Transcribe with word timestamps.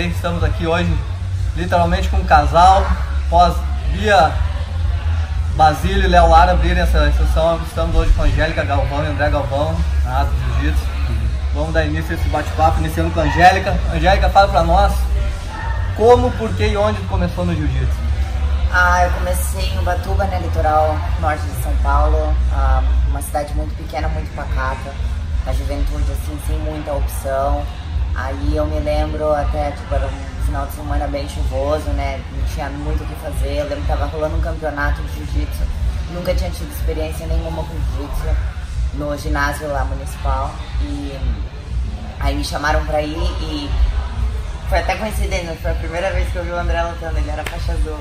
Estamos 0.00 0.42
aqui 0.42 0.66
hoje 0.66 0.90
literalmente 1.54 2.08
com 2.08 2.16
um 2.16 2.24
casal. 2.24 2.82
Pós 3.28 3.54
via 3.90 4.32
Basílio 5.54 6.04
e 6.04 6.06
Léo 6.06 6.30
Lara 6.30 6.52
abrirem 6.52 6.82
essa 6.82 7.12
sessão. 7.12 7.60
Estamos 7.62 7.94
hoje 7.94 8.10
com 8.14 8.22
a 8.22 8.24
Angélica 8.24 8.64
Galvão 8.64 9.04
e 9.04 9.08
André 9.08 9.28
Galvão, 9.28 9.76
na 10.02 10.22
Ata 10.22 10.30
Jiu-Jitsu. 10.30 10.86
Vamos 11.52 11.74
dar 11.74 11.84
início 11.84 12.10
a 12.10 12.14
esse 12.14 12.26
bate-papo, 12.30 12.78
iniciando 12.80 13.10
com 13.10 13.20
a 13.20 13.24
Angélica. 13.24 13.78
Angélica, 13.92 14.30
fala 14.30 14.48
pra 14.48 14.62
nós 14.62 14.94
como, 15.94 16.30
por 16.32 16.48
que 16.54 16.68
e 16.68 16.76
onde 16.76 16.98
começou 17.02 17.44
no 17.44 17.54
Jiu-Jitsu. 17.54 17.98
Ah, 18.72 19.04
eu 19.04 19.10
comecei 19.10 19.68
em 19.74 19.78
Ubatuba, 19.78 20.24
né, 20.24 20.40
litoral 20.40 20.96
norte 21.20 21.42
de 21.42 21.62
São 21.62 21.76
Paulo, 21.82 22.34
ah, 22.50 22.82
uma 23.10 23.20
cidade 23.20 23.52
muito 23.54 23.76
pequena, 23.76 24.08
muito 24.08 24.34
pacata, 24.34 24.90
a 25.46 25.52
juventude 25.52 26.10
assim, 26.12 26.38
sem 26.46 26.58
muita 26.60 26.92
opção. 26.94 27.62
Aí 28.14 28.56
eu 28.56 28.66
me 28.66 28.78
lembro 28.80 29.32
até, 29.34 29.70
tipo, 29.72 29.94
era 29.94 30.06
um 30.06 30.44
final 30.46 30.66
de 30.66 30.72
semana 30.74 31.06
bem 31.06 31.28
chuvoso, 31.28 31.88
né, 31.90 32.20
não 32.36 32.44
tinha 32.46 32.68
muito 32.68 33.02
o 33.02 33.06
que 33.06 33.14
fazer. 33.16 33.58
Eu 33.58 33.64
lembro 33.64 33.80
que 33.80 33.88
tava 33.88 34.06
rolando 34.06 34.36
um 34.36 34.40
campeonato 34.40 35.02
de 35.02 35.14
jiu-jitsu, 35.14 35.62
nunca 36.12 36.34
tinha 36.34 36.50
tido 36.50 36.70
experiência 36.70 37.26
nenhuma 37.26 37.64
com 37.64 37.74
jiu-jitsu 37.96 38.36
no 38.94 39.16
ginásio 39.16 39.68
lá 39.68 39.84
municipal. 39.84 40.54
E 40.82 41.18
aí 42.20 42.36
me 42.36 42.44
chamaram 42.44 42.84
pra 42.84 43.00
ir 43.02 43.16
e 43.16 43.70
foi 44.68 44.78
até 44.78 44.96
coincidência, 44.96 45.56
foi 45.60 45.70
a 45.70 45.74
primeira 45.74 46.10
vez 46.12 46.28
que 46.30 46.36
eu 46.36 46.44
vi 46.44 46.50
o 46.50 46.58
André 46.58 46.82
lutando, 46.82 47.18
ele 47.18 47.30
era 47.30 47.44
faixa 47.44 47.72
azul. 47.72 47.98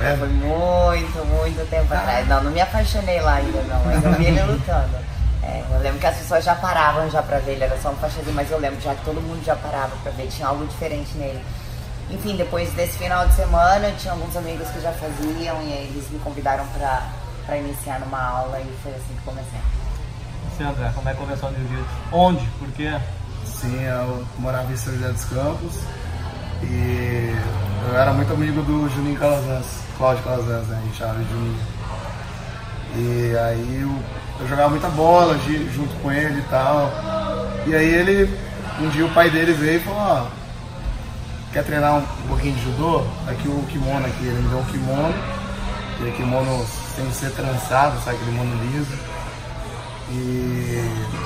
É? 0.00 0.16
Foi 0.16 0.28
muito, 0.28 1.26
muito 1.26 1.70
tempo 1.70 1.92
atrás. 1.92 2.26
Não, 2.26 2.44
não 2.44 2.50
me 2.50 2.60
apaixonei 2.60 3.20
lá 3.20 3.34
ainda 3.34 3.62
não, 3.62 3.84
mas 3.84 4.04
eu 4.04 4.12
vi 4.12 4.26
ele 4.26 4.42
lutando. 4.42 5.11
É, 5.42 5.64
eu 5.70 5.80
lembro 5.80 5.98
que 5.98 6.06
as 6.06 6.16
pessoas 6.16 6.44
já 6.44 6.54
paravam 6.54 7.10
já 7.10 7.22
pra 7.22 7.38
ver, 7.38 7.52
ele 7.52 7.64
era 7.64 7.76
só 7.80 7.90
um 7.90 7.96
faixa 7.96 8.20
azul, 8.20 8.32
mas 8.32 8.50
eu 8.50 8.58
lembro 8.58 8.80
já 8.80 8.94
que 8.94 9.04
todo 9.04 9.20
mundo 9.20 9.44
já 9.44 9.56
parava 9.56 9.94
pra 10.02 10.12
ver, 10.12 10.28
tinha 10.28 10.46
algo 10.46 10.64
diferente 10.66 11.16
nele. 11.16 11.42
Enfim, 12.10 12.36
depois 12.36 12.70
desse 12.74 12.98
final 12.98 13.26
de 13.26 13.34
semana, 13.34 13.88
eu 13.88 13.96
tinha 13.96 14.12
alguns 14.12 14.36
amigos 14.36 14.68
que 14.68 14.80
já 14.80 14.92
faziam 14.92 15.62
e 15.62 15.72
aí 15.72 15.90
eles 15.90 16.10
me 16.10 16.18
convidaram 16.20 16.64
pra, 16.68 17.08
pra 17.46 17.56
iniciar 17.56 17.98
numa 18.00 18.22
aula 18.22 18.60
e 18.60 18.78
foi 18.82 18.92
assim 18.92 19.14
que 19.16 19.22
comecei. 19.24 19.60
Você, 20.50 20.64
André, 20.64 20.92
como 20.94 21.08
é 21.08 21.12
que 21.12 21.18
começou 21.18 21.50
no 21.50 21.56
Jiu-Jitsu? 21.56 21.90
Onde? 22.12 22.46
Por 22.58 22.70
quê? 22.72 23.00
Sim, 23.44 23.82
eu 23.82 24.26
morava 24.38 24.70
em 24.72 24.76
São 24.76 24.92
José 24.92 25.08
dos 25.08 25.24
Campos 25.24 25.78
e 26.62 27.34
eu 27.88 27.98
era 27.98 28.12
muito 28.12 28.32
amigo 28.32 28.62
do 28.62 28.88
Juninho 28.90 29.18
Calazans, 29.18 29.66
Cláudio 29.96 30.22
Calazans, 30.22 30.68
né? 30.68 30.78
A 30.78 30.84
gente 30.84 30.96
chamava 30.96 31.18
de 31.18 31.30
Juninho. 31.30 31.60
E 32.94 33.36
aí 33.38 33.80
eu, 33.80 33.98
eu 34.42 34.48
jogava 34.48 34.70
muita 34.70 34.88
bola 34.88 35.38
junto 35.74 35.94
com 36.02 36.12
ele 36.12 36.40
e 36.40 36.44
tal. 36.50 36.90
E 37.66 37.74
aí 37.74 37.94
ele, 37.94 38.38
um 38.80 38.88
dia 38.88 39.06
o 39.06 39.10
pai 39.10 39.30
dele 39.30 39.52
veio 39.52 39.76
e 39.76 39.80
falou, 39.80 40.00
ó, 40.00 40.26
quer 41.52 41.64
treinar 41.64 41.96
um, 41.96 42.02
pouquinho 42.28 42.54
de 42.54 42.62
judô? 42.62 43.04
Aqui 43.28 43.48
o 43.48 43.64
kimono 43.68 44.04
aqui, 44.06 44.26
ele 44.26 44.42
me 44.42 44.48
deu 44.48 44.58
um 44.58 44.64
kimono, 44.64 45.14
aquele 45.94 46.12
kimono 46.12 46.66
sem 46.94 47.10
ser 47.12 47.30
trançado, 47.30 47.98
sabe, 48.04 48.16
aquele 48.16 48.32
kimono 48.32 48.64
liso. 48.64 48.98
E 50.10 51.22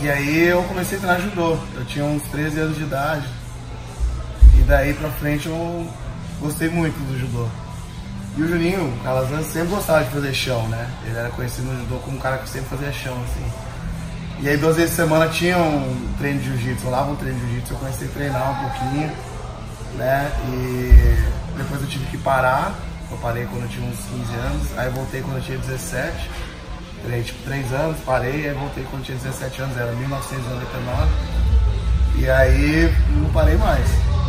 e 0.00 0.08
aí 0.08 0.46
eu 0.46 0.62
comecei 0.62 0.96
a 0.96 1.00
treinar 1.00 1.20
judô. 1.20 1.58
Eu 1.74 1.84
tinha 1.84 2.04
uns 2.04 2.22
13 2.30 2.60
anos 2.60 2.76
de 2.76 2.84
idade. 2.84 3.26
E 4.56 4.62
daí 4.62 4.94
pra 4.94 5.10
frente 5.10 5.48
eu 5.48 5.88
gostei 6.40 6.68
muito 6.68 6.94
do 6.94 7.18
judô. 7.18 7.48
E 8.38 8.42
o 8.42 8.46
Juninho 8.46 8.96
Calazans 9.02 9.46
sempre 9.46 9.70
gostava 9.70 10.04
de 10.04 10.10
fazer 10.10 10.32
chão, 10.32 10.68
né? 10.68 10.88
Ele 11.04 11.18
era 11.18 11.28
conhecido 11.30 11.66
no 11.66 11.76
judô 11.80 11.96
como 11.96 12.18
um 12.18 12.20
cara 12.20 12.38
que 12.38 12.48
sempre 12.48 12.68
fazia 12.68 12.92
chão, 12.92 13.20
assim. 13.24 13.52
E 14.40 14.48
aí 14.48 14.56
duas 14.56 14.76
vezes 14.76 14.94
por 14.94 15.02
semana 15.02 15.28
tinha 15.28 15.58
um 15.58 16.14
treino 16.18 16.38
de 16.38 16.46
jiu-jitsu, 16.46 16.84
rolava 16.84 17.10
um 17.10 17.16
treino 17.16 17.36
de 17.36 17.46
jiu-jitsu, 17.46 17.72
eu 17.72 17.78
comecei 17.80 18.06
a 18.06 18.10
treinar 18.12 18.52
um 18.52 18.68
pouquinho, 18.68 19.12
né? 19.96 20.30
E 20.52 21.58
depois 21.58 21.82
eu 21.82 21.88
tive 21.88 22.06
que 22.06 22.18
parar, 22.18 22.72
eu 23.10 23.16
parei 23.16 23.44
quando 23.46 23.62
eu 23.62 23.68
tinha 23.70 23.90
uns 23.90 23.98
15 24.04 24.34
anos, 24.34 24.78
aí 24.78 24.86
eu 24.86 24.92
voltei 24.92 25.20
quando 25.20 25.36
eu 25.38 25.42
tinha 25.42 25.58
17. 25.58 26.30
Treinei 27.02 27.24
tipo 27.24 27.42
3 27.42 27.72
anos, 27.72 27.96
parei, 28.06 28.48
aí 28.48 28.54
voltei 28.54 28.86
quando 28.88 29.02
tinha 29.02 29.18
17 29.18 29.62
anos, 29.62 29.76
era 29.76 29.90
1999. 29.90 31.08
E 32.18 32.30
aí 32.30 32.94
não 33.16 33.30
parei 33.30 33.56
mais. 33.56 33.84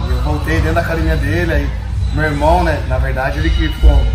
Eu 0.09 0.19
voltei 0.23 0.55
dentro 0.55 0.73
da 0.73 0.81
academia 0.81 1.15
dele, 1.15 1.53
aí 1.53 1.88
meu 2.13 2.23
irmão, 2.25 2.63
né, 2.63 2.83
na 2.87 2.97
verdade 2.97 3.39
ele 3.39 3.49
que 3.49 3.69
ficou 3.69 4.05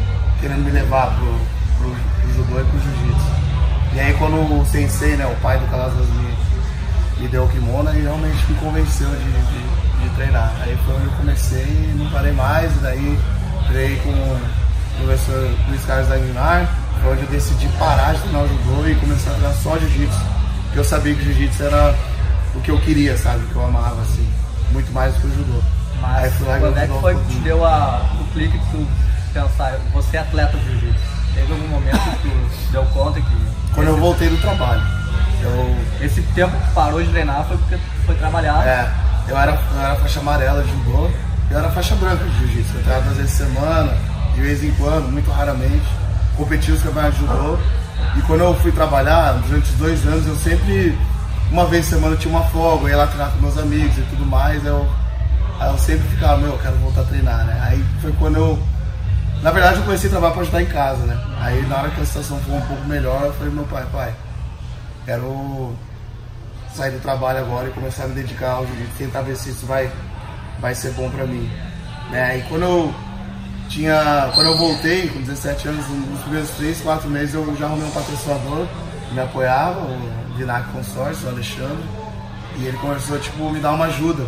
querendo 0.40 0.64
me 0.64 0.70
levar 0.70 1.14
pro, 1.16 1.40
pro, 1.78 1.90
pro 1.90 2.34
judô 2.34 2.60
e 2.60 2.64
pro 2.64 2.80
jiu-jitsu. 2.80 3.34
E 3.94 4.00
aí 4.00 4.12
quando 4.14 4.36
o 4.36 4.66
sensei, 4.66 5.16
né, 5.16 5.26
o 5.26 5.40
pai 5.40 5.58
do 5.58 5.66
Calazans 5.70 6.08
me, 6.08 7.22
me 7.22 7.28
deu 7.28 7.44
o 7.44 7.48
kimono, 7.48 7.88
aí 7.88 8.02
realmente 8.02 8.44
me 8.50 8.56
convenceu 8.58 9.08
de, 9.08 9.16
de, 9.16 10.02
de 10.02 10.14
treinar. 10.16 10.52
Aí 10.62 10.76
foi 10.84 10.96
onde 10.96 11.04
eu 11.04 11.12
comecei 11.12 11.62
e 11.62 11.94
não 11.96 12.10
parei 12.10 12.32
mais, 12.32 12.72
e 12.74 12.78
daí 12.80 13.18
treinei 13.68 13.96
com 13.98 14.10
o 14.10 14.40
professor 15.04 15.50
Luiz 15.68 15.84
Carlos 15.84 16.10
Aguilar, 16.10 16.68
foi 17.00 17.12
onde 17.12 17.22
eu 17.22 17.28
decidi 17.28 17.68
parar 17.78 18.14
de 18.14 18.20
treinar 18.22 18.42
o 18.42 18.48
judô 18.48 18.88
e 18.88 18.94
começar 18.96 19.30
a 19.30 19.34
treinar 19.34 19.54
só 19.62 19.78
jiu-jitsu. 19.78 20.20
Porque 20.64 20.78
eu 20.80 20.84
sabia 20.84 21.14
que 21.14 21.22
jiu-jitsu 21.22 21.62
era 21.62 21.94
o 22.54 22.60
que 22.60 22.70
eu 22.70 22.80
queria, 22.80 23.16
sabe? 23.16 23.44
O 23.44 23.48
que 23.48 23.54
eu 23.54 23.64
amava, 23.64 24.02
assim. 24.02 24.28
Muito 24.72 24.92
mais 24.92 25.14
do 25.14 25.20
que 25.20 25.26
o 25.28 25.30
judô. 25.30 25.62
Mas 26.12 26.34
quando 26.60 26.78
é 26.78 26.86
que 26.86 27.00
foi 27.00 27.14
que 27.14 27.24
te 27.32 27.38
deu 27.40 27.64
a, 27.64 28.02
o 28.20 28.24
clique 28.32 28.58
de 28.58 28.66
tu 28.66 28.86
pensar, 29.32 29.78
você 29.92 30.16
é 30.16 30.20
atleta 30.20 30.56
de 30.58 30.64
jiu-jitsu? 30.64 31.14
Teve 31.34 31.52
algum 31.52 31.68
momento 31.68 31.98
que 31.98 32.28
tu 32.28 32.72
deu 32.72 32.84
conta 32.86 33.20
que 33.20 33.74
Quando 33.74 33.88
eu 33.88 33.96
voltei 33.96 34.28
do 34.28 34.36
trabalho. 34.40 34.82
Eu, 35.42 35.76
esse 36.00 36.22
tempo 36.34 36.56
que 36.56 36.72
parou 36.72 37.02
de 37.02 37.10
treinar 37.10 37.44
foi 37.46 37.56
porque 37.58 37.76
tu 37.76 38.06
foi 38.06 38.14
trabalhar? 38.14 38.66
é, 38.66 38.90
eu 39.28 39.36
era, 39.36 39.52
eu 39.52 39.80
era 39.80 39.96
faixa 39.96 40.20
amarela 40.20 40.62
de 40.62 40.70
judô, 40.70 41.10
eu 41.50 41.58
era 41.58 41.68
faixa 41.70 41.94
branca 41.96 42.24
de 42.24 42.38
jiu-jitsu. 42.38 42.76
Eu 42.76 42.82
treinava 42.82 43.04
duas 43.06 43.16
vezes 43.16 43.32
semana, 43.32 43.96
de 44.34 44.40
vez 44.40 44.62
em 44.62 44.70
quando, 44.72 45.10
muito 45.10 45.30
raramente. 45.30 45.86
Competia 46.36 46.74
os 46.74 46.82
campeonatos 46.82 47.18
de 47.18 47.26
judô. 47.26 47.58
E 48.16 48.22
quando 48.22 48.40
eu 48.40 48.54
fui 48.60 48.72
trabalhar, 48.72 49.32
durante 49.46 49.72
dois 49.72 50.06
anos, 50.06 50.26
eu 50.26 50.36
sempre, 50.36 50.98
uma 51.50 51.66
vez 51.66 51.86
por 51.86 51.94
semana, 51.94 52.14
eu 52.14 52.18
tinha 52.18 52.34
uma 52.34 52.44
folga, 52.48 52.84
eu 52.84 52.90
ia 52.90 52.96
lá 52.96 53.06
treinar 53.06 53.30
com 53.32 53.40
meus 53.40 53.58
amigos 53.58 53.98
e 53.98 54.02
tudo 54.02 54.24
mais. 54.24 54.64
Eu, 54.64 54.88
aí 55.60 55.70
eu 55.70 55.78
sempre 55.78 56.08
ficava, 56.08 56.36
meu, 56.38 56.52
eu 56.52 56.58
quero 56.58 56.76
voltar 56.76 57.02
a 57.02 57.04
treinar, 57.04 57.44
né? 57.44 57.60
Aí 57.62 57.84
foi 58.00 58.12
quando 58.12 58.36
eu. 58.36 58.58
Na 59.42 59.50
verdade, 59.50 59.76
eu 59.76 59.82
comecei 59.82 60.08
a 60.08 60.10
trabalhar 60.10 60.32
para 60.32 60.42
ajudar 60.42 60.62
em 60.62 60.66
casa, 60.66 61.04
né? 61.04 61.20
Aí, 61.40 61.66
na 61.66 61.76
hora 61.76 61.90
que 61.90 62.00
a 62.00 62.04
situação 62.04 62.38
foi 62.40 62.54
um 62.54 62.60
pouco 62.62 62.84
melhor, 62.84 63.24
eu 63.24 63.32
falei, 63.34 63.52
meu 63.52 63.64
pai, 63.64 63.84
pai, 63.92 64.14
quero 65.04 65.74
sair 66.74 66.90
do 66.90 67.00
trabalho 67.00 67.38
agora 67.38 67.68
e 67.68 67.72
começar 67.72 68.04
a 68.04 68.08
me 68.08 68.14
dedicar 68.14 68.52
ao 68.52 68.66
jiu-jitsu, 68.66 68.98
tentar 68.98 69.22
ver 69.22 69.36
se 69.36 69.50
isso 69.50 69.64
vai, 69.66 69.90
vai 70.60 70.74
ser 70.74 70.90
bom 70.92 71.08
pra 71.08 71.24
mim. 71.24 71.48
Né? 72.10 72.22
Aí 72.22 72.44
quando 72.48 72.62
eu 72.62 72.94
tinha, 73.68 74.30
quando 74.34 74.48
eu 74.48 74.58
voltei, 74.58 75.08
com 75.08 75.20
17 75.20 75.68
anos, 75.68 75.88
nos 75.88 76.20
primeiros 76.22 76.50
3, 76.50 76.80
4 76.80 77.08
meses 77.08 77.34
eu 77.34 77.56
já 77.56 77.66
arrumei 77.66 77.86
um 77.86 77.90
patrocinador 77.92 78.66
que 79.08 79.14
me 79.14 79.20
apoiava, 79.20 79.80
o 79.80 80.34
Dinac 80.36 80.68
Consórcio, 80.72 81.26
o 81.26 81.30
Alexandre, 81.30 81.84
e 82.56 82.66
ele 82.66 82.76
começou 82.78 83.18
tipo, 83.18 83.50
me 83.50 83.60
dar 83.60 83.72
uma 83.72 83.86
ajuda. 83.86 84.26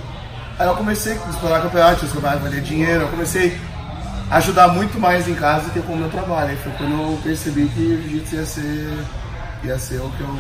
Aí 0.58 0.67
eu 0.67 0.75
comecei 0.75 1.12
a 1.12 1.17
explorar 1.17 1.61
campeonato, 1.61 2.06
eu 2.06 2.11
campeonato 2.11 2.43
valer 2.43 2.62
dinheiro, 2.62 3.03
eu 3.03 3.08
comecei 3.08 3.61
a 4.31 4.37
ajudar 4.38 4.69
muito 4.69 4.99
mais 4.99 5.29
em 5.29 5.35
casa 5.35 5.67
do 5.67 5.70
que 5.70 5.82
com 5.82 5.93
o 5.93 5.97
meu 5.97 6.08
trabalho. 6.08 6.50
Aí 6.50 6.56
foi 6.56 6.73
quando 6.73 6.93
eu 6.93 7.19
percebi 7.23 7.69
que 7.69 7.81
o 7.81 8.03
jiu-jitsu 8.03 8.37
ia 8.37 8.47
ser, 8.47 9.05
ia 9.64 9.79
ser 9.79 10.00
o 10.00 10.11
que 10.12 10.20
eu. 10.23 10.38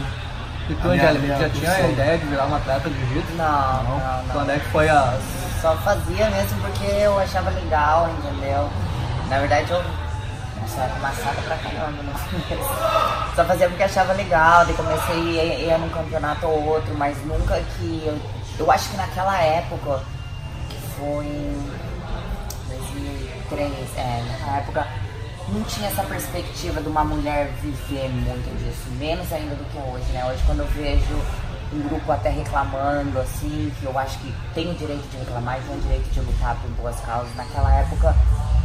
E 0.70 0.74
tu, 0.74 0.88
a 0.88 0.92
Angélica, 0.92 1.18
minha 1.18 1.38
já 1.38 1.48
tinha 1.50 1.70
a 1.70 1.88
ideia 1.88 2.18
de 2.18 2.26
virar 2.26 2.46
uma 2.46 2.56
atleta 2.56 2.88
de 2.88 2.98
jiu-jitsu? 2.98 3.34
Não, 3.34 3.84
não, 3.84 3.98
não. 3.98 4.24
Quando 4.32 4.50
é 4.50 4.58
que 4.58 4.68
foi 4.70 4.88
a. 4.88 5.18
Só 5.60 5.76
fazia 5.76 6.30
mesmo 6.30 6.60
porque 6.62 6.86
eu 6.86 7.18
achava 7.18 7.50
legal, 7.50 8.08
entendeu? 8.18 8.70
Na 9.28 9.38
verdade 9.38 9.70
eu. 9.70 9.84
Nossa, 10.62 10.80
era 10.80 10.94
amassada 10.94 11.42
pra 11.42 11.56
caramba 11.58 12.02
no 12.02 12.12
começo. 12.30 12.70
Só 13.36 13.44
fazia 13.44 13.68
porque 13.68 13.82
achava 13.82 14.14
legal, 14.14 14.64
daí 14.64 14.74
comecei 14.74 15.40
a 15.40 15.44
ir, 15.44 15.66
ia 15.66 15.78
num 15.78 15.90
campeonato 15.90 16.46
ou 16.46 16.64
outro, 16.64 16.94
mas 16.96 17.18
nunca 17.26 17.60
que. 17.76 18.02
Eu, 18.06 18.18
eu 18.58 18.70
acho 18.70 18.90
que 18.90 18.96
naquela 18.96 19.38
época, 19.38 20.02
que 20.68 20.76
foi 20.98 21.26
em 21.26 21.70
2003, 22.68 23.72
é, 23.96 24.24
naquela 24.28 24.56
época 24.58 24.86
não 25.48 25.62
tinha 25.64 25.88
essa 25.88 26.02
perspectiva 26.02 26.80
de 26.80 26.88
uma 26.88 27.04
mulher 27.04 27.52
viver 27.62 28.08
muito 28.08 28.58
disso, 28.58 28.90
menos 28.98 29.32
ainda 29.32 29.54
do 29.54 29.64
que 29.70 29.78
hoje, 29.78 30.10
né? 30.12 30.24
Hoje 30.24 30.42
quando 30.44 30.60
eu 30.60 30.66
vejo 30.68 31.22
um 31.72 31.88
grupo 31.88 32.10
até 32.10 32.30
reclamando, 32.30 33.18
assim, 33.18 33.72
que 33.78 33.84
eu 33.84 33.96
acho 33.98 34.18
que 34.18 34.32
tem 34.54 34.70
o 34.70 34.74
direito 34.74 35.06
de 35.10 35.18
reclamar 35.18 35.58
e 35.58 35.62
tem 35.62 35.76
o 35.76 35.80
direito 35.80 36.10
de 36.10 36.20
lutar 36.20 36.56
por 36.56 36.70
boas 36.70 36.98
causas. 37.00 37.34
Naquela 37.36 37.72
época, 37.74 38.14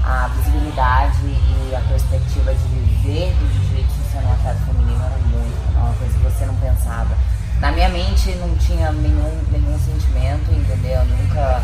a 0.04 0.28
visibilidade 0.30 1.20
e 1.26 1.76
a 1.76 1.82
perspectiva 1.82 2.54
de 2.54 2.68
viver 2.68 3.34
do 3.36 3.54
jiu-jitsu 3.54 4.12
sendo 4.12 4.28
um 4.28 4.34
atleta 4.34 4.60
feminino 4.66 5.04
era 5.04 5.18
muito, 5.18 5.72
era 5.76 5.86
uma 5.86 5.94
coisa 5.96 6.14
que 6.14 6.24
você 6.24 6.46
não 6.46 6.56
pensava. 6.56 7.16
Na 7.62 7.72
minha 7.72 7.90
mente 7.90 8.32
não 8.38 8.56
tinha 8.56 8.92
nenhum, 8.92 9.40
nenhum 9.52 9.78
sentimento, 9.78 10.52
entendeu? 10.52 11.06
Nunca, 11.06 11.62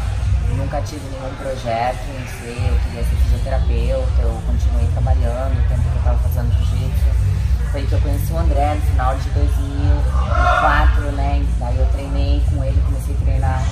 nunca 0.55 0.81
tive 0.83 1.01
nenhum 1.09 1.33
projeto 1.37 1.97
em 2.13 2.27
ser, 2.37 2.69
eu 2.69 2.77
queria 2.85 3.03
ser 3.03 3.15
fisioterapeuta, 3.15 4.21
eu 4.21 4.39
continuei 4.45 4.87
trabalhando 4.93 5.57
o 5.57 5.67
tempo 5.67 5.81
que 5.81 5.87
eu 5.87 5.97
estava 5.97 6.17
fazendo 6.19 6.53
jiu-jitsu. 6.53 7.37
Foi 7.71 7.81
que 7.81 7.93
eu 7.93 7.99
conheci 7.99 8.31
o 8.31 8.37
André 8.37 8.75
no 8.75 8.81
final 8.81 9.15
de 9.15 9.29
2004, 9.31 11.11
né? 11.13 11.43
Daí 11.59 11.77
eu 11.79 11.85
treinei 11.87 12.43
com 12.47 12.63
ele, 12.63 12.79
comecei 12.85 13.15
a 13.15 13.25
treinar 13.25 13.63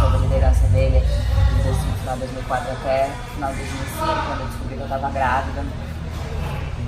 sob 0.00 0.16
a 0.16 0.20
liderança 0.20 0.66
dele 0.68 1.00
de 1.00 2.00
final 2.00 2.14
de 2.14 2.20
2004 2.20 2.72
até 2.72 3.10
final 3.34 3.52
de 3.52 3.58
2005, 3.58 4.26
quando 4.26 4.40
eu 4.40 4.46
descobri 4.46 4.74
que 4.76 4.80
eu 4.80 4.84
estava 4.86 5.10
grávida. 5.10 5.62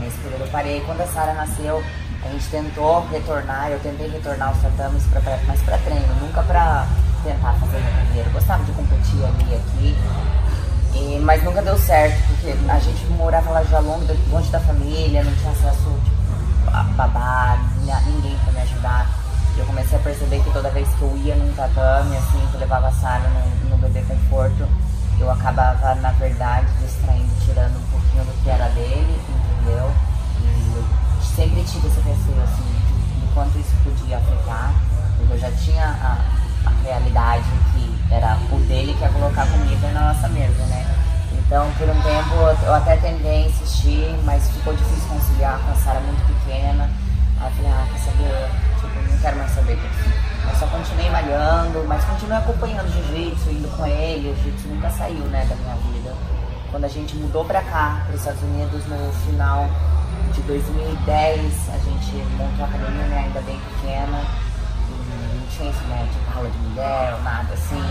Nesse 0.00 0.16
período 0.18 0.44
eu 0.44 0.48
parei. 0.48 0.80
Quando 0.80 1.00
a 1.02 1.06
Sara 1.06 1.34
nasceu, 1.34 1.84
a 2.24 2.28
gente 2.28 2.48
tentou 2.48 3.06
retornar, 3.10 3.70
eu 3.70 3.78
tentei 3.80 4.08
retornar 4.08 4.52
os 4.52 4.62
tatames, 4.62 5.02
pra, 5.04 5.20
pra, 5.20 5.38
para 5.64 5.78
treino, 5.78 6.14
nunca 6.20 6.42
para 6.42 6.86
tentar 7.22 7.52
fazer 7.54 7.78
minha 7.78 7.92
carreira. 8.04 8.28
Eu 8.28 8.32
gostava 8.32 8.64
de 8.64 8.72
competir 8.72 9.24
ali, 9.24 9.54
aqui, 9.54 9.96
e- 10.94 11.20
mas 11.20 11.42
nunca 11.44 11.62
deu 11.62 11.78
certo, 11.78 12.16
porque 12.28 12.54
a 12.68 12.78
gente 12.78 13.04
morava 13.12 13.50
lá 13.50 13.62
já 13.64 13.78
longe, 13.78 14.06
longe 14.30 14.50
da 14.50 14.60
família, 14.60 15.22
não 15.22 15.34
tinha 15.36 15.52
acesso 15.52 15.90
tipo, 16.04 16.76
a 16.76 16.82
babá, 16.82 17.58
ninguém 18.06 18.36
pra 18.44 18.52
me 18.52 18.60
ajudar. 18.62 19.06
Eu 19.56 19.66
comecei 19.66 19.98
a 19.98 20.02
perceber 20.02 20.40
que 20.40 20.50
toda 20.52 20.70
vez 20.70 20.88
que 20.88 21.02
eu 21.02 21.16
ia 21.16 21.34
num 21.34 21.52
tatame, 21.54 22.16
assim, 22.16 22.38
que 22.50 22.54
eu 22.54 22.60
levava 22.60 22.88
a 22.88 22.92
Sara 22.92 23.28
no, 23.28 23.70
no 23.70 23.76
bebê 23.78 24.02
conforto, 24.02 24.68
eu 25.18 25.30
acabava, 25.30 25.94
na 25.96 26.10
verdade, 26.12 26.66
distraindo, 26.80 27.28
tirando 27.44 27.76
um 27.76 27.86
pouquinho 27.90 28.24
do 28.24 28.42
que 28.44 28.50
era 28.50 28.68
dele, 28.68 29.20
entendeu? 29.60 29.90
Sempre 31.38 31.62
tive 31.62 31.86
esse 31.86 32.00
receio, 32.00 32.42
assim, 32.42 32.64
de 33.20 33.32
quanto 33.32 33.56
isso 33.60 33.70
podia 33.84 34.18
afetar, 34.18 34.74
eu 35.30 35.38
já 35.38 35.48
tinha 35.52 35.84
a, 35.84 36.18
a 36.66 36.70
realidade 36.82 37.44
que 37.72 38.12
era 38.12 38.36
o 38.50 38.58
dele 38.66 38.92
que 38.94 39.02
ia 39.02 39.08
colocar 39.08 39.46
comida 39.46 39.86
na 39.92 40.12
nossa 40.12 40.28
mesa, 40.30 40.64
né? 40.64 40.84
Então, 41.32 41.70
por 41.78 41.88
um 41.88 42.02
tempo, 42.02 42.34
eu 42.66 42.74
até 42.74 42.96
tentei 42.96 43.46
insistir, 43.46 44.18
mas 44.24 44.50
ficou 44.50 44.74
difícil 44.74 45.08
conciliar 45.08 45.60
com 45.60 45.70
a 45.70 45.74
Sara 45.76 46.00
muito 46.00 46.26
pequena. 46.26 46.90
Aí 47.40 47.48
eu 47.48 47.56
falei, 47.56 47.70
ah, 47.70 47.86
quer 47.92 47.98
saber? 48.00 48.50
Tipo, 48.80 49.12
não 49.12 49.18
quero 49.20 49.36
mais 49.36 49.50
saber 49.52 49.76
disso. 49.76 50.10
Eu 50.42 50.56
só 50.58 50.66
continuei 50.66 51.08
malhando, 51.08 51.84
mas 51.86 52.04
continuei 52.04 52.38
acompanhando 52.38 52.92
jiu-jitsu, 52.92 53.50
indo 53.50 53.76
com 53.76 53.86
ele. 53.86 54.32
O 54.32 54.34
jiu-jitsu 54.42 54.66
nunca 54.70 54.90
saiu, 54.90 55.24
né, 55.26 55.46
da 55.48 55.54
minha 55.54 55.76
vida. 55.76 56.16
Quando 56.70 56.84
a 56.84 56.88
gente 56.88 57.16
mudou 57.16 57.44
pra 57.44 57.62
cá, 57.62 58.02
para 58.04 58.14
os 58.14 58.20
Estados 58.20 58.42
Unidos, 58.42 58.84
no 58.86 59.12
final 59.24 59.68
de 60.34 60.42
2010, 60.42 61.68
a 61.70 61.78
gente 61.78 62.16
montou 62.36 62.64
a 62.64 62.68
academia, 62.68 63.06
né, 63.06 63.24
ainda 63.26 63.40
bem 63.40 63.58
pequena. 63.58 64.22
E 64.88 65.36
não 65.36 65.46
tinha 65.46 65.70
isso, 65.70 65.82
né, 65.84 66.06
tipo 66.12 66.36
aula 66.36 66.50
de 66.50 66.58
mulher 66.58 67.14
ou 67.14 67.22
nada 67.22 67.54
assim. 67.54 67.82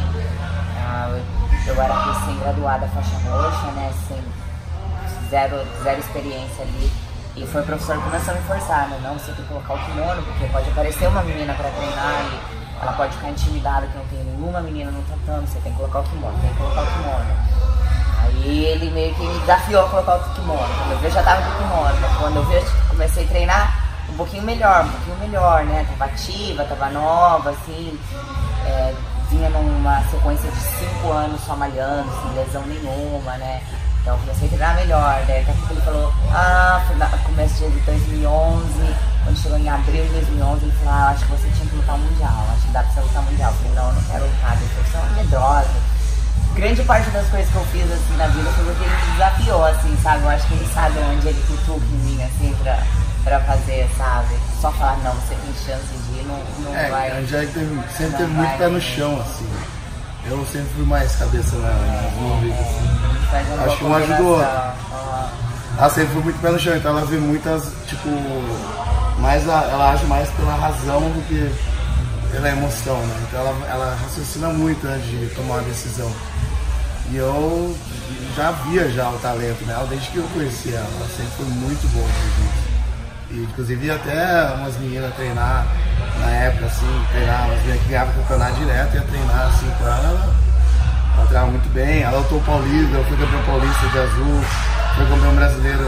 Ah, 0.80 1.20
eu, 1.66 1.82
era 1.82 2.14
recém-graduada 2.14 2.88
faixa 2.90 3.18
roxa, 3.30 3.72
né, 3.72 3.92
sem 4.08 4.24
zero, 5.30 5.58
zero 5.84 6.00
experiência 6.00 6.64
ali. 6.64 6.92
E 7.36 7.46
foi 7.46 7.62
o 7.62 7.66
professor 7.66 7.98
que 7.98 8.04
começou 8.04 8.34
a 8.34 8.38
me 8.38 8.44
forçar, 8.44 8.90
né? 8.90 9.00
Não, 9.04 9.14
você 9.14 9.32
tem 9.32 9.44
que 9.44 9.50
colocar 9.50 9.74
o 9.76 9.86
kimono, 9.86 10.24
porque 10.24 10.46
pode 10.48 10.70
aparecer 10.70 11.08
uma 11.08 11.22
menina 11.22 11.54
pra 11.54 11.70
treinar 11.70 12.26
e 12.26 12.58
ela 12.82 12.94
pode 12.94 13.16
ficar 13.16 13.30
intimidada 13.30 13.88
que 13.88 13.98
não 13.98 14.06
tem 14.06 14.24
nenhuma 14.24 14.62
menina 14.62 14.90
no 14.92 15.02
tatame, 15.04 15.48
você 15.48 15.60
tem 15.60 15.72
que 15.72 15.78
colocar 15.78 16.00
o 16.00 16.04
kimono, 16.04 16.40
tem 16.40 16.50
que 16.50 16.58
colocar 16.58 16.82
o 16.82 16.88
kimono. 16.88 17.57
Aí 18.24 18.66
ele 18.66 18.90
meio 18.92 19.14
que 19.16 19.22
me 19.22 19.40
desafiou 19.40 19.86
a 19.86 19.90
colocar 19.90 20.16
o 20.16 20.34
kimono. 20.34 20.60
Quando 20.60 20.92
eu 20.92 21.00
vi, 21.00 21.06
eu 21.06 21.12
já 21.12 21.24
tava 21.24 21.42
de 21.42 21.58
kimono. 21.58 22.20
Quando 22.20 22.36
eu 22.38 22.46
vi, 22.46 22.56
eu 22.56 22.66
comecei 22.90 23.26
a 23.26 23.28
treinar 23.28 23.88
um 24.10 24.14
pouquinho 24.14 24.44
melhor, 24.44 24.86
um 24.86 24.90
pouquinho 24.90 25.18
melhor, 25.18 25.64
né? 25.66 25.86
Tava 25.90 26.12
ativa, 26.12 26.64
tava 26.64 26.90
nova, 26.90 27.52
assim. 27.52 28.00
É, 28.66 28.94
vinha 29.30 29.50
numa 29.50 30.02
sequência 30.10 30.50
de 30.50 30.60
cinco 30.60 31.12
anos 31.12 31.42
só 31.42 31.56
malhando, 31.56 32.10
sem 32.22 32.34
lesão 32.34 32.64
nenhuma, 32.64 33.38
né? 33.38 33.62
Então 34.02 34.16
eu 34.16 34.20
comecei 34.22 34.48
a 34.48 34.50
treinar 34.50 34.76
melhor. 34.76 35.24
Daí 35.28 35.46
ele 35.70 35.82
falou, 35.82 36.14
ah, 36.32 36.82
começo 37.26 37.70
de 37.70 37.80
2011, 37.82 38.96
quando 39.24 39.38
chegou 39.38 39.58
em 39.58 39.70
abril 39.70 40.06
de 40.06 40.12
2011, 40.12 40.64
ele 40.64 40.72
falou, 40.72 40.94
ah, 40.94 41.10
acho 41.10 41.26
que 41.26 41.32
você 41.32 41.50
tinha 41.50 41.70
que 41.70 41.76
lutar 41.76 41.98
mundial, 41.98 42.46
acho 42.54 42.66
que 42.66 42.72
dá 42.72 42.84
pra 42.84 42.92
você 42.92 43.02
lutar 43.02 43.24
mundial. 43.24 43.52
Eu 43.52 43.58
falei, 43.58 43.74
não, 43.76 43.88
eu 43.88 43.94
não 43.94 44.04
quero 44.04 44.26
lutar, 44.26 44.58
é 44.58 44.98
uma 44.98 45.10
medrosa 45.16 45.97
grande 46.58 46.84
parte 46.84 47.10
das 47.12 47.28
coisas 47.30 47.50
que 47.50 47.56
eu 47.56 47.66
fiz 47.66 47.84
assim 47.92 48.18
na 48.18 48.28
vida 48.28 48.50
foi 48.52 48.66
porque 48.66 48.84
ele 48.84 48.96
me 48.96 49.12
desafiou, 49.14 49.66
assim, 49.66 49.98
sabe? 50.04 50.24
Eu 50.24 50.30
acho 50.30 50.48
que 50.48 50.54
ele 50.56 50.70
sabe 50.74 51.00
onde 51.00 51.28
ele 51.28 51.44
cutuca 51.48 51.86
em 51.86 51.98
mim, 52.06 52.24
assim, 52.24 52.56
pra, 52.64 52.80
pra 53.24 53.40
fazer, 53.42 53.88
sabe? 53.98 54.36
Só 54.62 54.72
falar, 54.72 54.98
não, 55.04 55.14
você 55.14 55.36
tem 55.36 55.54
chance 55.66 55.86
de 55.88 56.20
ir, 56.20 56.26
não, 56.28 56.40
não 56.64 56.76
É, 56.78 56.90
vai. 56.90 57.12
a 57.12 57.16
Angélica 57.18 57.54
teve- 57.60 57.82
sempre 57.98 58.18
teve 58.18 58.32
muito 58.34 58.58
pé 58.58 58.68
no 58.68 58.82
chão, 58.82 59.22
assim. 59.22 59.48
Eu 60.30 60.46
sempre 60.52 60.68
fui 60.76 60.86
mais 60.86 61.16
cabeça 61.16 61.56
na- 61.58 61.70
nas 61.70 62.14
nuvens, 62.14 62.54
assim. 62.60 63.54
uma 63.54 63.64
acho 63.66 63.78
que 63.78 63.84
um 63.86 63.96
ajudou. 63.96 64.18
combinação. 64.36 64.74
Ah, 64.94 65.30
Ela 65.80 65.90
sempre 65.92 66.14
foi 66.14 66.24
muito 66.24 66.42
pé 66.42 66.50
no 66.50 66.60
chão, 66.60 66.76
então 66.76 66.92
ela 66.98 67.06
vê 67.06 67.18
muitas, 67.18 67.72
tipo, 67.88 68.10
mais 69.20 69.48
a- 69.48 69.64
ela 69.72 69.92
age 69.92 70.06
mais 70.06 70.28
pela 70.32 70.56
razão 70.56 71.02
do 71.02 71.28
que 71.28 71.52
pela 72.32 72.50
emoção, 72.50 72.98
né? 72.98 73.16
Então 73.28 73.40
ela, 73.40 73.56
ela 73.70 73.98
raciocina 74.04 74.50
muito 74.50 74.86
antes 74.88 75.08
de 75.08 75.28
tomar 75.36 75.56
uma 75.56 75.64
decisão. 75.64 76.12
E 77.10 77.18
eu 77.18 77.76
já 78.36 78.52
via 78.52 78.90
já 78.92 79.10
o 79.10 79.18
talento 79.20 79.66
nela 79.66 79.88
desde 79.88 80.10
que 80.10 80.18
eu 80.18 80.28
conheci 80.34 80.74
ela. 80.74 80.88
Ela 80.98 81.08
sempre 81.08 81.32
foi 81.38 81.46
muito 81.46 81.88
boa 81.94 82.06
no 82.06 82.14
jiu-jitsu. 82.14 82.68
E 83.30 83.44
inclusive 83.44 83.92
até 83.92 84.54
umas 84.56 84.78
meninas 84.78 85.14
treinar 85.16 85.66
na 86.20 86.30
época, 86.30 86.66
assim, 86.66 87.06
treinar, 87.12 87.46
umas 87.46 87.60
meninas 87.60 87.82
que 87.82 87.90
ganhavam 87.90 88.14
campeonato 88.14 88.54
direto, 88.56 88.96
ia 88.96 89.02
treinar 89.02 89.48
assim 89.48 89.70
com 89.78 89.86
ela, 89.86 89.98
ela, 89.98 90.36
ela 91.16 91.26
treinava 91.26 91.52
muito 91.52 91.74
bem, 91.74 92.02
ela 92.04 92.18
lutou 92.20 92.42
paulista, 92.42 92.96
eu 92.96 93.04
fui 93.06 93.18
campeão 93.18 93.44
paulista 93.44 93.88
de 93.88 94.00
azul, 94.00 94.44
fui 94.96 95.06
campeão 95.08 95.36
brasileiro 95.36 95.86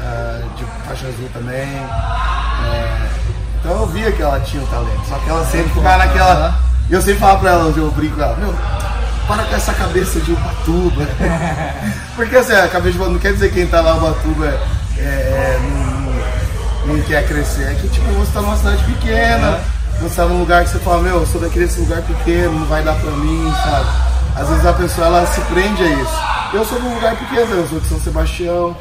ah, 0.00 0.42
de 0.56 0.64
faixa 0.86 1.08
azul 1.08 1.28
também. 1.32 1.68
É, 2.66 3.08
então 3.58 3.72
eu 3.72 3.86
via 3.88 4.12
que 4.12 4.22
ela 4.22 4.40
tinha 4.40 4.62
o 4.62 4.66
talento, 4.66 5.08
só 5.08 5.18
que 5.18 5.28
ela 5.28 5.44
sempre 5.46 5.70
ficava 5.70 5.96
naquela. 5.98 6.60
E 6.88 6.92
eu 6.92 7.02
sempre 7.02 7.20
falava 7.20 7.40
pra 7.40 7.50
ela, 7.50 7.72
eu 7.76 7.90
brinco 7.90 8.16
com 8.16 8.22
ela, 8.22 8.36
meu, 8.36 8.54
para 9.30 9.44
com 9.44 9.54
essa 9.54 9.72
cabeça 9.72 10.18
de 10.18 10.32
Ubatuba. 10.32 11.06
Porque 12.16 12.36
assim, 12.36 12.52
a 12.52 12.66
cabeça 12.66 12.90
de 12.92 12.96
Ubatuba 12.96 13.12
não 13.12 13.20
quer 13.20 13.32
dizer 13.32 13.48
que 13.50 13.54
quem 13.54 13.66
tá 13.68 13.80
lá 13.80 13.94
Ubatuba 13.94 14.46
é, 14.46 14.58
é, 14.98 15.02
é, 15.02 15.60
não, 15.62 16.94
não- 16.96 17.02
quer 17.04 17.24
crescer. 17.28 17.62
É 17.70 17.74
que 17.74 17.88
tipo, 17.88 18.06
você 18.14 18.32
tá 18.32 18.40
numa 18.42 18.56
cidade 18.56 18.82
pequena, 18.84 19.60
você 20.00 20.16
tá 20.16 20.24
num 20.24 20.40
lugar 20.40 20.64
que 20.64 20.70
você 20.70 20.78
fala, 20.80 21.02
meu, 21.02 21.20
eu 21.20 21.26
sou 21.26 21.40
daquele 21.40 21.66
lugar 21.76 22.02
pequeno, 22.02 22.58
não 22.58 22.66
vai 22.66 22.82
dar 22.82 22.94
pra 22.94 23.10
mim, 23.12 23.52
sabe? 23.62 23.86
Às 24.34 24.48
vezes 24.48 24.66
a 24.66 24.72
pessoa 24.72 25.06
ela 25.06 25.26
se 25.26 25.40
prende 25.42 25.82
a 25.84 25.86
isso. 25.86 26.18
Eu 26.52 26.64
sou 26.64 26.80
de 26.80 26.86
um 26.86 26.94
lugar 26.94 27.14
pequeno, 27.16 27.54
eu 27.54 27.68
sou 27.68 27.78
de 27.78 27.86
São 27.86 28.00
Sebastião, 28.00 28.76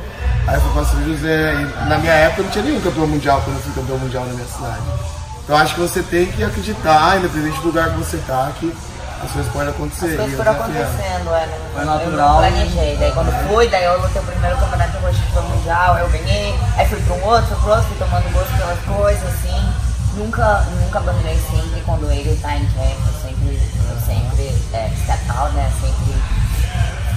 aí 0.48 0.56
eu 0.56 0.62
fui 0.62 0.72
pra 0.72 0.86
São 0.86 1.04
José, 1.06 1.54
e 1.54 1.90
na 1.90 1.98
minha 2.00 2.14
época 2.14 2.42
não 2.44 2.50
tinha 2.50 2.64
nenhum 2.66 2.82
campeão 2.82 3.06
mundial 3.06 3.42
quando 3.46 3.58
eu 3.58 3.62
fui 3.62 3.74
campeão 3.74 3.98
mundial 4.00 4.26
na 4.26 4.34
minha 4.34 4.48
cidade. 4.48 4.82
Então 5.44 5.56
acho 5.58 5.76
que 5.76 5.82
você 5.82 6.02
tem 6.02 6.26
que 6.26 6.44
acreditar, 6.44 7.18
independente 7.18 7.60
do 7.60 7.68
lugar 7.68 7.90
que 7.92 7.98
você 7.98 8.18
tá, 8.28 8.52
que 8.60 8.74
as 9.22 9.32
coisas 9.32 9.52
podem 9.52 9.70
acontecer. 9.70 10.06
As 10.06 10.16
coisas 10.16 10.32
eu 10.32 10.38
foram 10.38 10.52
acontecendo, 10.52 11.36
é, 11.36 11.46
não, 11.46 11.74
Foi 11.74 11.82
eu 11.82 11.86
natural. 11.86 12.30
não 12.30 12.38
planejei. 12.38 12.98
Daí 12.98 13.12
quando 13.12 13.48
fui, 13.48 13.68
daí 13.68 13.84
eu 13.84 14.02
lutei 14.02 14.22
o 14.22 14.26
primeiro 14.26 14.58
campeonato 14.58 14.98
eu 14.98 15.10
que 15.12 15.32
foi 15.34 15.42
mundial, 15.44 15.98
eu 15.98 16.10
ganhei, 16.10 16.60
aí 16.78 16.88
fui 16.88 17.02
pra 17.02 17.14
um 17.16 17.24
outro, 17.26 17.48
fui 17.48 17.58
pro 17.58 17.70
outro, 17.72 17.86
fui 17.88 17.98
tomando 17.98 18.34
gosto 18.34 18.58
pelas 18.58 18.80
coisas, 18.80 19.24
assim. 19.24 19.74
Nunca, 20.16 20.66
nunca 20.82 21.00
abandonei 21.00 21.40
sempre 21.52 21.82
quando 21.86 22.12
ele 22.12 22.36
tá 22.42 22.56
em 22.56 22.66
camp, 22.66 22.98
eu 23.08 23.22
sempre, 23.22 23.60
eu 23.90 24.00
sempre 24.06 24.44
é, 24.74 24.90
out, 25.38 25.54
né? 25.56 25.72
Sempre 25.80 26.22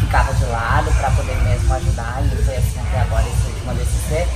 ficava 0.00 0.34
de 0.34 0.44
lado 0.46 0.92
pra 0.98 1.10
poder 1.12 1.36
mesmo 1.42 1.72
ajudar 1.74 2.22
e 2.22 2.36
foi 2.44 2.56
assim 2.56 2.80
até 2.80 3.00
agora 3.00 3.24
esse 3.26 3.46
último 3.50 3.74
DCC. 3.74 4.28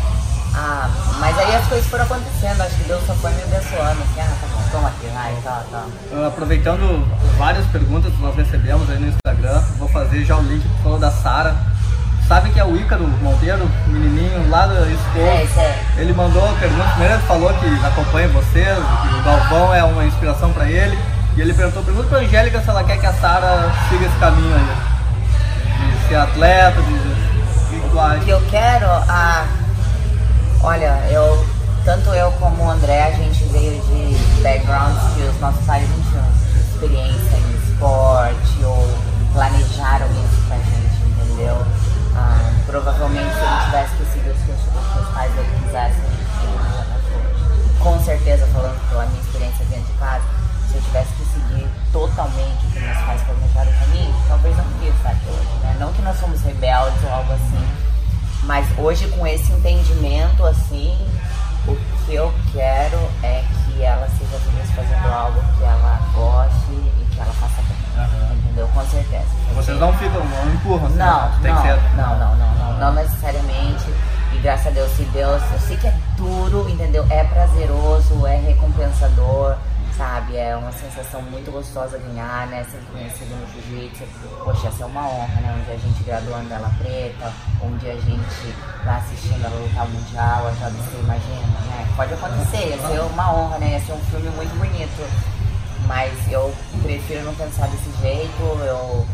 Ah, 0.59 0.89
mas 1.21 1.39
aí 1.39 1.55
as 1.55 1.67
coisas 1.67 1.87
foram 1.87 2.05
acontecendo, 2.05 2.63
acho 2.63 2.77
que 2.77 2.85
Deus 2.85 3.05
só 3.07 3.15
foi 3.17 3.31
me 3.33 3.43
abençoando, 3.43 4.03
assim, 4.03 4.21
ah, 4.21 4.37
tá 4.41 4.47
bom, 4.51 4.63
toma 4.73 4.89
aqui, 4.89 5.07
vai, 5.13 5.35
tá, 5.45 5.63
tá. 5.71 5.85
Uh, 6.11 6.27
Aproveitando 6.27 7.07
várias 7.37 7.67
perguntas 7.67 8.11
que 8.11 8.23
nós 8.23 8.35
recebemos 8.35 8.89
aí 8.89 8.99
no 8.99 9.09
Instagram, 9.09 9.61
vou 9.79 9.89
fazer 9.89 10.25
já 10.25 10.37
o 10.37 10.43
link 10.43 10.63
que 10.63 10.83
falou 10.83 10.99
da 10.99 11.11
Sara. 11.11 11.55
Sabe 12.27 12.51
que 12.51 12.59
é 12.59 12.65
o 12.65 12.75
Ícaro 12.75 13.07
Monteiro, 13.23 13.71
o 13.87 13.91
menininho 13.91 14.49
lá 14.49 14.67
do 14.67 14.75
Expo? 14.91 15.19
É, 15.19 15.47
é. 15.61 15.85
Ele 15.99 16.13
mandou 16.15 16.43
a 16.43 16.53
pergunta, 16.55 16.89
primeiro 16.89 17.15
ele 17.15 17.23
falou 17.23 17.55
que 17.55 17.87
acompanha 17.87 18.29
vocês, 18.29 18.79
que 18.79 19.15
o 19.15 19.23
Galvão 19.23 19.75
é 19.75 19.85
uma 19.85 20.05
inspiração 20.07 20.53
pra 20.53 20.69
ele. 20.69 20.99
E 21.37 21.41
ele 21.43 21.53
perguntou, 21.53 21.85
pergunta 21.85 22.09
pra 22.09 22.19
Angélica 22.19 22.61
se 22.63 22.71
ela 22.71 22.83
quer 22.83 22.99
que 22.99 23.07
a 23.07 23.13
Sara 23.13 23.71
siga 23.91 24.07
esse 24.07 24.17
caminho 24.17 24.55
aí. 24.57 25.93
De 25.93 26.09
ser 26.09 26.17
atleta, 26.17 26.81
de... 26.83 27.27
O 27.77 28.25
que 28.25 28.31
eu 28.31 28.43
quero, 28.51 28.87
ah, 28.87 29.47
olha, 30.63 31.01
eu, 31.11 31.47
tanto 31.85 32.11
eu 32.11 32.31
como 32.33 32.65
o 32.65 32.71
André, 32.71 33.03
a 33.05 33.11
gente 33.13 33.45
veio 33.47 33.81
de 33.83 34.43
backgrounds 34.43 35.15
que 35.15 35.23
os 35.23 35.41
nossos 35.41 35.65
pais 35.65 35.89
não 35.89 36.03
tinham 36.11 36.25
experiência 36.73 37.37
em 37.37 37.71
esporte 37.71 38.65
ou 38.65 38.89
planejaram 39.33 40.07
isso 40.07 40.43
pra 40.49 40.57
gente, 40.57 41.03
entendeu? 41.07 41.57
Ah, 42.15 42.51
provavelmente 42.67 43.33
se 43.35 43.41
ele 43.41 43.65
tivesse 43.65 43.97
que 43.97 44.05
seguir 44.13 44.31
os 44.31 44.39
que 44.39 44.99
os 44.99 45.09
pais 45.15 45.33
não 45.37 45.45
aqui 45.45 46.47
hoje. 47.17 47.79
Com 47.79 48.01
certeza, 48.05 48.47
falando 48.53 48.89
pela 48.89 49.07
minha 49.07 49.21
experiência 49.21 49.65
dentro 49.67 49.93
de 49.93 49.99
casa, 49.99 50.25
se 50.69 50.77
eu 50.77 50.83
tivesse 50.83 51.13
que 51.13 51.25
seguir 51.27 51.69
totalmente 51.93 52.67
o 52.67 52.71
que 52.71 52.81
meus 52.81 52.99
pais 52.99 53.23
planejaram 53.23 53.73
pra 53.73 53.87
mim, 53.89 54.15
talvez 54.29 54.57
não 54.57 54.65
teria 54.65 54.91
estar 54.91 55.11
aqui 55.11 55.29
hoje, 55.29 55.59
né? 55.63 55.77
Não 55.79 55.93
que 55.93 56.03
nós 56.03 56.19
somos 56.19 56.41
rebeldes 56.43 57.05
ou 57.05 57.11
algo 57.11 57.33
assim, 57.33 57.67
mas 58.45 58.67
hoje 58.79 59.09
com 59.09 59.27
esse 59.27 59.51
entendimento 59.53 60.45
assim, 60.45 60.97
o 61.67 61.77
que 62.05 62.15
eu 62.15 62.33
quero 62.53 62.99
é 63.23 63.43
que 63.65 63.83
ela 63.83 64.07
seja 64.19 64.39
feliz 64.39 64.71
fazendo 64.71 65.13
algo 65.13 65.41
que 65.59 65.65
ela 65.65 66.01
goste 66.15 66.73
e 66.73 67.07
que 67.13 67.21
ela 67.21 67.33
faça 67.33 67.63
bem. 67.63 68.37
Entendeu? 68.39 68.69
Com 68.69 68.85
certeza. 68.87 69.25
Vocês 69.55 69.79
não 69.81 69.93
ficam, 69.95 70.23
não 70.25 70.53
empurram, 70.55 70.87
assim, 70.87 70.97
Não, 70.97 71.31
tem 71.41 71.53
não, 71.53 71.63
que 71.63 71.69
ser. 71.69 71.81
não, 71.97 72.19
não, 72.19 72.37
não, 72.37 72.55
não, 72.55 72.79
não 72.79 72.93
necessariamente. 72.95 73.85
E 74.33 74.39
graças 74.39 74.67
a 74.67 74.71
Deus, 74.71 74.91
se 74.93 75.03
Deus, 75.05 75.43
eu 75.53 75.59
sei 75.61 75.77
que 75.79 75.87
é 75.87 75.95
duro, 76.17 76.69
entendeu? 76.69 77.07
É 77.11 77.25
prazeroso, 77.25 78.27
é 78.27 78.37
recompensador, 78.37 79.57
sabe? 79.97 80.37
É 80.37 80.55
uma 80.57 80.73
sensação 80.73 81.23
muito 81.23 81.51
gostosa 81.51 81.99
ganhar, 81.99 82.47
né? 82.49 82.65
Ser 82.71 82.81
conhecido 82.93 83.35
no 83.35 83.47
jiu-jitsu. 83.53 84.05
Poxa, 84.45 84.69
essa 84.69 84.83
é 84.83 84.87
uma 84.87 85.09
honra, 85.09 85.41
né? 85.41 85.57
Um 85.59 85.65
dia 85.65 85.75
a 85.75 85.79
gente 85.79 86.05
graduando 86.05 86.53
ela 86.53 86.71
preta, 86.79 87.33
um 87.63 87.77
dia 87.79 87.93
a 87.93 88.01
gente 88.01 88.55
lá 88.85 88.97
assistindo 88.97 89.45
ela 89.45 89.57
lutar 89.57 89.89
mundial, 89.89 90.47
a 90.47 90.51
JBC, 90.51 90.99
imagina, 91.01 91.61
né? 91.67 91.89
Pode 91.97 92.15
acontecer, 92.15 92.69
ia 92.69 92.89
ser 92.89 93.01
uma 93.01 93.35
honra, 93.35 93.59
né? 93.59 93.73
Ia 93.73 93.81
ser 93.81 93.93
um 93.93 94.01
filme 94.11 94.29
muito 94.31 94.57
bonito. 94.59 95.37
Mas 95.87 96.13
eu 96.31 96.53
prefiro 96.83 97.25
não 97.25 97.35
pensar 97.35 97.69
desse 97.69 97.91
jeito, 98.01 98.43
eu 98.43 99.07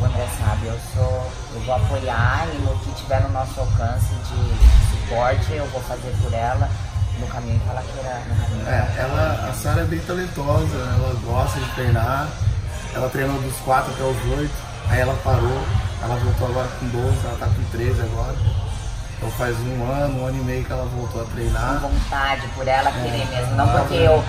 o 0.00 0.04
André 0.04 0.26
sabe, 0.38 0.66
eu 0.66 0.78
sou. 0.94 1.30
Eu 1.54 1.60
vou 1.60 1.74
apoiar 1.74 2.48
e 2.54 2.58
no 2.58 2.78
que 2.78 2.90
tiver 2.92 3.20
no 3.22 3.28
nosso 3.28 3.60
alcance 3.60 4.14
de 4.14 4.90
suporte, 4.90 5.52
eu 5.52 5.66
vou 5.66 5.80
fazer 5.82 6.14
por 6.22 6.32
ela 6.32 6.68
no 7.20 7.26
caminho 7.28 7.60
que 7.60 7.68
ela 7.68 7.82
que 7.82 8.68
É, 8.70 9.00
ela, 9.02 9.48
a 9.48 9.52
Sara 9.54 9.82
é 9.82 9.84
bem 9.84 9.98
talentosa, 10.00 10.76
ela 10.76 11.14
gosta 11.24 11.58
de 11.60 11.66
treinar. 11.74 12.28
Ela 12.94 13.08
treinou 13.08 13.40
dos 13.40 13.56
4 13.58 13.92
até 13.92 14.02
os 14.02 14.38
8, 14.38 14.50
aí 14.88 15.00
ela 15.00 15.14
parou, 15.22 15.62
ela 16.02 16.16
voltou 16.16 16.48
agora 16.48 16.68
com 16.80 16.86
12, 16.88 17.16
ela 17.24 17.36
tá 17.38 17.46
com 17.46 17.62
13 17.70 18.00
agora. 18.02 18.34
Então 19.16 19.30
faz 19.32 19.54
um 19.60 19.84
ano, 19.92 20.22
um 20.22 20.26
ano 20.26 20.40
e 20.40 20.44
meio 20.44 20.64
que 20.64 20.72
ela 20.72 20.84
voltou 20.86 21.20
a 21.22 21.24
com 21.24 21.30
treinar. 21.32 21.78
vontade, 21.80 22.42
por 22.54 22.66
ela 22.66 22.90
querer 22.90 23.26
mesmo. 23.28 23.54
Não 23.54 23.68
ela- 23.68 23.80
porque 23.80 23.94
eu 23.94 24.24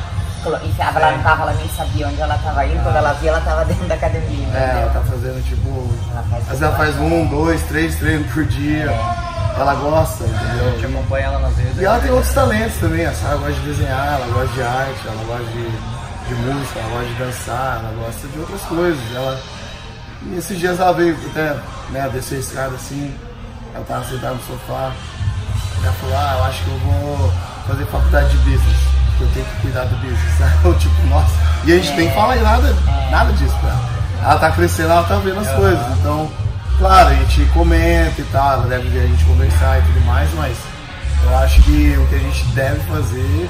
enfiava 0.65 0.99
ela 0.99 1.17
no 1.17 1.23
carro, 1.23 1.41
ela 1.43 1.53
nem 1.53 1.69
sabia 1.69 2.07
onde 2.07 2.21
ela 2.21 2.37
tava 2.37 2.65
indo, 2.65 2.83
quando 2.83 2.95
ela 2.97 3.13
via, 3.13 3.29
ela 3.29 3.41
tava 3.41 3.65
dentro 3.65 3.87
da 3.87 3.95
academia. 3.95 4.47
É, 4.53 4.57
ela 4.57 4.71
entendeu? 4.81 4.93
tá 4.93 5.01
fazendo 5.09 5.43
tipo. 5.47 5.89
Ela 6.11 6.23
faz 6.29 6.61
ela 6.61 6.75
faz 6.75 6.97
um, 6.97 7.25
dois, 7.27 7.61
três 7.63 7.95
treinos 7.95 8.31
por 8.31 8.45
dia. 8.45 8.85
Ela 9.61 9.75
gosta, 9.75 10.23
A 10.23 10.27
gente 10.27 10.43
entendeu? 10.43 10.89
acompanha 10.99 11.25
ela 11.27 11.39
nas 11.39 11.55
redes. 11.55 11.77
E 11.77 11.85
ela 11.85 11.99
tem 11.99 12.09
outros 12.09 12.33
talentos 12.33 12.77
também, 12.77 13.05
a 13.05 13.13
Sara 13.13 13.37
gosta 13.37 13.53
de 13.53 13.59
desenhar, 13.59 14.07
ela 14.19 14.27
gosta 14.33 14.53
de 14.55 14.61
arte, 14.63 14.99
ela 15.05 15.23
gosta 15.23 15.43
de, 15.45 16.27
de 16.27 16.33
música, 16.33 16.79
ela 16.79 16.89
gosta 16.89 17.05
de 17.05 17.13
dançar, 17.13 17.79
ela 17.83 17.93
gosta 18.03 18.27
de 18.27 18.39
outras 18.39 18.61
coisas. 18.63 19.15
Ela, 19.15 19.39
e 20.23 20.35
esses 20.35 20.57
dias 20.57 20.79
ela 20.79 20.93
veio 20.93 21.15
até, 21.29 21.55
né, 21.91 22.09
descer 22.11 22.37
a 22.37 22.39
escada 22.39 22.73
assim, 22.75 23.13
ela 23.75 23.85
tava 23.85 24.03
sentada 24.05 24.33
no 24.33 24.41
sofá, 24.41 24.91
ela 25.83 25.93
falou, 25.93 26.15
ah, 26.17 26.35
eu 26.39 26.43
acho 26.45 26.63
que 26.63 26.69
eu 26.71 26.79
vou 26.79 27.33
fazer 27.67 27.85
faculdade 27.85 28.29
de 28.29 28.37
business, 28.37 28.77
que 29.19 29.23
eu 29.23 29.29
tenho 29.35 29.45
que 29.45 29.61
cuidar 29.61 29.83
do 29.85 29.95
business. 29.97 30.39
Eu 30.65 30.77
tipo, 30.79 31.05
nossa, 31.05 31.35
e 31.65 31.73
a 31.73 31.75
gente 31.75 31.93
nem 31.97 32.11
fala 32.15 32.35
nada, 32.37 32.75
nada 33.11 33.31
disso 33.33 33.55
pra 33.59 33.69
ela. 33.69 33.89
Ela 34.23 34.39
tá 34.39 34.51
crescendo, 34.51 34.89
ela 34.91 35.03
tá 35.03 35.17
vendo 35.17 35.39
as 35.39 35.51
coisas, 35.51 35.97
então, 35.99 36.31
claro, 36.81 37.09
a 37.09 37.13
gente 37.13 37.45
comenta 37.53 38.19
e 38.19 38.23
tal, 38.31 38.61
deve 38.63 38.87
a 38.99 39.07
gente 39.07 39.23
conversar 39.25 39.77
e 39.79 39.81
tudo 39.83 40.01
mais, 40.05 40.33
mas 40.33 40.57
eu 41.23 41.37
acho 41.37 41.61
que 41.61 41.95
o 41.97 42.07
que 42.07 42.15
a 42.15 42.19
gente 42.19 42.43
deve 42.55 42.79
fazer 42.91 43.49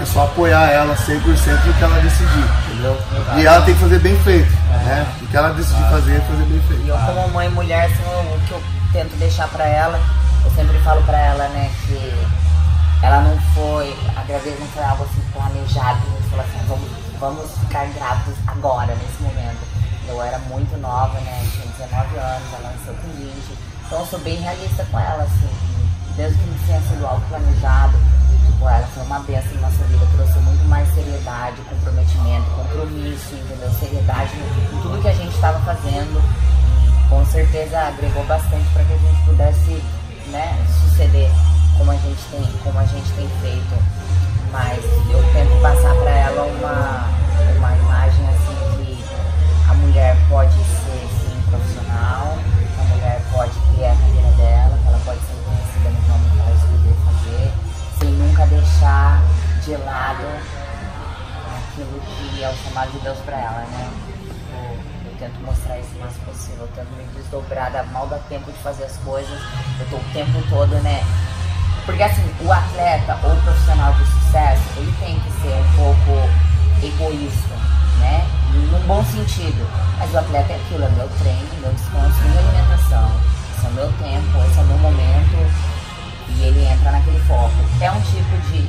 é 0.00 0.04
só 0.06 0.24
apoiar 0.24 0.70
ela 0.70 0.94
100% 0.94 1.18
no 1.66 1.74
que 1.74 1.82
ela 1.84 2.00
decidir, 2.00 2.44
entendeu? 2.70 2.96
E 3.36 3.44
ela 3.46 3.60
tem 3.62 3.74
que 3.74 3.80
fazer 3.80 3.98
bem 3.98 4.16
feito, 4.20 4.50
né? 4.84 5.06
O 5.20 5.26
que 5.26 5.36
ela 5.36 5.50
decidir 5.52 5.82
fazer, 5.90 6.20
fazer 6.22 6.44
bem 6.44 6.58
E 6.58 6.68
feito. 6.68 6.86
eu 6.88 6.96
como 6.98 7.28
mãe 7.30 7.48
e 7.48 7.50
mulher, 7.50 7.86
assim, 7.86 8.34
o 8.34 8.40
que 8.46 8.52
eu 8.52 8.62
tento 8.92 9.16
deixar 9.18 9.48
pra 9.48 9.66
ela, 9.66 10.00
eu 10.44 10.50
sempre 10.52 10.78
falo 10.78 11.02
pra 11.02 11.18
ela, 11.18 11.48
né, 11.48 11.68
que 11.86 12.14
ela 13.02 13.20
não 13.22 13.36
foi, 13.54 13.94
a 14.16 14.22
gravidez 14.22 14.58
não 14.60 14.66
foi 14.68 14.84
algo 14.84 15.02
assim 15.04 15.20
planejado, 15.32 15.98
a 15.98 16.20
gente 16.20 16.30
falou 16.30 16.44
assim, 16.44 16.66
vamos, 16.68 16.88
vamos 17.18 17.50
ficar 17.58 17.86
grávidos 17.86 18.34
agora, 18.46 18.94
nesse 18.94 19.20
momento. 19.22 19.71
Eu 20.08 20.22
era 20.22 20.38
muito 20.40 20.76
nova, 20.78 21.18
né, 21.20 21.46
tinha 21.52 21.66
19 21.88 22.16
anos, 22.18 22.52
ela 22.52 22.72
nasceu 22.72 22.94
com 22.94 23.08
20, 23.16 23.58
então 23.86 24.00
eu 24.00 24.06
sou 24.06 24.18
bem 24.20 24.36
realista 24.36 24.84
com 24.90 24.98
ela, 24.98 25.22
assim, 25.22 25.50
desde 26.16 26.38
que 26.38 26.46
não 26.46 26.58
tenha 26.66 26.80
sido 26.82 27.06
algo 27.06 27.24
planejado, 27.28 27.96
tipo, 28.46 28.68
ela 28.68 28.86
foi 28.88 29.02
uma 29.04 29.20
bênção 29.20 29.54
na 29.54 29.68
nossa 29.68 29.84
vida, 29.84 30.06
trouxe 30.16 30.38
muito 30.40 30.64
mais 30.68 30.88
seriedade, 30.94 31.62
comprometimento, 31.62 32.50
compromisso, 32.50 33.34
entendeu? 33.34 33.70
Seriedade 33.78 34.32
em 34.36 34.82
tudo 34.82 35.00
que 35.00 35.08
a 35.08 35.14
gente 35.14 35.34
estava 35.34 35.60
fazendo 35.60 36.22
e 36.66 37.08
com 37.08 37.24
certeza 37.26 37.78
agregou 37.78 38.24
bastante 38.24 38.68
para 38.72 38.84
que 38.84 38.92
a 38.94 38.98
gente 38.98 39.24
pudesse, 39.24 39.82
né, 40.28 40.66
suceder 40.80 41.30
como 41.78 41.90
a 41.90 41.96
gente 41.96 42.22
tem, 42.30 42.52
como 42.62 42.78
a 42.78 42.84
gente 42.86 43.10
tem 43.12 43.28
feito. 43.40 43.82
Mas 44.50 44.84
eu 45.10 45.22
tento 45.32 45.62
passar 45.62 45.94
para 45.96 46.10
ela 46.10 46.42
uma 46.42 47.21
pode 50.32 50.50
ser 50.50 51.08
sim 51.20 51.42
profissional, 51.50 52.38
a 52.80 52.84
mulher 52.84 53.20
pode 53.30 53.52
criar 53.74 53.92
a 53.92 53.96
carreira 53.96 54.30
dela, 54.38 54.78
ela 54.86 54.98
pode 55.04 55.20
ser 55.20 55.36
conhecida 55.44 55.90
no 55.90 56.00
ramo 56.08 56.30
que 56.30 56.40
ela 56.40 56.54
escolher 56.56 56.96
fazer, 57.04 57.52
sem 57.98 58.08
nunca 58.12 58.46
deixar 58.46 59.22
de 59.62 59.76
lado 59.76 60.24
aquilo 61.58 62.00
que 62.00 62.42
é 62.42 62.48
o 62.48 62.56
chamado 62.56 62.92
de 62.92 62.98
Deus 63.00 63.18
para 63.18 63.36
ela, 63.36 63.66
né? 63.72 63.90
Eu 65.04 65.18
tento 65.18 65.38
mostrar 65.44 65.78
isso 65.78 65.90
o 65.96 66.00
máximo 66.00 66.24
possível, 66.24 66.62
eu 66.62 66.68
tento 66.68 66.90
me 66.96 67.04
desdobrar, 67.12 67.70
dá 67.70 67.82
mal 67.84 68.06
dá 68.06 68.18
tempo 68.30 68.50
de 68.50 68.58
fazer 68.60 68.84
as 68.84 68.96
coisas, 69.04 69.38
eu 69.80 69.86
tô 69.90 69.96
o 69.96 70.12
tempo 70.14 70.42
todo, 70.48 70.74
né? 70.82 71.04
Porque 71.84 72.02
assim, 72.02 72.24
o 72.40 72.50
atleta 72.50 73.18
ou 73.22 73.34
o 73.34 73.42
profissional 73.42 73.92
de 73.92 74.06
sucesso, 74.06 74.62
ele 74.78 74.94
tem 74.98 75.20
que 75.20 75.30
ser 75.42 75.52
um 75.52 75.76
pouco 75.76 76.30
egoísta, 76.82 77.54
né? 78.00 78.41
Num 78.52 78.86
bom 78.86 79.04
sentido. 79.04 79.66
Mas 79.98 80.12
o 80.12 80.18
atleta 80.18 80.52
é 80.52 80.56
aquilo, 80.56 80.84
é 80.84 80.88
meu 80.90 81.08
treino, 81.20 81.48
meu 81.60 81.72
descanso, 81.72 82.20
minha 82.22 82.40
alimentação. 82.40 83.10
Esse 83.56 83.66
é 83.66 83.68
o 83.68 83.72
meu 83.72 83.92
tempo, 83.92 84.44
esse 84.48 84.58
é 84.58 84.62
o 84.62 84.66
meu 84.66 84.78
momento. 84.78 85.52
E 86.28 86.42
ele 86.42 86.64
entra 86.64 86.92
naquele 86.92 87.20
foco. 87.20 87.52
É 87.80 87.90
um 87.90 88.00
tipo 88.00 88.36
de, 88.50 88.68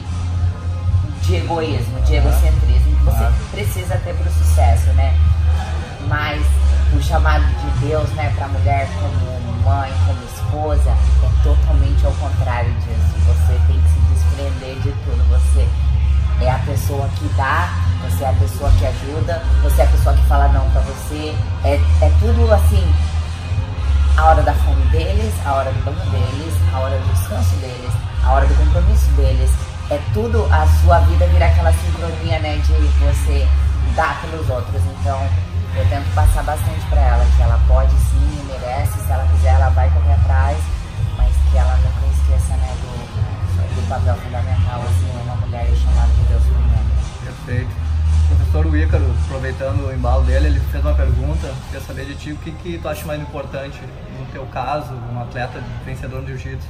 de 1.25 1.35
egoísmo, 1.35 2.01
de 2.01 2.15
egocentrismo 2.15 2.95
que 2.97 3.03
você 3.03 3.31
precisa 3.51 3.97
ter 3.97 4.13
para 4.15 4.29
o 4.29 4.33
sucesso, 4.33 4.87
né? 4.93 5.17
Mas 6.07 6.45
o 6.93 7.01
chamado 7.01 7.43
de 7.45 7.87
Deus, 7.87 8.09
né, 8.11 8.31
para 8.35 8.45
a 8.45 8.49
mulher 8.49 8.87
como 8.99 9.43
mãe, 9.63 9.91
como 10.05 10.23
esposa, 10.25 10.89
é 10.91 11.43
totalmente 11.43 12.05
ao 12.05 12.11
contrário 12.13 12.71
disso. 12.73 13.13
Você 13.25 13.59
tem 13.67 13.79
que 13.79 13.89
se 13.89 13.99
desprender 14.13 14.75
de 14.75 14.91
tudo. 15.03 15.23
Você 15.29 15.67
é 16.41 16.51
a 16.51 16.59
pessoa 16.59 17.07
que 17.17 17.27
dá, 17.35 17.69
você 18.03 18.23
é 18.23 18.29
a 18.29 18.33
pessoa 18.33 18.71
que 18.71 18.85
ajuda, 18.85 19.41
você 19.61 19.81
é 19.81 19.85
a 19.85 19.87
pessoa 19.87 20.15
que 20.15 20.23
você. 20.23 21.35
É, 21.63 21.75
é 22.01 22.11
tudo 22.19 22.53
assim, 22.53 22.83
a 24.17 24.25
hora 24.25 24.41
da 24.43 24.53
fome 24.53 24.83
deles, 24.87 25.33
a 25.45 25.53
hora 25.53 25.71
do 25.71 25.83
banho 25.85 26.11
deles, 26.11 26.53
a 26.73 26.79
hora 26.79 26.97
do 26.97 27.13
descanso 27.13 27.55
deles, 27.57 27.91
a 28.23 28.31
hora 28.33 28.45
do 28.45 28.55
compromisso 28.55 29.09
deles. 29.11 29.51
É 29.89 29.99
tudo 30.13 30.47
a 30.51 30.65
sua 30.81 30.99
vida 30.99 31.27
vira 31.27 31.45
aquela 31.45 31.71
sincronia, 31.73 32.39
né, 32.39 32.57
de 32.57 32.73
você 33.03 33.47
dar 33.95 34.21
pelos 34.21 34.49
outros. 34.49 34.81
Então, 34.99 35.19
eu 35.75 35.87
tento 35.89 36.13
passar 36.15 36.43
bastante 36.43 36.85
para 36.89 37.01
ela 37.01 37.25
que 37.35 37.41
ela 37.41 37.59
pode 37.67 37.91
sim, 37.91 38.47
merece, 38.47 38.99
se 38.99 39.11
ela 39.11 39.27
quiser, 39.27 39.53
ela 39.55 39.69
vai 39.69 39.89
correr 39.89 40.13
atrás, 40.13 40.57
mas 41.17 41.31
que 41.51 41.57
ela 41.57 41.75
nunca 41.77 42.05
esqueça, 42.13 42.53
né, 42.57 42.75
do, 42.81 43.89
papel 43.89 44.15
fundamental, 44.15 44.81
assim, 44.81 45.11
uma 45.25 45.35
mulher 45.35 45.67
chamada 45.75 46.11
de 46.13 46.21
Deus 46.23 46.43
por. 46.43 47.25
Perfeito. 47.25 47.82
O 48.33 48.35
professor 48.35 48.75
Ícaro, 48.75 49.05
aproveitando 49.25 49.87
o 49.87 49.93
embalo 49.93 50.23
dele, 50.23 50.47
ele 50.47 50.59
fez 50.71 50.83
uma 50.83 50.95
pergunta, 50.95 51.53
quer 51.71 51.81
saber 51.81 52.05
de 52.05 52.15
ti 52.15 52.31
o 52.31 52.37
que, 52.37 52.51
que 52.51 52.79
tu 52.79 52.89
acha 52.89 53.05
mais 53.05 53.21
importante 53.21 53.79
no 54.19 54.25
teu 54.31 54.43
caso, 54.47 54.91
um 55.13 55.21
atleta 55.21 55.61
vencedor 55.85 56.21
no 56.21 56.27
jiu-jitsu? 56.27 56.67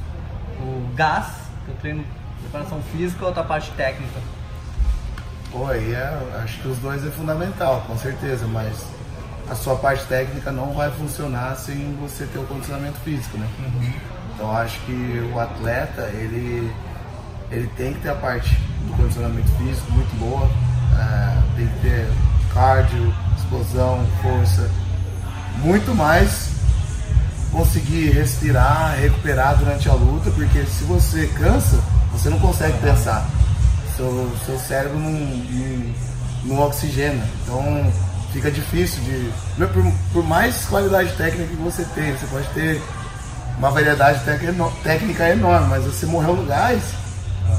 O 0.59 0.93
gás, 0.93 1.27
teu 1.65 1.73
treino, 1.75 2.03
preparação 2.41 2.81
física 2.91 3.23
ou 3.23 3.31
a 3.31 3.33
tua 3.33 3.43
parte 3.45 3.71
técnica? 3.71 4.19
Pô, 5.51 5.67
aí 5.67 5.93
é, 5.93 6.41
acho 6.43 6.59
que 6.59 6.67
os 6.67 6.77
dois 6.79 7.05
é 7.05 7.11
fundamental, 7.11 7.81
com 7.87 7.97
certeza, 7.97 8.45
mas 8.45 8.85
a 9.49 9.55
sua 9.55 9.77
parte 9.77 10.03
técnica 10.05 10.51
não 10.51 10.73
vai 10.73 10.91
funcionar 10.91 11.55
sem 11.55 11.95
você 11.95 12.25
ter 12.25 12.39
o 12.39 12.43
condicionamento 12.43 12.99
físico, 12.99 13.37
né? 13.37 13.47
Então 14.35 14.51
acho 14.51 14.79
que 14.81 15.31
o 15.33 15.39
atleta, 15.39 16.01
ele, 16.13 16.73
ele 17.49 17.67
tem 17.77 17.93
que 17.93 18.01
ter 18.01 18.09
a 18.09 18.15
parte 18.15 18.53
do 18.85 18.97
condicionamento 18.97 19.49
físico 19.51 19.91
muito 19.91 20.19
boa, 20.19 20.49
é, 20.99 21.37
tem 21.55 21.67
que 21.67 21.79
ter 21.81 22.09
cardio, 22.53 23.13
explosão, 23.37 24.05
força, 24.21 24.69
muito 25.57 25.93
mais 25.95 26.49
conseguir 27.51 28.09
respirar, 28.09 28.95
recuperar 28.99 29.57
durante 29.57 29.87
a 29.87 29.93
luta, 29.93 30.31
porque 30.31 30.63
se 30.65 30.83
você 30.85 31.27
cansa, 31.27 31.79
você 32.11 32.29
não 32.29 32.39
consegue 32.39 32.77
pensar. 32.79 33.25
Seu, 33.95 34.31
seu 34.45 34.57
cérebro 34.57 34.97
não, 34.97 35.11
não, 35.11 35.93
não 36.45 36.59
oxigena. 36.61 37.23
Então 37.43 37.91
fica 38.31 38.49
difícil 38.49 39.01
de. 39.03 39.31
Por, 39.67 39.93
por 40.11 40.23
mais 40.23 40.65
qualidade 40.65 41.13
técnica 41.15 41.47
que 41.47 41.61
você 41.61 41.85
tenha, 41.93 42.17
você 42.17 42.25
pode 42.25 42.47
ter 42.49 42.81
uma 43.57 43.69
variedade 43.69 44.21
técnica 44.83 45.29
enorme, 45.29 45.67
mas 45.69 45.83
você 45.85 46.07
morreu 46.07 46.35
no 46.35 46.45
gás, 46.45 46.81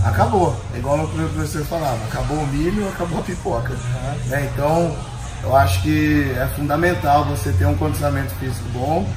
acabou. 0.05 0.59
É 0.75 0.79
igual 0.79 0.97
o 0.97 1.09
meu 1.09 1.29
professor 1.29 1.65
falava, 1.67 2.05
acabou 2.05 2.39
o 2.39 2.47
milho, 2.47 2.89
acabou 2.89 3.21
a 3.21 3.23
pipoca. 3.23 3.75
Né? 4.27 4.51
Então 4.53 4.97
eu 5.43 5.55
acho 5.55 5.83
que 5.83 6.35
é 6.37 6.47
fundamental 6.57 7.25
você 7.25 7.53
ter 7.53 7.67
um 7.67 7.77
condicionamento 7.77 8.35
físico 8.37 8.69
bom. 8.73 9.09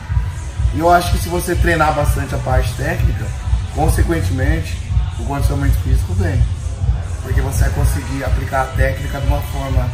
E 0.73 0.79
eu 0.79 0.89
acho 0.89 1.13
que 1.13 1.19
se 1.19 1.29
você 1.29 1.55
treinar 1.55 1.93
bastante 1.93 2.35
a 2.35 2.37
parte 2.39 2.73
técnica, 2.73 3.25
consequentemente, 3.73 4.77
o 5.19 5.23
condicionamento 5.23 5.77
físico 5.79 6.13
vem. 6.13 6.41
Porque 7.23 7.41
você 7.41 7.63
vai 7.63 7.69
conseguir 7.71 8.23
aplicar 8.23 8.61
a 8.63 8.65
técnica 8.65 9.19
de 9.19 9.27
uma 9.27 9.41
forma 9.41 9.89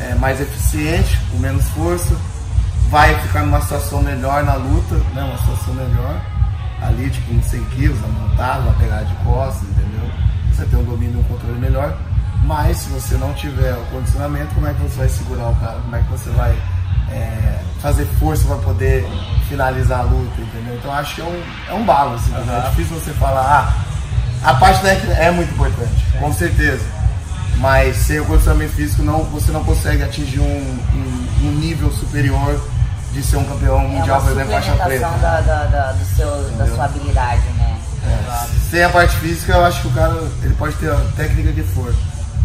é, 0.00 0.14
mais 0.14 0.40
eficiente, 0.40 1.18
com 1.30 1.38
menos 1.38 1.66
força, 1.70 2.14
vai 2.90 3.18
ficar 3.22 3.42
numa 3.42 3.60
situação 3.60 4.02
melhor 4.02 4.44
na 4.44 4.54
luta, 4.54 4.96
né? 5.14 5.22
uma 5.22 5.38
situação 5.38 5.74
melhor, 5.74 6.20
ali 6.86 7.10
tipo 7.10 7.32
uns 7.32 7.44
100 7.46 7.64
quilos, 7.66 7.98
montado, 8.00 8.62
uma 8.62 8.74
pegada 8.74 9.04
de 9.04 9.14
costas, 9.24 9.62
entendeu? 9.68 10.10
Você 10.52 10.64
tem 10.66 10.78
um 10.78 10.84
domínio 10.84 11.16
e 11.16 11.20
um 11.20 11.24
controle 11.24 11.58
melhor. 11.58 11.96
Mas 12.44 12.78
se 12.78 12.88
você 12.88 13.16
não 13.16 13.32
tiver 13.34 13.72
o 13.74 13.84
condicionamento, 13.86 14.54
como 14.54 14.66
é 14.66 14.74
que 14.74 14.82
você 14.82 14.96
vai 14.98 15.08
segurar 15.08 15.48
o 15.50 15.56
cara? 15.56 15.80
Como 15.80 15.94
é 15.94 16.00
que 16.00 16.10
você 16.10 16.30
vai 16.30 16.50
é, 17.10 17.58
fazer 17.80 18.04
força 18.18 18.46
para 18.46 18.56
poder 18.56 19.06
finalizar 19.48 20.00
a 20.00 20.02
luta, 20.02 20.40
entendeu? 20.40 20.76
Então 20.76 20.92
acho 20.92 21.14
que 21.14 21.20
é 21.20 21.24
um, 21.24 21.42
é 21.68 21.74
um 21.74 21.84
balance, 21.84 22.28
entendeu? 22.30 22.54
É 22.56 22.68
difícil 22.70 22.98
você 22.98 23.12
falar, 23.12 23.42
ah, 23.42 24.48
a 24.48 24.54
parte 24.54 24.82
técnica 24.82 25.14
é 25.14 25.30
muito 25.30 25.52
importante, 25.52 26.04
com 26.18 26.32
certeza. 26.32 26.84
Mas 27.58 27.96
sem 27.96 28.18
o 28.18 28.24
condicionamento 28.24 28.72
físico 28.72 29.02
não, 29.02 29.22
você 29.24 29.52
não 29.52 29.62
consegue 29.62 30.02
atingir 30.02 30.40
um, 30.40 30.44
um, 30.44 31.46
um 31.46 31.52
nível 31.52 31.92
superior 31.92 32.60
de 33.12 33.22
ser 33.22 33.36
um 33.36 33.44
campeão 33.44 33.78
É 33.80 33.86
mundial, 33.88 34.18
uma 34.20 34.22
por 34.22 34.32
exemplo, 34.32 34.52
faixa 34.52 34.72
preta. 34.84 35.08
da, 35.08 35.40
da, 35.40 35.64
da, 35.66 35.92
do 35.92 36.04
seu, 36.16 36.50
da 36.56 36.66
sua 36.66 36.84
habilidade, 36.86 37.42
né? 37.58 37.78
Sem 38.70 38.82
a 38.82 38.88
parte 38.88 39.14
física, 39.16 39.52
eu 39.52 39.64
acho 39.64 39.82
que 39.82 39.88
o 39.88 39.90
cara 39.92 40.14
ele 40.42 40.54
pode 40.54 40.74
ter 40.76 40.90
a 40.90 40.96
técnica 41.16 41.52
que 41.52 41.62
for. 41.62 41.94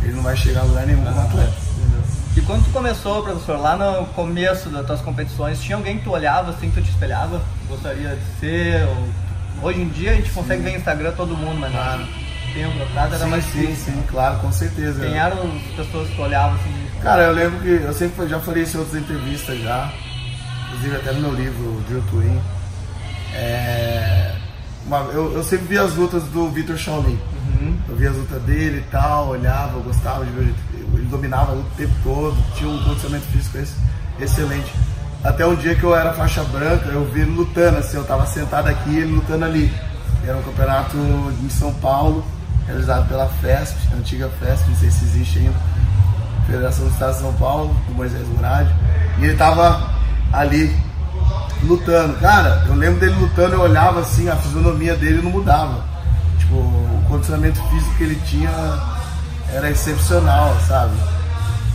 Ele 0.03 0.13
não 0.13 0.21
vai 0.23 0.36
chegar 0.38 0.62
a 0.62 0.63
lugar 0.63 0.86
nenhum 0.86 1.03
como 1.03 1.19
atleta. 1.19 1.53
entendeu? 1.77 2.01
E 2.36 2.41
quando 2.41 2.63
tu 2.65 2.69
começou, 2.71 3.23
professor, 3.23 3.58
lá 3.60 3.75
no 3.75 4.06
começo 4.08 4.69
das 4.69 4.86
tuas 4.86 5.01
competições, 5.01 5.60
tinha 5.62 5.75
alguém 5.75 5.97
que 5.97 6.03
tu 6.03 6.12
olhava 6.12 6.51
assim, 6.51 6.69
que 6.69 6.80
tu 6.80 6.84
te 6.84 6.91
espelhava? 6.91 7.41
Gostaria 7.67 8.10
de 8.15 8.39
ser? 8.39 8.86
Ou... 8.88 9.08
Hoje 9.69 9.82
em 9.82 9.89
dia 9.89 10.12
a 10.12 10.13
gente 10.15 10.30
consegue 10.30 10.62
ver 10.62 10.71
no 10.71 10.77
Instagram 10.77 11.12
todo 11.13 11.36
mundo, 11.36 11.60
mas 11.60 11.71
Claro. 11.71 11.99
no 12.01 12.53
tempo 12.53 12.84
atrás 12.84 13.13
era 13.13 13.23
Sim, 13.23 13.30
mais 13.32 13.43
sim, 13.45 13.60
difícil. 13.62 13.93
sim, 13.93 14.03
claro, 14.08 14.38
com 14.39 14.51
certeza. 14.51 14.99
Quem 15.03 15.17
eram 15.17 15.38
as 15.69 15.75
pessoas 15.86 16.08
que 16.10 16.15
tu 16.15 16.21
olhava 16.21 16.56
assim? 16.56 16.88
Cara, 17.01 17.23
eu 17.23 17.32
lembro 17.34 17.60
que 17.62 17.69
eu 17.84 17.93
sempre 17.93 18.27
já 18.27 18.39
falei 18.39 18.63
isso 18.63 18.77
em 18.77 18.80
outras 18.82 19.01
entrevistas 19.01 19.60
já, 19.60 19.91
inclusive 20.67 20.95
até 20.95 21.12
no 21.13 21.21
meu 21.21 21.34
livro 21.34 21.82
Drill 21.88 22.03
Twin. 22.10 22.41
É, 23.34 24.34
uma- 24.86 24.99
eu, 25.13 25.34
eu 25.34 25.43
sempre 25.43 25.67
vi 25.67 25.77
as 25.77 25.93
lutas 25.95 26.23
do 26.23 26.49
Vitor 26.49 26.77
Shaolin. 26.77 27.19
Eu 27.89 27.95
via 27.95 28.10
as 28.12 28.15
lutas 28.15 28.41
dele 28.43 28.80
e 28.80 28.91
tal, 28.91 29.30
olhava, 29.30 29.80
gostava 29.80 30.23
de 30.25 30.32
ver. 30.32 30.41
ele- 30.43 30.56
Ele 30.93 31.06
dominava 31.08 31.51
o 31.53 31.63
tempo 31.75 31.93
todo, 32.01 32.36
tinha 32.56 32.67
um 32.69 32.82
condicionamento 32.84 33.27
físico 33.27 33.58
ex- 33.58 33.75
excelente. 34.19 34.71
Até 35.23 35.45
um 35.45 35.53
dia 35.53 35.75
que 35.75 35.84
eu 35.84 35.93
era 35.95 36.13
faixa 36.13 36.43
branca, 36.45 36.88
eu 36.88 37.06
vi 37.06 37.21
ele 37.21 37.32
lutando, 37.32 37.77
assim, 37.77 37.97
eu 37.97 38.03
tava 38.06 38.25
sentado 38.25 38.67
aqui 38.69 38.89
e 38.91 38.97
ele 38.99 39.12
lutando 39.15 39.45
ali. 39.45 39.71
Era 40.25 40.38
um 40.38 40.41
campeonato 40.43 40.97
em 40.97 41.49
São 41.49 41.71
Paulo, 41.75 42.25
realizado 42.65 43.08
pela 43.08 43.27
FESP, 43.27 43.77
a 43.93 43.97
antiga 43.97 44.30
FESP, 44.39 44.69
não 44.69 44.77
sei 44.77 44.89
se 44.89 45.06
existe 45.06 45.39
ainda. 45.39 45.60
Federação 46.47 46.86
do 46.86 46.91
Estado 46.93 47.13
de 47.13 47.19
São 47.19 47.34
Paulo, 47.34 47.73
do 47.88 47.93
Moisés 47.93 48.27
Murad, 48.30 48.67
e 49.19 49.25
ele 49.25 49.36
tava 49.36 49.91
ali 50.31 50.75
lutando. 51.63 52.13
Cara, 52.19 52.63
eu 52.67 52.75
lembro 52.75 52.99
dele 52.99 53.15
lutando, 53.15 53.53
eu 53.53 53.61
olhava 53.61 54.01
assim, 54.01 54.29
a 54.29 54.35
fisionomia 54.35 54.95
dele 54.95 55.21
não 55.21 55.31
mudava. 55.31 55.83
Tipo, 56.39 56.55
o 56.55 57.05
condicionamento 57.07 57.61
físico 57.69 57.95
que 57.95 58.03
ele 58.03 58.15
tinha 58.25 58.51
era 59.53 59.69
excepcional, 59.69 60.55
sabe? 60.67 60.93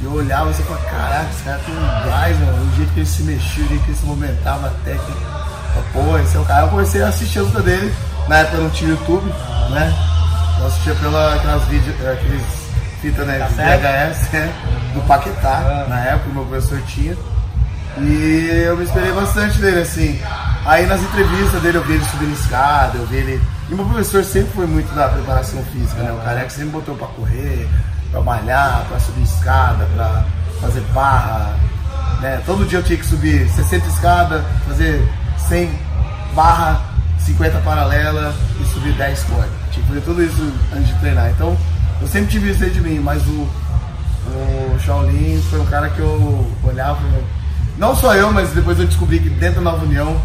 E 0.00 0.04
eu 0.04 0.12
olhava 0.12 0.50
assim 0.50 0.62
e 0.62 0.66
falava, 0.66 0.84
caraca, 0.86 1.30
esse 1.30 1.42
cara 1.42 1.60
tem 1.64 1.74
um 1.74 2.10
gás, 2.10 2.38
mano, 2.40 2.72
o 2.72 2.76
jeito 2.76 2.92
que 2.92 3.00
ele 3.00 3.06
se 3.06 3.22
mexia, 3.22 3.64
o 3.64 3.68
jeito 3.68 3.84
que 3.84 3.90
ele 3.90 3.98
se 3.98 4.06
movimentava, 4.06 4.66
a 4.66 4.70
técnica. 4.84 5.42
Eu, 5.76 5.82
Pô, 5.92 6.18
esse 6.18 6.36
é 6.36 6.40
o 6.40 6.44
cara. 6.44 6.66
Eu 6.66 6.68
comecei 6.68 7.02
a 7.02 7.08
assistir 7.08 7.38
a 7.38 7.42
luta 7.42 7.60
dele, 7.60 7.94
na 8.28 8.38
época 8.38 8.58
não 8.58 8.70
tinha 8.70 8.90
YouTube, 8.90 9.32
né? 9.70 9.94
Eu 10.58 10.66
assistia 10.66 10.94
pela 10.96 11.34
aquelas 11.34 11.64
vídeos, 11.64 11.94
aqueles 12.06 12.62
fita 13.00 13.24
né? 13.24 13.38
VHS, 13.38 14.32
né? 14.32 14.52
Do 14.94 15.00
Paquetá, 15.02 15.86
na 15.88 16.00
época 16.00 16.30
o 16.30 16.34
meu 16.34 16.44
professor 16.44 16.80
tinha. 16.82 17.16
E 17.98 18.64
eu 18.66 18.76
me 18.76 18.84
esperei 18.84 19.12
bastante 19.12 19.58
dele, 19.58 19.80
assim. 19.80 20.20
Aí 20.64 20.86
nas 20.86 21.00
entrevistas 21.00 21.60
dele 21.60 21.78
eu 21.78 21.84
vi 21.84 21.94
ele 21.94 22.04
subindo 22.04 22.32
escada, 22.32 22.98
eu 22.98 23.06
vi 23.06 23.16
ele. 23.16 23.42
E 23.68 23.74
meu 23.74 23.84
professor 23.84 24.24
sempre 24.24 24.52
foi 24.52 24.66
muito 24.66 24.94
da 24.94 25.08
preparação 25.08 25.62
física, 25.64 26.02
né? 26.02 26.12
O 26.12 26.24
careca 26.24 26.50
sempre 26.50 26.70
botou 26.70 26.94
pra 26.94 27.08
correr, 27.08 27.68
pra 28.10 28.20
malhar, 28.20 28.84
pra 28.88 29.00
subir 29.00 29.22
escada, 29.22 29.86
pra 29.94 30.24
fazer 30.60 30.80
barra. 30.94 31.56
Né? 32.20 32.40
Todo 32.46 32.64
dia 32.64 32.78
eu 32.78 32.82
tinha 32.82 32.98
que 32.98 33.06
subir 33.06 33.48
60 33.48 33.86
escadas, 33.88 34.44
fazer 34.66 35.06
100 35.48 35.70
barra, 36.34 36.80
50 37.18 37.58
paralela 37.58 38.34
e 38.60 38.64
subir 38.66 38.92
10 38.92 39.24
cordas. 39.24 39.50
Tinha 39.72 39.82
que 39.82 39.88
fazer 39.88 40.00
tudo 40.02 40.22
isso 40.22 40.52
antes 40.72 40.88
de 40.88 40.94
treinar. 41.00 41.30
Então 41.30 41.56
eu 42.00 42.06
sempre 42.06 42.30
tive 42.30 42.50
isso 42.50 42.60
dentro 42.60 42.74
de 42.74 42.80
mim, 42.80 43.00
mas 43.00 43.22
o, 43.26 43.48
o 44.28 44.78
Shaolin 44.78 45.42
foi 45.50 45.60
um 45.60 45.66
cara 45.66 45.88
que 45.90 45.98
eu 45.98 46.50
olhava. 46.62 47.00
Não 47.76 47.94
só 47.96 48.14
eu, 48.14 48.32
mas 48.32 48.50
depois 48.50 48.78
eu 48.78 48.86
descobri 48.86 49.18
que 49.18 49.30
dentro 49.30 49.62
da 49.62 49.70
Nova 49.72 49.84
União, 49.84 50.20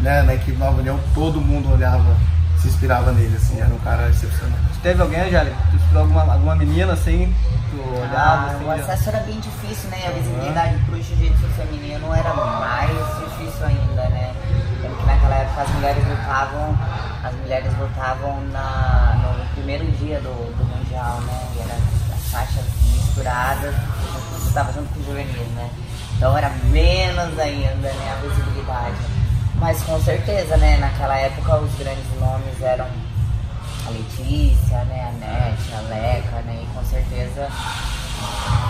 né, 0.00 0.22
na 0.22 0.34
equipe 0.34 0.58
Nova 0.58 0.78
União, 0.80 0.98
todo 1.14 1.40
mundo 1.40 1.72
olhava, 1.72 2.16
se 2.60 2.68
inspirava 2.68 3.12
nele, 3.12 3.36
assim, 3.36 3.60
era 3.60 3.72
um 3.72 3.78
cara 3.78 4.08
excepcional. 4.08 4.58
Teve 4.82 5.00
alguém, 5.02 5.20
Angélica? 5.20 5.56
Tu 5.70 5.76
estudou 5.76 6.02
alguma, 6.02 6.22
alguma 6.32 6.56
menina 6.56 6.92
assim? 6.92 7.34
Tu 7.70 7.80
olhava 7.80 8.16
Ah, 8.16 8.46
assim? 8.54 8.64
o 8.64 8.66
já- 8.68 8.74
acesso 8.82 9.08
era 9.10 9.20
bem 9.20 9.40
difícil, 9.40 9.90
né? 9.90 9.98
A 10.06 10.10
visibilidade 10.10 10.76
pro 10.86 11.02
jiu-jitsu 11.02 11.46
feminino 11.56 12.14
era 12.14 12.34
mais 12.34 12.90
difícil 12.90 13.66
ainda, 13.66 14.08
né? 14.08 14.32
Lembro 14.82 14.96
que 14.98 15.06
naquela 15.06 15.34
época 15.36 15.62
as 15.62 15.68
mulheres 15.70 16.04
lutavam, 16.08 16.78
as 17.24 17.34
mulheres 17.34 17.72
lutavam 17.78 18.40
na, 18.52 19.16
no 19.22 19.54
primeiro 19.54 19.84
dia 19.92 20.20
do, 20.20 20.56
do 20.56 20.64
Mundial, 20.64 21.20
né? 21.22 21.46
E 21.56 21.60
era 21.60 21.74
as 22.14 22.28
faixas 22.30 22.64
misturadas, 22.94 23.74
estava 24.46 24.72
junto 24.72 24.88
com 24.94 25.00
o 25.00 25.04
juvenil, 25.04 25.44
né? 25.56 25.68
Então 26.18 26.36
era 26.36 26.50
menos 26.64 27.38
ainda, 27.38 27.92
né, 27.92 28.12
a 28.12 28.26
visibilidade. 28.26 28.96
Mas 29.54 29.80
com 29.84 30.00
certeza, 30.02 30.56
né, 30.56 30.76
naquela 30.78 31.16
época 31.16 31.58
os 31.58 31.72
grandes 31.76 32.20
nomes 32.20 32.60
eram 32.60 32.86
a 33.86 33.90
Letícia, 33.90 34.84
né, 34.86 35.08
a 35.08 35.12
Nete, 35.12 35.72
a 35.74 35.80
Leca, 35.88 36.42
né, 36.42 36.60
e 36.60 36.66
com 36.74 36.84
certeza 36.84 37.48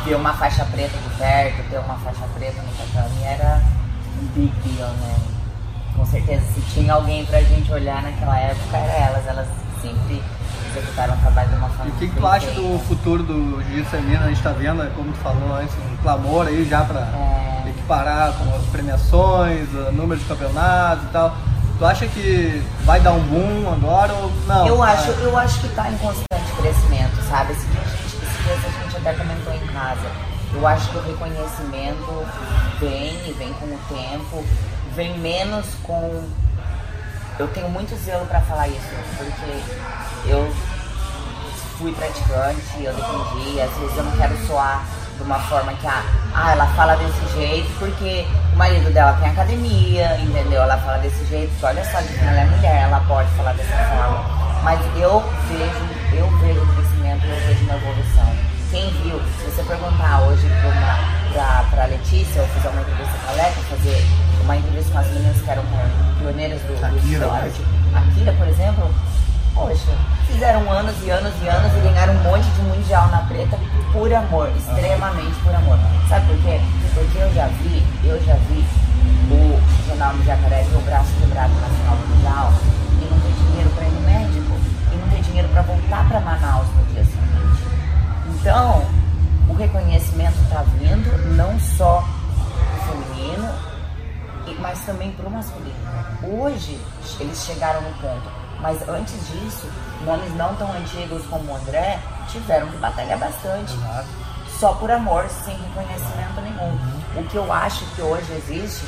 ter 0.04 0.14
uma 0.14 0.34
faixa 0.34 0.62
preta 0.66 0.96
de 0.98 1.08
perto, 1.16 1.70
ter 1.70 1.78
uma 1.78 1.96
faixa 1.98 2.26
preta 2.34 2.60
no 2.60 2.72
tatame 2.72 3.24
era 3.24 3.62
um 4.20 4.26
big 4.34 4.52
deal, 4.68 4.90
né? 4.90 5.16
Com 5.96 6.04
certeza, 6.04 6.42
se 6.54 6.60
tinha 6.74 6.92
alguém 6.92 7.24
pra 7.24 7.40
gente 7.40 7.72
olhar 7.72 8.02
naquela 8.02 8.38
época, 8.38 8.76
era 8.76 8.92
elas. 8.92 9.26
Elas 9.26 9.48
sempre 9.80 10.22
executaram 10.68 11.14
o 11.14 11.18
trabalho 11.18 11.48
de 11.48 11.54
uma 11.56 11.68
E 11.84 11.88
o 11.88 11.92
que, 11.92 12.08
que 12.08 12.16
tu 12.16 12.26
acha 12.26 12.50
do 12.52 12.78
futuro 12.86 13.22
do 13.22 13.62
jiu-jitsu 13.64 13.90
feminino? 13.90 14.24
A 14.24 14.28
gente 14.28 14.42
tá 14.42 14.50
vendo, 14.50 14.94
como 14.94 15.12
tu 15.12 15.18
falou 15.18 15.54
antes, 15.56 15.74
um 15.92 15.96
clamor 16.02 16.46
aí 16.46 16.66
já 16.68 16.84
pra 16.84 17.00
É. 17.00 17.68
equiparar 17.70 18.32
com 18.34 18.54
as 18.56 18.62
premiações, 18.66 19.68
o 19.74 19.92
número 19.92 20.20
de 20.20 20.26
campeonatos 20.26 21.04
e 21.04 21.08
tal. 21.08 21.36
Tu 21.78 21.84
acha 21.86 22.06
que 22.08 22.62
vai 22.84 22.98
dar 23.00 23.12
um 23.12 23.20
boom 23.20 23.70
agora 23.72 24.12
ou 24.14 24.32
não? 24.46 24.66
Eu 24.66 24.82
acho, 24.82 25.10
eu 25.12 25.36
acho 25.38 25.60
que 25.60 25.68
tá 25.68 25.88
em 25.90 25.96
constante 25.98 26.52
crescimento, 26.60 27.22
sabe? 27.28 27.52
Esse 27.52 27.66
dia, 27.66 27.80
a 27.80 27.84
gente, 27.84 28.04
esse 28.06 28.42
dia 28.42 28.54
a 28.54 28.82
gente 28.84 28.96
até 28.96 29.12
comentou 29.12 29.54
em 29.54 29.66
casa. 29.68 30.06
Eu 30.52 30.66
acho 30.66 30.88
que 30.90 30.96
o 30.96 31.02
reconhecimento 31.02 32.26
vem 32.80 33.14
e 33.28 33.32
vem 33.38 33.52
com 33.52 33.66
o 33.66 33.78
tempo, 33.88 34.44
vem 34.96 35.16
menos 35.18 35.66
com. 35.82 36.24
Eu 37.38 37.46
tenho 37.48 37.68
muito 37.68 37.96
zelo 38.04 38.26
pra 38.26 38.40
falar 38.40 38.66
isso, 38.66 38.88
porque 39.16 40.28
eu 40.28 40.52
fui 41.78 41.92
praticante, 41.92 42.82
eu 42.82 42.92
defendi, 42.92 43.60
às 43.60 43.70
vezes 43.78 43.96
eu 43.96 44.02
não 44.02 44.12
quero 44.16 44.36
soar 44.46 44.84
de 45.16 45.22
uma 45.22 45.38
forma 45.40 45.72
que 45.74 45.86
ah, 45.86 46.02
ah, 46.34 46.52
ela 46.52 46.66
fala 46.74 46.96
desse 46.96 47.34
jeito 47.36 47.70
porque 47.78 48.26
o 48.52 48.56
marido 48.56 48.92
dela 48.92 49.16
tem 49.20 49.30
academia, 49.30 50.16
entendeu? 50.20 50.62
Ela 50.62 50.78
fala 50.78 50.98
desse 50.98 51.24
jeito, 51.26 51.52
olha 51.62 51.84
só, 51.84 51.98
ela 51.98 52.40
é 52.40 52.44
mulher, 52.44 52.82
ela 52.82 53.00
pode 53.06 53.30
falar 53.30 53.52
dessa 53.52 53.76
forma. 53.76 54.24
Mas 54.64 54.80
eu 54.96 55.20
vejo, 55.46 56.20
eu 56.20 56.38
vejo 56.38 56.60
o 56.60 56.74
crescimento, 56.74 57.24
eu 57.24 57.36
vejo 57.46 57.64
uma 57.64 57.74
evolução. 57.76 58.36
Quem 58.72 58.90
viu, 59.02 59.20
se 59.38 59.44
você 59.44 59.62
perguntar 59.62 60.22
hoje 60.22 60.46
pra, 60.60 60.68
uma, 60.70 61.32
pra, 61.32 61.64
pra 61.70 61.84
Letícia, 61.86 62.40
eu 62.40 62.48
fiz 62.48 62.64
uma 62.64 62.80
entrevista 62.80 63.14
com 63.24 63.30
a 63.30 63.34
Leca, 63.34 63.60
fazer 63.70 64.27
uma 64.48 64.56
entrevista 64.56 64.92
com 64.92 64.98
as 64.98 65.06
meninas 65.08 65.40
que 65.42 65.50
eram 65.50 65.62
pioneiras 66.18 66.60
do, 66.62 66.80
do 66.80 66.86
Akira, 66.86 67.26
esporte. 67.26 67.62
A 67.94 68.00
Kira, 68.14 68.32
por 68.32 68.48
exemplo, 68.48 68.90
Poxa, 69.54 69.92
fizeram 70.28 70.70
anos 70.70 70.94
e 71.04 71.10
anos 71.10 71.34
e 71.42 71.48
anos 71.48 71.76
e 71.76 71.80
ganharam 71.80 72.14
um 72.14 72.22
monte 72.22 72.44
de 72.44 72.62
mundial 72.62 73.08
na 73.08 73.18
preta 73.22 73.58
por 73.92 74.12
amor, 74.14 74.48
extremamente 74.56 75.34
por 75.42 75.52
amor. 75.52 75.76
Sabe 76.08 76.26
por 76.28 76.36
quê? 76.44 76.60
Porque 76.94 77.18
eu 77.18 77.34
já 77.34 77.48
vi, 77.48 77.82
eu 78.04 78.24
já 78.24 78.34
vi 78.34 78.64
o 79.32 79.90
Ronaldo 79.90 80.22
Jacaré 80.24 80.62
ter 80.62 80.76
o 80.76 80.80
braço 80.82 81.12
quebrado 81.20 81.52
na 81.54 81.68
final 81.68 81.96
do 81.96 82.06
mundial 82.06 82.52
e 83.02 83.04
não 83.10 83.20
ter 83.20 83.32
dinheiro 83.32 83.70
para 83.70 83.84
ir 83.84 83.90
no 83.90 84.00
médico 84.02 84.60
e 84.92 84.96
não 84.96 85.08
ter 85.08 85.22
dinheiro 85.22 85.48
para 85.48 85.62
voltar 85.62 86.08
para 86.08 86.20
Manaus 86.20 86.68
no 86.76 86.94
dia 86.94 87.04
seguinte. 87.04 87.62
Então, 88.28 88.86
o 89.48 89.54
reconhecimento 89.54 90.38
está 90.44 90.62
vindo 90.78 91.36
não 91.36 91.58
só 91.58 92.00
do 92.00 92.92
feminino, 92.92 93.48
mas 94.58 94.80
também 94.84 95.12
para 95.12 95.26
o 95.26 95.30
masculino. 95.30 95.76
Hoje 96.22 96.78
eles 97.20 97.44
chegaram 97.44 97.80
no 97.82 97.92
ponto, 97.94 98.30
mas 98.60 98.88
antes 98.88 99.14
disso, 99.28 99.68
nomes 100.04 100.34
não 100.36 100.54
tão 100.56 100.72
antigos 100.72 101.24
como 101.26 101.52
o 101.52 101.56
André 101.56 101.98
tiveram 102.28 102.68
que 102.68 102.76
batalhar 102.78 103.18
bastante. 103.18 103.74
Só 104.58 104.72
por 104.74 104.90
amor, 104.90 105.28
sem 105.28 105.56
reconhecimento 105.56 106.40
nenhum. 106.42 106.78
O 107.16 107.24
que 107.28 107.36
eu 107.36 107.52
acho 107.52 107.84
que 107.94 108.02
hoje 108.02 108.32
existe, 108.32 108.84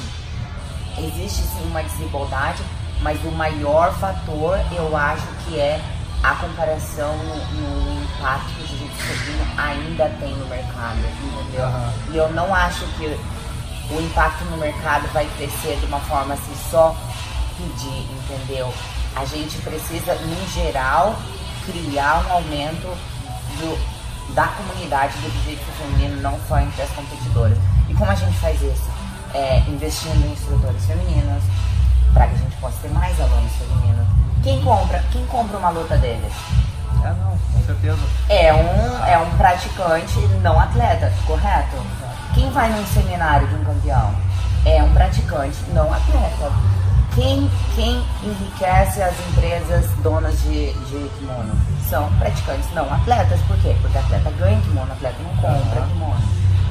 existe 0.99 1.43
sim 1.43 1.63
uma 1.67 1.83
desigualdade, 1.83 2.63
mas 3.03 3.23
o 3.25 3.31
maior 3.31 3.93
fator 3.95 4.59
eu 4.73 4.97
acho 4.97 5.27
que 5.45 5.59
é 5.59 5.81
a 6.23 6.35
comparação 6.35 7.17
no, 7.17 7.37
no 7.55 8.03
impacto 8.03 8.53
que 8.55 8.63
o 8.63 8.67
jiu-jitsu 8.67 9.03
feminino 9.03 9.47
ainda 9.57 10.09
tem 10.21 10.35
no 10.37 10.47
mercado, 10.47 10.99
entendeu? 10.99 11.65
Aham. 11.65 11.93
E 12.13 12.17
eu 12.17 12.33
não 12.33 12.55
acho 12.55 12.85
que 12.99 13.19
o 13.91 14.01
impacto 14.01 14.45
no 14.45 14.57
mercado 14.57 15.07
vai 15.13 15.27
crescer 15.37 15.77
de 15.81 15.87
uma 15.87 16.01
forma 16.01 16.35
assim 16.35 16.55
só 16.71 16.95
pedir, 17.57 18.07
entendeu? 18.13 18.73
A 19.17 19.25
gente 19.25 19.57
precisa, 19.59 20.15
em 20.15 20.49
geral, 20.53 21.17
criar 21.67 22.25
um 22.29 22.33
aumento 22.33 22.87
do- 23.59 24.35
da 24.35 24.47
comunidade 24.47 25.15
do 25.19 25.31
jiu-jitsu 25.31 25.71
feminino, 25.79 26.21
não 26.23 26.39
só 26.49 26.59
entre 26.61 26.83
as 26.83 26.91
competidoras. 26.91 27.59
E 27.89 27.95
como 27.95 28.11
a 28.11 28.15
gente 28.15 28.37
faz 28.39 28.61
isso? 28.63 28.89
É, 29.35 29.59
investindo 29.69 30.25
em 30.27 30.33
instrutores 30.33 30.85
femininos, 30.87 31.43
para 32.15 32.27
que 32.29 32.35
a 32.35 32.39
gente 32.39 32.57
possa 32.57 32.77
ter 32.83 32.89
mais 32.91 33.21
alunos 33.21 33.53
femininos. 33.53 34.07
Quem 34.43 34.61
compra, 34.63 35.05
quem 35.13 35.25
compra 35.27 35.59
uma 35.59 35.71
luta 35.71 35.97
deles? 35.99 36.33
É, 37.05 37.09
não, 37.09 37.39
com 37.53 37.65
certeza. 37.67 37.99
É 38.29 38.53
um, 38.53 39.05
é 39.07 39.19
um 39.19 39.31
praticante 39.37 40.19
não 40.43 40.59
atleta, 40.59 41.13
correto? 41.27 41.77
Quem 42.35 42.51
vai 42.51 42.71
num 42.71 42.87
seminário 42.87 43.47
de 43.49 43.55
um 43.57 43.65
campeão? 43.65 44.15
É 44.65 44.83
um 44.83 44.93
praticante 44.93 45.57
não 45.73 45.93
atleta. 45.93 46.53
Quem, 47.15 47.51
quem 47.75 48.03
enriquece 48.23 49.03
as 49.03 49.15
empresas 49.31 49.87
donas 50.03 50.41
de, 50.43 50.73
de 50.73 51.11
kimono? 51.19 51.53
São 51.89 52.09
praticantes 52.19 52.69
não 52.73 52.93
atletas. 52.93 53.41
Por 53.43 53.57
quê? 53.59 53.75
Porque 53.81 53.99
atleta 53.99 54.31
ganha 54.39 54.61
kimono, 54.61 54.93
atleta 54.93 55.17
não 55.23 55.31
compra 55.37 55.83
kimono. 55.83 56.21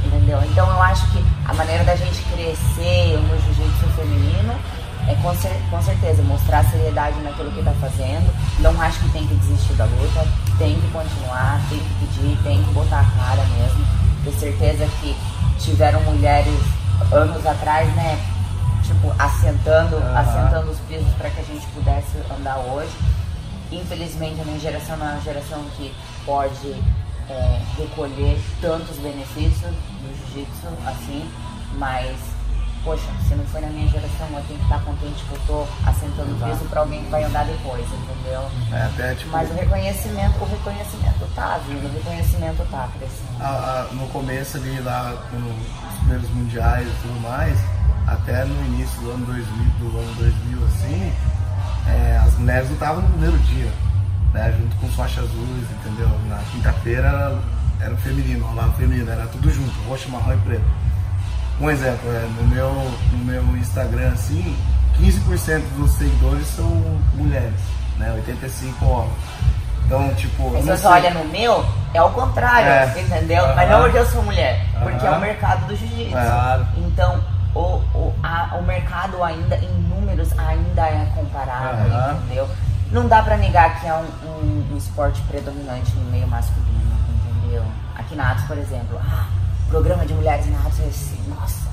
Entendeu? 0.06 0.40
Então 0.44 0.68
eu 0.70 0.82
acho 0.82 1.06
que 1.12 1.24
a 1.46 1.54
maneira 1.54 1.84
da 1.84 1.96
gente 1.96 2.22
crescer 2.34 3.18
no 3.18 3.38
jiu-jitsu 3.42 3.88
feminino 3.98 4.54
é 5.10 5.16
com, 5.16 5.36
cer- 5.36 5.60
com 5.70 5.82
certeza 5.82 6.22
mostrar 6.24 6.64
seriedade 6.66 7.20
naquilo 7.22 7.52
que 7.52 7.60
está 7.60 7.72
fazendo. 7.82 8.34
Não 8.60 8.80
acho 8.82 8.98
que 9.00 9.10
tem 9.10 9.28
que 9.28 9.36
desistir 9.36 9.74
da 9.74 9.84
luta, 9.86 10.26
tem 10.58 10.80
que 10.80 10.88
continuar, 10.92 11.60
tem 11.70 11.80
que 11.80 11.94
pedir, 12.06 12.38
tem 12.44 12.64
que 12.64 12.72
botar 12.72 13.02
a 13.02 13.20
cara 13.20 13.44
mesmo. 13.58 13.86
Ter 14.24 14.32
certeza 14.32 14.86
que 15.02 15.16
tiveram 15.60 16.02
mulheres 16.02 16.60
anos 17.12 17.46
atrás, 17.46 17.94
né? 17.96 18.20
Tipo, 18.84 19.14
assentando, 19.20 19.98
assentando 20.16 20.72
os 20.72 20.80
pisos 20.80 21.12
para 21.14 21.30
que 21.30 21.42
a 21.42 21.44
gente 21.44 21.66
pudesse 21.68 22.18
andar 22.38 22.58
hoje. 22.58 22.92
Infelizmente 23.72 24.42
a 24.42 24.46
minha 24.46 24.60
geração 24.60 24.98
não 24.98 25.08
é 25.08 25.12
uma 25.12 25.22
geração 25.22 25.64
que 25.78 25.94
pode 26.26 26.76
é, 27.30 27.62
recolher 27.78 28.42
tantos 28.60 28.98
benefícios 28.98 29.72
do 29.72 30.34
jiu-jitsu 30.34 30.68
assim, 30.88 31.30
mas 31.74 32.18
poxa, 32.84 33.04
se 33.28 33.36
não 33.36 33.44
foi 33.46 33.62
na 33.62 33.68
minha 33.68 33.88
geração, 33.90 34.28
eu 34.32 34.44
tenho 34.48 34.60
que 34.60 34.66
estar 34.66 34.80
contente 34.84 35.24
que 35.26 35.32
eu 35.34 35.40
tô 35.48 35.68
assentando 35.88 36.32
o 36.32 36.36
piso 36.50 36.66
para 36.70 36.80
alguém 36.82 37.04
que 37.04 37.10
vai 37.10 37.24
andar 37.24 37.46
depois, 37.46 37.86
entendeu? 37.86 38.42
É, 38.72 38.84
até 38.84 39.16
tipo, 39.16 39.32
Mas 39.32 39.50
o 39.50 39.54
reconhecimento, 39.54 40.40
o 40.42 40.46
reconhecimento 40.46 41.28
tá 41.36 41.60
vindo, 41.68 41.86
o 41.86 41.94
reconhecimento 41.94 42.66
tá 42.72 42.88
crescendo. 42.98 43.42
a- 43.42 43.88
a- 43.90 43.94
no 43.94 44.08
começo 44.08 44.58
ali 44.58 44.80
lá, 44.82 45.16
nos 45.34 45.98
primeiros 46.00 46.30
mundiais 46.32 46.88
e 46.88 46.92
tudo 47.02 47.20
mais, 47.22 47.58
até 48.08 48.44
no 48.46 48.66
início 48.66 49.00
do 49.02 49.12
ano 49.12 49.26
2000, 49.26 49.66
do 49.80 49.98
ano 50.00 50.14
2000 50.16 50.66
assim, 50.66 51.14
é, 51.88 52.18
as 52.18 52.34
mulheres 52.38 52.70
lutavam 52.70 53.02
no 53.02 53.10
primeiro 53.10 53.38
dia, 53.40 53.72
né, 54.34 54.54
junto 54.58 54.76
com 54.78 54.88
faixas 54.90 55.24
azuis, 55.26 55.68
entendeu? 55.72 56.10
Na 56.28 56.38
quinta-feira 56.52 57.08
era, 57.08 57.40
era 57.82 57.94
o 57.94 57.98
feminino, 57.98 58.46
rolava 58.46 58.70
o 58.70 58.74
feminino, 58.74 59.10
era 59.10 59.26
tudo 59.28 59.52
junto, 59.52 59.72
roxo, 59.88 60.10
marrom 60.10 60.34
e 60.34 60.38
preto. 60.38 60.64
Um 61.60 61.70
exemplo, 61.70 62.10
é, 62.12 62.22
no, 62.42 62.48
meu, 62.48 62.74
no 63.12 63.18
meu 63.26 63.44
Instagram 63.58 64.12
assim, 64.14 64.56
15% 64.98 65.62
dos 65.78 65.92
seguidores 65.92 66.48
são 66.48 66.66
mulheres, 67.16 67.60
né, 67.98 68.12
85 68.14 68.86
homens. 68.86 69.14
Então, 69.86 70.14
tipo, 70.16 70.44
eu 70.44 70.52
Mas 70.54 70.66
não 70.66 70.76
você 70.76 70.82
sei- 70.84 70.92
olha 70.92 71.10
no 71.12 71.26
meu, 71.26 71.66
é 71.94 72.02
o 72.02 72.10
contrário, 72.12 72.70
É. 72.70 73.02
entendeu? 73.02 73.44
Mas 73.56 73.70
não 73.70 73.82
porque 73.82 73.98
eu 73.98 74.06
sou 74.06 74.22
mulher, 74.24 74.64
porque 74.82 75.06
é 75.06 75.10
o 75.12 75.20
mercado 75.20 75.66
do 75.68 75.76
jiu-jitsu. 75.76 76.12
Claro. 76.12 76.68
Então, 76.78 77.20
o, 77.56 77.60
o, 77.60 78.16
a- 78.24 78.56
o 78.60 78.64
mercado 78.64 79.22
ainda, 79.24 79.56
em 79.58 79.72
números, 79.90 80.30
ainda 80.38 80.84
é 80.84 81.12
comparável, 81.16 81.92
entendeu? 82.24 82.48
Não 82.92 83.08
dá 83.08 83.22
pra 83.24 83.36
negar 83.38 83.80
que 83.82 83.88
é 83.88 83.94
um, 83.94 84.06
um- 84.28 84.68
um 84.74 84.78
esporte 84.78 85.22
predominante 85.24 85.92
no 85.96 86.10
meio 86.12 86.28
masculino, 86.28 86.96
entendeu? 87.42 87.64
Aqui 87.98 88.16
na 88.16 88.32
Atos, 88.32 88.46
por 88.46 88.58
exemplo, 88.60 89.00
ah, 89.04 89.26
programa 89.70 90.06
de 90.06 90.14
mulheres 90.14 90.46
na 90.48 90.58
é 90.58 90.88
assim, 90.88 91.20
nossa, 91.30 91.68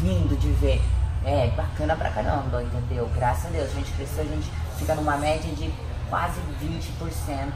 lindo 0.00 0.36
de 0.36 0.50
ver. 0.52 0.82
É, 1.24 1.48
bacana 1.54 1.94
pra 1.96 2.08
caramba, 2.10 2.62
entendeu? 2.62 3.08
Graças 3.14 3.46
a 3.46 3.48
Deus, 3.50 3.70
a 3.70 3.74
gente 3.74 3.92
cresceu, 3.92 4.22
a 4.24 4.26
gente 4.26 4.50
fica 4.78 4.94
numa 4.94 5.18
média 5.18 5.54
de 5.54 5.70
quase 6.08 6.40
20% 6.62 7.52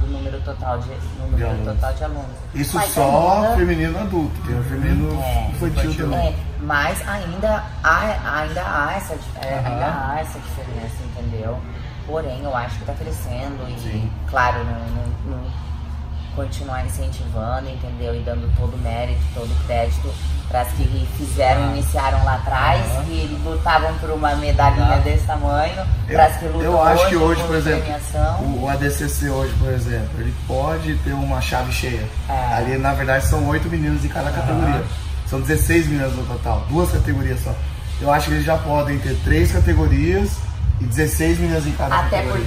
do 0.00 0.06
número 0.08 0.40
total 0.40 0.78
de, 0.80 0.88
número 1.20 1.46
alunos. 1.48 1.74
total 1.74 1.94
de 1.94 2.04
alunos. 2.04 2.36
Isso 2.52 2.76
Mas 2.76 2.90
só 2.92 3.36
ainda- 3.44 3.56
feminino 3.56 3.98
adulto, 4.00 4.34
tem 4.44 4.58
o 4.58 4.64
feminino 4.64 5.22
É, 5.22 5.50
infantil 5.50 5.94
também. 5.96 6.18
é, 6.30 6.36
mas 6.60 7.08
ainda 7.08 7.64
há, 7.84 8.40
ainda 8.40 8.62
há 8.62 8.94
essa, 8.96 9.14
Aham. 9.14 9.66
ainda 9.72 9.86
há 9.86 10.18
essa 10.20 10.38
diferença, 10.40 10.96
entendeu? 11.04 11.58
Porém, 12.08 12.42
eu 12.42 12.54
acho 12.56 12.76
que 12.80 12.84
tá 12.86 12.92
crescendo 12.94 13.68
e, 13.70 13.80
Sim. 13.80 14.10
claro, 14.28 14.58
não, 14.64 14.72
não- 14.80 15.36
não- 15.38 15.50
continuar 16.36 16.84
incentivando, 16.86 17.68
entendeu? 17.68 18.14
E 18.14 18.20
dando 18.20 18.48
todo 18.56 18.74
o 18.74 18.78
mérito, 18.78 19.20
todo 19.34 19.50
o 19.50 19.66
crédito 19.66 20.12
para 20.48 20.60
as 20.60 20.68
que 20.68 21.08
fizeram, 21.16 21.64
Ah. 21.64 21.72
iniciaram 21.72 22.22
lá 22.24 22.34
atrás 22.36 22.84
e 23.08 23.26
lutavam 23.44 23.92
por 23.98 24.10
uma 24.10 24.36
medalhinha 24.36 24.98
desse 24.98 25.26
tamanho, 25.26 25.74
para 26.06 26.26
as 26.26 26.36
que 26.36 26.44
lutam 26.44 26.60
eu 26.62 26.80
acho 26.82 27.08
que 27.08 27.16
hoje, 27.16 27.42
por 27.42 27.56
exemplo, 27.56 27.80
premiação. 27.80 28.40
o, 28.42 28.62
o 28.62 28.68
ADCC 28.68 29.28
hoje, 29.28 29.52
por 29.58 29.72
exemplo, 29.72 30.10
ele 30.20 30.32
pode 30.46 30.94
ter 30.98 31.12
uma 31.14 31.40
chave 31.40 31.72
cheia. 31.72 32.08
É. 32.28 32.54
Ali, 32.54 32.78
na 32.78 32.92
verdade, 32.92 33.26
são 33.26 33.44
oito 33.48 33.68
meninos 33.68 34.04
em 34.04 34.08
cada 34.08 34.30
categoria. 34.30 34.84
São 35.26 35.40
16 35.40 35.88
meninas 35.88 36.12
no 36.14 36.22
total, 36.24 36.64
duas 36.68 36.92
categorias 36.92 37.40
só. 37.42 37.52
Eu 38.00 38.12
acho 38.12 38.28
que 38.28 38.34
eles 38.34 38.44
já 38.44 38.56
podem 38.58 38.98
ter 38.98 39.16
três 39.24 39.50
categorias 39.50 40.30
e 40.80 40.84
16 40.84 41.38
meninas 41.38 41.66
em 41.66 41.72
cada 41.72 42.00
Até 42.00 42.18
categoria. 42.22 42.44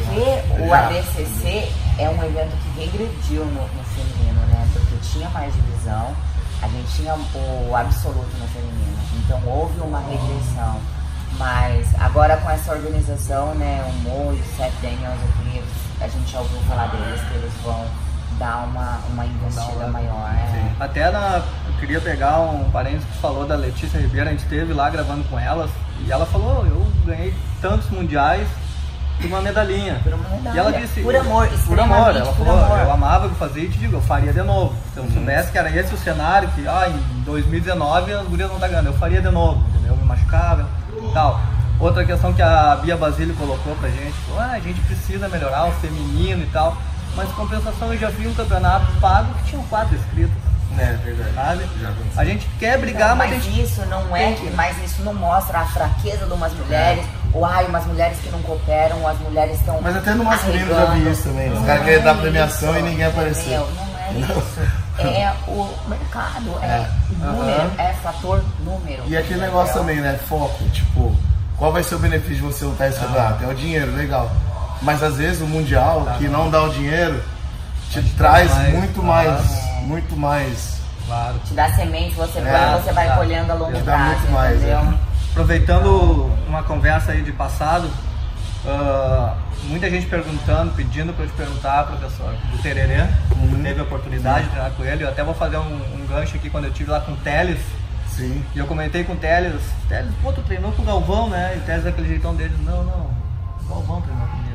porque 0.47 0.61
o 0.63 0.67
Já. 0.67 0.87
ADCC 0.87 1.71
é 1.97 2.09
um 2.09 2.23
evento 2.23 2.55
que 2.57 2.79
regrediu 2.81 3.45
no, 3.45 3.61
no 3.61 3.83
feminino, 3.83 4.39
né? 4.47 4.67
Porque 4.73 4.95
tinha 5.11 5.29
mais 5.29 5.53
divisão, 5.53 6.13
a 6.61 6.67
gente 6.67 6.87
tinha 6.95 7.13
o 7.15 7.75
absoluto 7.75 8.37
no 8.37 8.47
feminino, 8.47 8.97
então 9.25 9.41
houve 9.45 9.79
uma 9.81 9.99
regressão. 9.99 10.79
Mas 11.37 11.87
agora 11.99 12.37
com 12.37 12.49
essa 12.49 12.73
organização, 12.73 13.53
né, 13.55 13.83
o 13.87 13.93
Mo 14.03 14.33
e 14.33 14.39
o 14.41 14.57
Seth 14.57 14.73
Daniels 14.81 15.19
aqui, 15.23 15.63
a 16.01 16.07
gente 16.07 16.31
já 16.31 16.39
ouviu 16.39 16.59
falar 16.61 16.87
deles, 16.87 17.21
que 17.21 17.33
eles 17.35 17.53
vão 17.63 17.85
dar 18.37 18.65
uma, 18.67 18.99
uma 19.09 19.25
investida 19.25 19.87
maior. 19.87 20.29
é. 20.31 20.71
Até 20.83 21.09
na, 21.11 21.41
eu 21.67 21.73
queria 21.79 22.01
pegar 22.01 22.39
um 22.39 22.69
parênteses 22.71 23.05
que 23.05 23.17
falou 23.19 23.45
da 23.45 23.55
Letícia 23.55 23.99
Ribeiro, 23.99 24.27
a 24.27 24.31
gente 24.31 24.43
esteve 24.43 24.73
lá 24.73 24.89
gravando 24.89 25.23
com 25.25 25.39
elas 25.39 25.69
e 26.05 26.11
ela 26.11 26.25
falou, 26.25 26.65
eu 26.65 26.87
ganhei 27.05 27.33
tantos 27.61 27.89
mundiais 27.89 28.47
por 29.17 29.27
uma 29.27 29.41
medalhinha. 29.41 29.99
Por 30.03 30.13
uma 30.13 30.29
medalha. 30.29 30.55
E 30.55 30.59
ela 30.59 30.71
disse, 30.71 31.01
Por 31.01 31.15
amor, 31.15 31.47
por 31.47 31.79
amor, 31.79 32.15
ela 32.15 32.33
por 32.33 32.45
falou, 32.45 32.63
amor. 32.63 32.79
eu 32.79 32.91
amava 32.91 33.27
o 33.27 33.29
que 33.29 33.35
fazia 33.35 33.63
e 33.63 33.69
te 33.69 33.77
digo, 33.77 33.97
eu 33.97 34.01
faria 34.01 34.31
de 34.31 34.41
novo. 34.41 34.73
Se 34.93 34.99
eu 34.99 35.09
soubesse 35.11 35.51
que 35.51 35.57
era 35.57 35.69
esse 35.69 35.93
o 35.93 35.97
cenário, 35.97 36.49
que 36.49 36.67
ah, 36.67 36.89
em 36.89 37.21
2019 37.23 38.13
as 38.13 38.27
gurias 38.27 38.49
não 38.49 38.59
tá 38.59 38.67
ganhando, 38.67 38.87
eu 38.87 38.93
faria 38.93 39.21
de 39.21 39.29
novo, 39.29 39.63
entendeu? 39.69 39.95
Me 39.97 40.03
machucava 40.05 40.67
e 40.97 41.13
tal. 41.13 41.39
Outra 41.79 42.03
questão 42.05 42.33
que 42.33 42.41
a 42.41 42.75
Bia 42.81 42.97
Basílio 42.97 43.33
colocou 43.35 43.75
pra 43.75 43.89
gente, 43.89 44.13
falou, 44.27 44.41
ah, 44.41 44.51
a 44.53 44.59
gente 44.59 44.79
precisa 44.81 45.27
melhorar 45.29 45.65
o 45.67 45.71
feminino 45.73 46.43
e 46.43 46.47
tal. 46.47 46.77
Mas 47.15 47.29
em 47.29 47.33
compensação 47.33 47.91
eu 47.93 47.99
já 47.99 48.09
vi 48.09 48.27
um 48.27 48.33
campeonato 48.33 48.85
pago 49.01 49.33
que 49.35 49.49
tinham 49.49 49.63
quatro 49.63 49.95
inscritos, 49.95 50.35
É, 50.77 50.93
verdade. 51.03 51.61
sabe? 51.61 51.69
A 52.17 52.25
gente 52.25 52.47
quer 52.59 52.77
brigar, 52.77 53.15
mas, 53.15 53.31
a 53.31 53.35
mas 53.35 53.43
gente 53.43 53.61
isso 53.63 53.85
não 53.87 54.15
é 54.15 54.33
que, 54.33 54.49
mas 54.51 54.77
isso 54.83 55.01
não 55.03 55.13
mostra 55.13 55.59
a 55.59 55.65
fraqueza 55.65 56.25
de 56.25 56.33
umas 56.33 56.53
mulheres, 56.53 57.05
ou 57.33 57.45
ai, 57.45 57.65
umas 57.65 57.85
mulheres 57.85 58.17
que 58.19 58.29
não 58.29 58.41
cooperam, 58.43 59.01
ou 59.01 59.07
as 59.07 59.19
mulheres 59.19 59.59
estão. 59.59 59.81
Mas 59.81 59.95
até 59.95 60.13
no 60.13 60.23
masculino 60.23 60.67
eu 60.67 60.75
já 60.75 60.85
vi 60.85 61.11
isso 61.11 61.23
também. 61.23 61.51
Os 61.51 61.59
Não 61.59 61.65
caras 61.65 61.81
é 61.81 61.85
querem 61.85 62.03
dar 62.03 62.11
isso, 62.13 62.21
premiação 62.21 62.79
e 62.79 62.81
ninguém 62.81 63.05
apareceu. 63.05 63.67
Não 63.75 63.99
é 63.99 64.19
isso. 64.19 64.59
É 64.99 65.33
o 65.47 65.69
mercado, 65.87 66.59
é, 66.61 66.89
número, 67.17 67.61
Aham. 67.61 67.71
é 67.77 67.93
fator 68.03 68.43
número. 68.59 69.03
E 69.07 69.15
aquele 69.15 69.39
negócio 69.39 69.73
também, 69.73 69.95
né? 69.97 70.19
Foco, 70.27 70.67
tipo, 70.69 71.15
qual 71.57 71.71
vai 71.71 71.83
ser 71.83 71.95
o 71.95 71.99
benefício 71.99 72.35
de 72.35 72.41
você 72.41 72.65
lutar 72.65 72.89
esse 72.89 72.99
campeonato? 72.99 73.43
É 73.43 73.47
o 73.47 73.55
dinheiro, 73.55 73.95
legal. 73.95 74.29
Mas 74.81 75.01
às 75.01 75.15
vezes 75.15 75.41
o 75.41 75.45
Mundial, 75.45 76.05
que 76.17 76.27
não 76.27 76.49
dá 76.49 76.63
o 76.63 76.69
dinheiro, 76.69 77.21
te 77.89 78.01
traz 78.17 78.49
mais, 78.53 78.73
muito 78.73 79.01
ah, 79.01 79.03
mais, 79.03 79.68
muito 79.89 80.15
mais. 80.15 80.79
Claro. 81.07 81.39
Te 81.43 81.53
dá 81.55 81.71
semente, 81.73 82.13
você, 82.13 82.37
É, 82.39 82.79
você 82.79 82.93
vai 82.93 83.07
tá. 83.07 83.15
colhendo 83.17 83.51
a 83.51 83.55
longo 83.55 83.73
Te 83.73 83.81
dá 83.81 83.95
prazo, 83.95 84.09
muito 84.19 84.31
mais, 84.31 84.63
é. 84.63 84.79
Aproveitando 85.31 86.31
uma 86.47 86.61
conversa 86.61 87.11
aí 87.13 87.23
de 87.23 87.31
passado, 87.31 87.89
ah, 88.67 89.33
muita 89.63 89.89
gente 89.89 90.05
perguntando, 90.05 90.71
pedindo 90.73 91.11
para 91.13 91.25
eu 91.25 91.29
te 91.29 91.35
perguntar, 91.35 91.87
professor, 91.87 92.31
do 92.51 92.57
Tererê, 92.61 93.07
Uhum. 93.35 93.63
teve 93.63 93.79
a 93.79 93.83
oportunidade 93.83 94.43
de 94.45 94.49
treinar 94.51 94.71
com 94.71 94.83
ele, 94.83 95.03
eu 95.03 95.09
até 95.09 95.23
vou 95.23 95.33
fazer 95.33 95.57
um, 95.57 95.61
um 95.95 96.05
gancho 96.07 96.35
aqui 96.35 96.49
quando 96.49 96.65
eu 96.65 96.71
estive 96.71 96.91
lá 96.91 96.99
com 96.99 97.13
o 97.13 97.17
Teles, 97.17 97.59
Sim. 98.07 98.43
e 98.53 98.59
eu 98.59 98.67
comentei 98.67 99.03
com 99.03 99.13
o 99.13 99.15
Teles, 99.17 99.61
Teles, 99.87 100.11
pô, 100.21 100.31
tu 100.31 100.41
treinou 100.43 100.71
com 100.73 100.83
o 100.83 100.85
Galvão, 100.85 101.29
né? 101.29 101.53
E 101.55 101.59
o 101.59 101.61
Teles 101.61 101.83
daquele 101.85 102.07
jeitão 102.09 102.35
dele, 102.35 102.55
não, 102.63 102.83
não, 102.83 103.09
o 103.61 103.69
Galvão 103.69 104.01
treinou 104.01 104.27
comigo. 104.27 104.48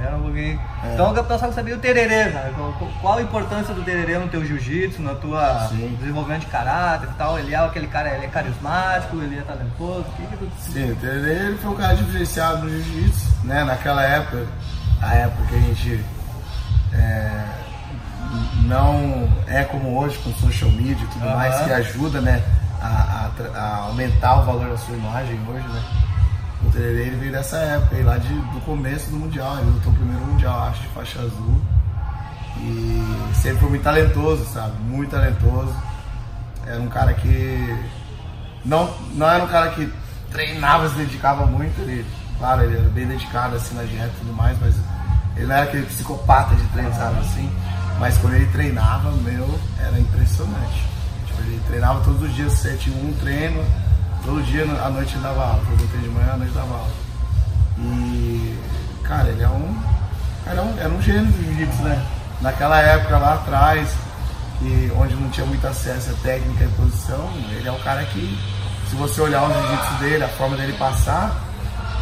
Era 0.00 0.16
um 0.16 0.22
pouquinho. 0.22 0.60
É. 0.84 0.94
Então 0.94 1.12
o 1.12 1.24
pessoal 1.24 1.52
saber 1.52 1.74
o 1.74 1.78
tererê, 1.78 2.30
cara. 2.30 2.52
Qual, 3.00 3.18
a 3.18 3.22
importância 3.22 3.74
do 3.74 3.82
tererê 3.82 4.18
no 4.18 4.28
teu 4.28 4.44
jiu-jitsu, 4.44 5.02
na 5.02 5.14
tua 5.14 5.68
Sim. 5.68 5.96
desenvolvimento 5.98 6.40
de 6.40 6.46
caráter 6.46 7.08
e 7.10 7.14
tal? 7.14 7.38
Ele 7.38 7.54
é 7.54 7.58
aquele 7.58 7.86
cara, 7.86 8.14
ele 8.14 8.26
é 8.26 8.28
carismático, 8.28 9.16
ele 9.16 9.38
é 9.38 9.42
talentoso, 9.42 10.00
o 10.00 10.12
que 10.16 10.26
que 10.26 10.36
tu... 10.36 10.50
Sim, 10.58 10.92
o 10.92 10.96
Tererê 10.96 11.46
ele 11.46 11.58
foi 11.58 11.70
um 11.70 11.76
cara 11.76 11.94
diferenciado 11.94 12.64
no 12.64 12.70
jiu-jitsu, 12.70 13.26
né? 13.44 13.64
Naquela 13.64 14.02
época, 14.02 14.46
a 15.00 15.14
época 15.14 15.46
que 15.48 15.54
a 15.54 15.58
gente 15.58 16.04
é, 16.94 17.44
não 18.64 19.28
é 19.46 19.64
como 19.64 19.98
hoje 19.98 20.18
com 20.18 20.32
social 20.34 20.70
media 20.70 21.04
e 21.04 21.08
tudo 21.08 21.24
Aham. 21.24 21.36
mais, 21.36 21.60
que 21.60 21.72
ajuda, 21.72 22.20
né? 22.20 22.42
A, 22.80 22.86
a 22.86 23.22
a 23.54 23.76
aumentar 23.86 24.40
o 24.40 24.44
valor 24.44 24.68
da 24.68 24.76
sua 24.76 24.96
imagem 24.96 25.38
hoje, 25.48 25.66
né? 25.68 25.82
O 26.66 26.70
Tererê 26.70 27.06
ele 27.06 27.16
veio 27.16 27.32
dessa 27.32 27.56
época, 27.56 27.96
aí 27.96 28.02
lá 28.02 28.18
de, 28.18 28.28
do 28.28 28.60
começo 28.64 29.10
do 29.10 29.16
Mundial, 29.16 29.58
ele 29.58 29.70
lutou 29.70 29.92
o 29.92 29.96
primeiro 29.96 30.24
Mundial, 30.26 30.68
acho, 30.68 30.82
de 30.82 30.88
faixa 30.88 31.18
azul. 31.20 31.60
E 32.58 33.34
sempre 33.34 33.58
foi 33.58 33.70
muito 33.70 33.82
talentoso, 33.82 34.44
sabe? 34.46 34.72
Muito 34.82 35.10
talentoso. 35.10 35.74
Era 36.66 36.80
um 36.80 36.88
cara 36.88 37.12
que 37.14 37.76
não, 38.64 38.94
não 39.14 39.28
era 39.28 39.42
um 39.42 39.48
cara 39.48 39.70
que 39.70 39.92
treinava, 40.30 40.88
se 40.88 40.96
dedicava 40.96 41.46
muito. 41.46 41.80
Ele, 41.80 42.06
claro, 42.38 42.62
ele 42.62 42.76
era 42.76 42.88
bem 42.90 43.06
dedicado 43.06 43.56
assim 43.56 43.74
na 43.74 43.82
dieta 43.82 44.12
e 44.16 44.20
tudo 44.20 44.32
mais, 44.32 44.56
mas 44.60 44.74
ele 45.36 45.46
não 45.46 45.54
era 45.54 45.64
aquele 45.64 45.86
psicopata 45.86 46.54
de 46.54 46.64
treino, 46.68 46.94
sabe 46.94 47.18
assim? 47.20 47.50
Mas 47.98 48.16
quando 48.18 48.34
ele 48.34 48.46
treinava, 48.46 49.10
meu, 49.12 49.58
era 49.80 49.98
impressionante. 49.98 50.86
Tipo, 51.26 51.40
ele 51.42 51.60
treinava 51.66 52.00
todos 52.04 52.22
os 52.22 52.34
dias, 52.34 52.52
7 52.52 52.90
em 52.90 53.10
1 53.10 53.12
treino, 53.14 53.64
todo 54.24 54.42
dia 54.44 54.62
à 54.64 54.88
noite 54.90 55.16
dava 55.18 55.42
aula, 55.42 55.62
treino 55.90 56.08
de 56.08 56.08
manhã 56.10 56.32
à 56.32 56.36
noite 56.36 56.52
dava 56.52 56.74
aula. 56.74 56.90
E, 57.78 58.58
cara, 59.04 59.28
ele 59.28 59.42
é 59.42 59.48
um. 59.48 59.76
Era 60.46 60.62
um, 60.62 60.78
era 60.78 60.88
um 60.88 61.00
gênio 61.02 61.26
do 61.26 61.44
jiu-jitsu, 61.44 61.82
né? 61.82 62.04
Naquela 62.40 62.80
época 62.80 63.18
lá 63.18 63.34
atrás, 63.34 63.88
que, 64.58 64.92
onde 64.96 65.14
não 65.14 65.28
tinha 65.30 65.46
muito 65.46 65.66
acesso 65.66 66.10
a 66.10 66.14
técnica 66.22 66.64
e 66.64 66.68
posição, 66.68 67.30
ele 67.52 67.68
é 67.68 67.72
um 67.72 67.78
cara 67.80 68.04
que, 68.06 68.38
se 68.90 68.96
você 68.96 69.20
olhar 69.20 69.42
o 69.44 69.52
jiu-jitsu 69.52 69.94
dele, 70.00 70.24
a 70.24 70.28
forma 70.28 70.56
dele 70.56 70.72
passar, 70.74 71.32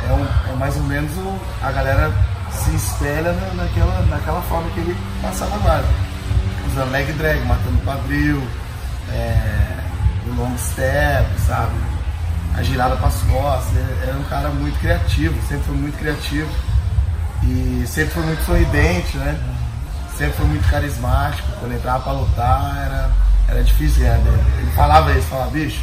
é, 0.09 0.13
um, 0.13 0.53
é 0.53 0.57
mais 0.57 0.77
ou 0.77 0.83
menos 0.85 1.11
o, 1.19 1.39
a 1.63 1.71
galera 1.73 2.11
se 2.51 2.75
espelha 2.75 3.33
na- 3.33 3.63
naquela, 3.63 4.01
naquela 4.07 4.41
forma 4.43 4.69
que 4.71 4.81
ele 4.81 4.97
passava 5.23 5.55
agora. 5.57 5.85
Usando 6.73 6.91
leg 6.93 7.13
drag, 7.13 7.45
matando 7.47 7.79
quadril, 7.85 8.43
é, 9.13 9.77
o 10.27 10.35
long 10.35 10.57
step, 10.57 11.27
sabe? 11.47 11.73
A 12.61 12.63
girada 12.63 12.95
para 12.97 13.09
as 13.09 13.23
costas. 13.23 13.75
Ele 13.75 14.11
era 14.11 14.19
um 14.19 14.25
cara 14.25 14.51
muito 14.51 14.79
criativo, 14.81 15.35
sempre 15.49 15.65
foi 15.65 15.77
muito 15.77 15.99
criativo. 15.99 16.51
E 17.43 17.85
sempre 17.87 18.11
foi 18.13 18.23
muito 18.23 18.45
sorridente, 18.45 19.17
né? 19.17 19.41
Sempre 20.15 20.35
foi 20.35 20.47
muito 20.47 20.71
carismático. 20.71 21.49
Quando 21.59 21.73
entrava 21.73 22.01
pra 22.01 22.13
lutar, 22.13 22.77
era, 22.85 23.11
era 23.49 23.65
difícil 23.65 24.03
ganhar 24.03 24.19
dele. 24.19 24.45
Ele 24.59 24.71
falava 24.73 25.11
isso, 25.13 25.27
falava, 25.29 25.51
bicho, 25.53 25.81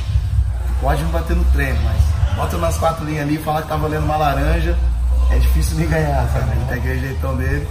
pode 0.79 1.03
me 1.03 1.11
bater 1.11 1.35
no 1.35 1.43
treino, 1.45 1.79
mas 1.83 2.35
bota 2.35 2.57
nas 2.57 2.77
quatro 2.77 3.05
linhas 3.05 3.23
ali 3.23 3.37
e 3.37 3.43
fala 3.43 3.63
que 3.63 3.69
tá 3.69 3.75
valendo 3.75 4.03
uma 4.03 4.17
laranja, 4.17 4.77
é 5.31 5.39
difícil 5.39 5.77
me 5.77 5.87
ganhar, 5.87 6.29
sabe? 6.31 6.51
Ele 6.51 6.65
tem 6.65 6.77
aquele 6.77 6.99
jeitão 6.99 7.35
dele. 7.35 7.67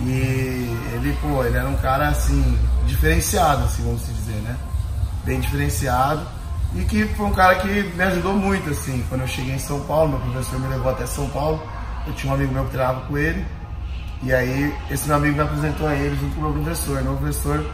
E 0.00 0.76
ele, 0.94 1.16
pô, 1.22 1.44
ele 1.44 1.56
era 1.56 1.68
um 1.68 1.76
cara 1.76 2.08
assim, 2.08 2.58
diferenciado, 2.84 3.62
assim, 3.62 3.84
vamos 3.84 4.04
dizer, 4.04 4.40
né? 4.42 4.56
Bem 5.24 5.38
diferenciado. 5.38 6.39
E 6.74 6.84
que 6.84 7.04
foi 7.14 7.26
um 7.26 7.32
cara 7.32 7.56
que 7.56 7.68
me 7.68 8.02
ajudou 8.04 8.34
muito, 8.34 8.70
assim. 8.70 9.04
Quando 9.08 9.22
eu 9.22 9.28
cheguei 9.28 9.54
em 9.54 9.58
São 9.58 9.80
Paulo, 9.80 10.10
meu 10.10 10.20
professor 10.20 10.60
me 10.60 10.68
levou 10.68 10.92
até 10.92 11.06
São 11.06 11.28
Paulo. 11.30 11.60
Eu 12.06 12.12
tinha 12.14 12.32
um 12.32 12.36
amigo 12.36 12.52
meu 12.52 12.64
que 12.64 12.70
treinava 12.70 13.00
com 13.02 13.18
ele. 13.18 13.44
E 14.22 14.32
aí, 14.32 14.74
esse 14.90 15.06
meu 15.08 15.16
amigo 15.16 15.36
me 15.36 15.42
apresentou 15.42 15.88
a 15.88 15.94
ele 15.94 16.16
junto 16.16 16.34
com 16.36 16.40
o 16.42 16.44
meu 16.44 16.62
professor. 16.62 17.00
E 17.00 17.04
meu 17.04 17.16
professor, 17.16 17.66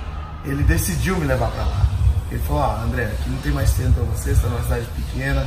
ele 0.45 0.63
decidiu 0.63 1.17
me 1.19 1.27
levar 1.27 1.51
pra 1.51 1.65
lá. 1.65 1.87
Ele 2.31 2.41
falou: 2.43 2.63
Ah, 2.63 2.83
André, 2.85 3.05
aqui 3.05 3.29
não 3.29 3.39
tem 3.39 3.53
mais 3.53 3.73
tempo 3.73 3.93
pra 3.93 4.05
você, 4.05 4.35
você 4.35 4.43
tá 4.43 4.49
numa 4.49 4.63
cidade 4.63 4.87
pequena. 4.97 5.47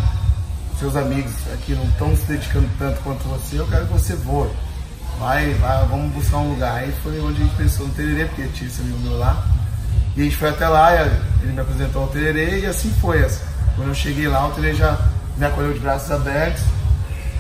Seus 0.78 0.96
amigos 0.96 1.34
aqui 1.54 1.74
não 1.74 1.84
estão 1.86 2.16
se 2.16 2.26
dedicando 2.26 2.70
tanto 2.78 3.02
quanto 3.02 3.24
você. 3.28 3.60
Eu 3.60 3.68
quero 3.68 3.88
que 3.88 3.94
você 3.94 4.16
voe. 4.16 4.50
Vai, 5.20 5.54
vai, 5.56 5.86
vamos 5.88 6.14
buscar 6.14 6.38
um 6.38 6.52
lugar. 6.52 6.76
Aí 6.76 6.94
foi 7.04 7.20
onde 7.20 7.42
a 7.42 7.46
gente 7.46 7.56
pensou 7.56 7.88
no 7.88 7.94
Tererê, 7.94 8.26
porque 8.26 8.48
tinha 8.54 8.70
esse 8.70 8.80
amigo 8.80 9.00
meu 9.00 9.18
lá. 9.18 9.44
E 10.20 10.22
a 10.22 10.26
gente 10.26 10.36
foi 10.36 10.50
até 10.50 10.68
lá, 10.68 10.94
ele 11.42 11.54
me 11.54 11.62
apresentou 11.62 12.02
ao 12.02 12.10
Tererê 12.10 12.60
e 12.60 12.66
assim 12.66 12.92
foi. 13.00 13.26
Quando 13.78 13.88
eu 13.88 13.96
cheguei 13.96 14.28
lá, 14.28 14.50
o 14.50 14.52
Tererê 14.52 14.76
já 14.76 15.00
me 15.38 15.46
acolheu 15.46 15.72
de 15.72 15.80
braços 15.80 16.12
abertos. 16.12 16.62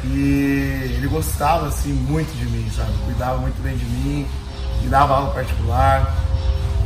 E 0.05 0.93
ele 0.95 1.07
gostava 1.09 1.67
assim 1.67 1.91
muito 1.91 2.33
de 2.37 2.45
mim, 2.45 2.71
sabe? 2.73 2.93
Cuidava 3.03 3.37
muito 3.39 3.61
bem 3.61 3.75
de 3.75 3.83
mim, 3.83 4.25
me 4.81 4.87
dava 4.87 5.13
aula 5.13 5.33
particular, 5.33 6.09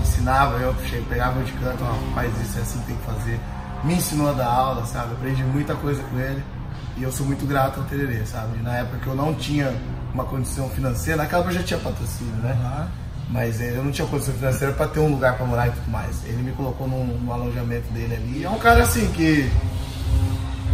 ensinava, 0.01 0.57
eu 0.57 0.75
pegava 1.07 1.39
eu 1.39 1.45
de 1.45 1.51
canto, 1.51 1.83
ó, 1.83 2.15
faz 2.15 2.31
isso, 2.41 2.57
é 2.57 2.61
assim 2.63 2.79
que 2.79 2.85
tem 2.87 2.95
que 2.95 3.05
fazer. 3.05 3.39
Me 3.83 3.93
ensinou 3.93 4.31
a 4.31 4.33
dar 4.33 4.47
aula, 4.47 4.83
sabe? 4.87 5.13
Aprendi 5.13 5.43
muita 5.43 5.75
coisa 5.75 6.01
com 6.01 6.19
ele 6.19 6.43
e 6.97 7.03
eu 7.03 7.11
sou 7.11 7.23
muito 7.23 7.45
grato 7.45 7.81
ao 7.81 7.85
Tererê, 7.85 8.25
sabe? 8.25 8.57
Na 8.63 8.77
época 8.77 8.97
que 8.97 9.05
eu 9.05 9.13
não 9.13 9.35
tinha 9.35 9.71
uma 10.11 10.23
condição 10.23 10.67
financeira, 10.71 11.21
naquela 11.21 11.43
época 11.43 11.53
eu 11.53 11.59
já 11.59 11.67
tinha 11.67 11.79
patrocínio, 11.79 12.33
né? 12.37 12.57
Mas 13.33 13.59
eh, 13.59 13.73
eu 13.75 13.83
não 13.83 13.91
tinha 13.91 14.07
condição 14.07 14.31
financeira 14.35 14.71
para 14.75 14.87
ter 14.87 14.99
um 14.99 15.09
lugar 15.09 15.35
para 15.37 15.45
morar 15.47 15.67
e 15.67 15.71
tudo 15.71 15.89
mais. 15.89 16.23
Ele 16.23 16.43
me 16.43 16.51
colocou 16.51 16.87
num, 16.87 17.03
no 17.03 17.33
alojamento 17.33 17.91
dele 17.91 18.13
ali. 18.13 18.37
E 18.41 18.43
é 18.45 18.49
um 18.49 18.59
cara 18.59 18.83
assim 18.83 19.11
que. 19.11 19.51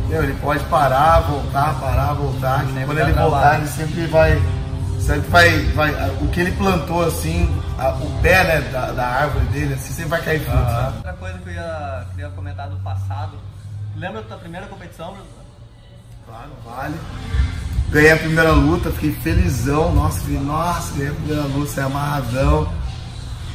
Meu, 0.09 0.23
ele 0.23 0.33
pode 0.41 0.61
parar, 0.65 1.21
voltar, 1.21 1.79
parar, 1.79 2.13
voltar. 2.13 2.65
Quando 2.65 2.97
ele 2.99 3.13
trabalho. 3.13 3.29
voltar, 3.31 3.57
ele 3.59 3.67
sempre 3.67 4.05
vai. 4.07 4.41
Sempre 4.99 5.29
vai. 5.29 5.59
vai 5.67 6.09
o 6.21 6.27
que 6.27 6.41
ele 6.41 6.51
plantou 6.51 7.01
assim, 7.07 7.47
a- 7.77 7.93
o 7.93 8.21
pé 8.21 8.43
né, 8.43 8.61
da, 8.71 8.91
da 8.91 9.07
árvore 9.07 9.45
dele, 9.45 9.73
assim, 9.75 9.93
sempre 9.93 10.09
vai 10.09 10.21
cair 10.21 10.41
fruto. 10.41 10.57
Outra 10.97 11.13
coisa 11.13 11.37
que 11.39 11.47
eu 11.49 11.53
ia, 11.53 12.05
queria 12.11 12.29
comentar 12.31 12.67
do 12.69 12.75
passado. 12.79 13.37
Lembra 13.95 14.21
da 14.21 14.27
tua 14.27 14.37
primeira 14.37 14.67
competição, 14.67 15.13
Bruno? 15.13 15.25
Claro, 16.27 16.49
vale. 16.65 16.95
Ganhei 17.91 18.11
a 18.11 18.17
primeira 18.17 18.51
luta, 18.51 18.91
fiquei 18.91 19.11
felizão. 19.13 19.93
Nossa, 19.93 20.19
falei, 20.21 20.39
nossa, 20.39 20.93
ganhei 20.93 21.09
a 21.09 21.13
primeira 21.15 21.43
luta, 21.43 21.71
saí 21.71 21.83
amarradão. 21.85 22.71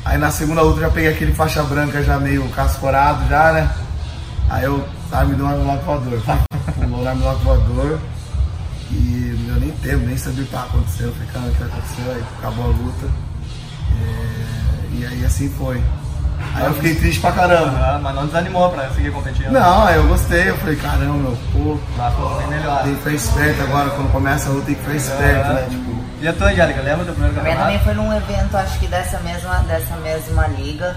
Aí 0.04 0.18
na 0.18 0.30
segunda 0.30 0.60
luta 0.60 0.80
já 0.80 0.90
peguei 0.90 1.10
aquele 1.10 1.32
faixa 1.32 1.62
branca 1.62 2.02
já 2.02 2.18
meio 2.18 2.46
cascorado 2.50 3.28
já, 3.28 3.52
né? 3.52 3.74
Aí 4.50 4.64
eu 4.64 4.86
tava 5.10 5.26
me 5.26 5.36
dando 5.36 5.44
um 5.44 5.70
armlock 5.70 5.84
voador. 5.84 6.22
Pulou 6.74 7.02
no 7.02 7.08
armlock 7.08 7.44
voador. 7.44 7.98
E 8.90 9.34
deu 9.46 9.56
nem 9.56 9.70
tempo, 9.70 10.06
nem 10.06 10.16
sabia 10.16 10.42
o 10.42 10.46
que 10.46 10.52
tava 10.52 10.66
acontecendo. 10.66 11.12
Falei, 11.12 11.28
cara, 11.32 11.46
o 11.46 11.54
que 11.54 11.62
aconteceu? 11.62 12.12
Aí 12.12 12.24
acabou 12.38 12.64
a 12.64 12.68
luta. 12.68 13.06
É, 14.02 14.96
E 14.98 15.06
aí 15.06 15.24
assim 15.24 15.48
foi. 15.50 15.82
Aí 16.54 16.64
eu 16.66 16.74
fiquei 16.74 16.94
triste 16.94 17.20
pra 17.20 17.32
caramba. 17.32 17.78
Ah, 17.78 17.98
mas 18.02 18.14
não 18.14 18.26
desanimou 18.26 18.70
pra 18.70 18.88
seguir 18.90 19.10
competindo. 19.12 19.50
Não, 19.50 19.86
aí 19.86 19.96
eu 19.96 20.06
gostei, 20.08 20.50
eu 20.50 20.56
falei, 20.58 20.76
caramba, 20.76 21.14
meu, 21.14 21.38
pô, 21.52 21.78
Lá 21.98 22.10
ficou 22.10 22.36
bem 22.38 22.46
melhor. 22.48 22.82
tem 22.82 22.92
que 22.92 22.98
ficar 22.98 23.12
esperto 23.12 23.62
agora, 23.62 23.90
quando 23.90 24.12
começa 24.12 24.48
a 24.48 24.52
luta 24.52 24.66
tem 24.66 24.74
que 24.74 24.80
ficar 24.82 24.96
esperto, 24.96 25.52
né? 25.52 25.66
Tipo, 25.70 26.04
E 26.20 26.28
a 26.28 26.32
tua, 26.32 26.46
Angélica, 26.50 26.80
lembra 26.82 27.04
do 27.04 27.12
primeiro 27.12 27.38
A 27.38 27.42
minha 27.42 27.56
também 27.56 27.78
campeonato? 27.78 27.84
foi 27.84 27.94
num 27.94 28.12
evento, 28.16 28.56
acho 28.56 28.78
que 28.78 28.86
dessa 28.86 29.18
mesma, 29.20 29.58
dessa 29.60 29.96
mesma 29.96 30.46
liga. 30.48 30.96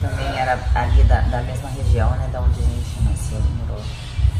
Também 0.00 0.36
era 0.38 0.58
ali 0.74 1.02
da, 1.04 1.20
da 1.20 1.40
mesma 1.42 1.68
região, 1.70 2.10
né? 2.10 2.28
Da 2.32 2.40
onde 2.40 2.58
a 2.58 2.62
gente 2.62 3.08
nasceu, 3.08 3.40
morou. 3.66 3.80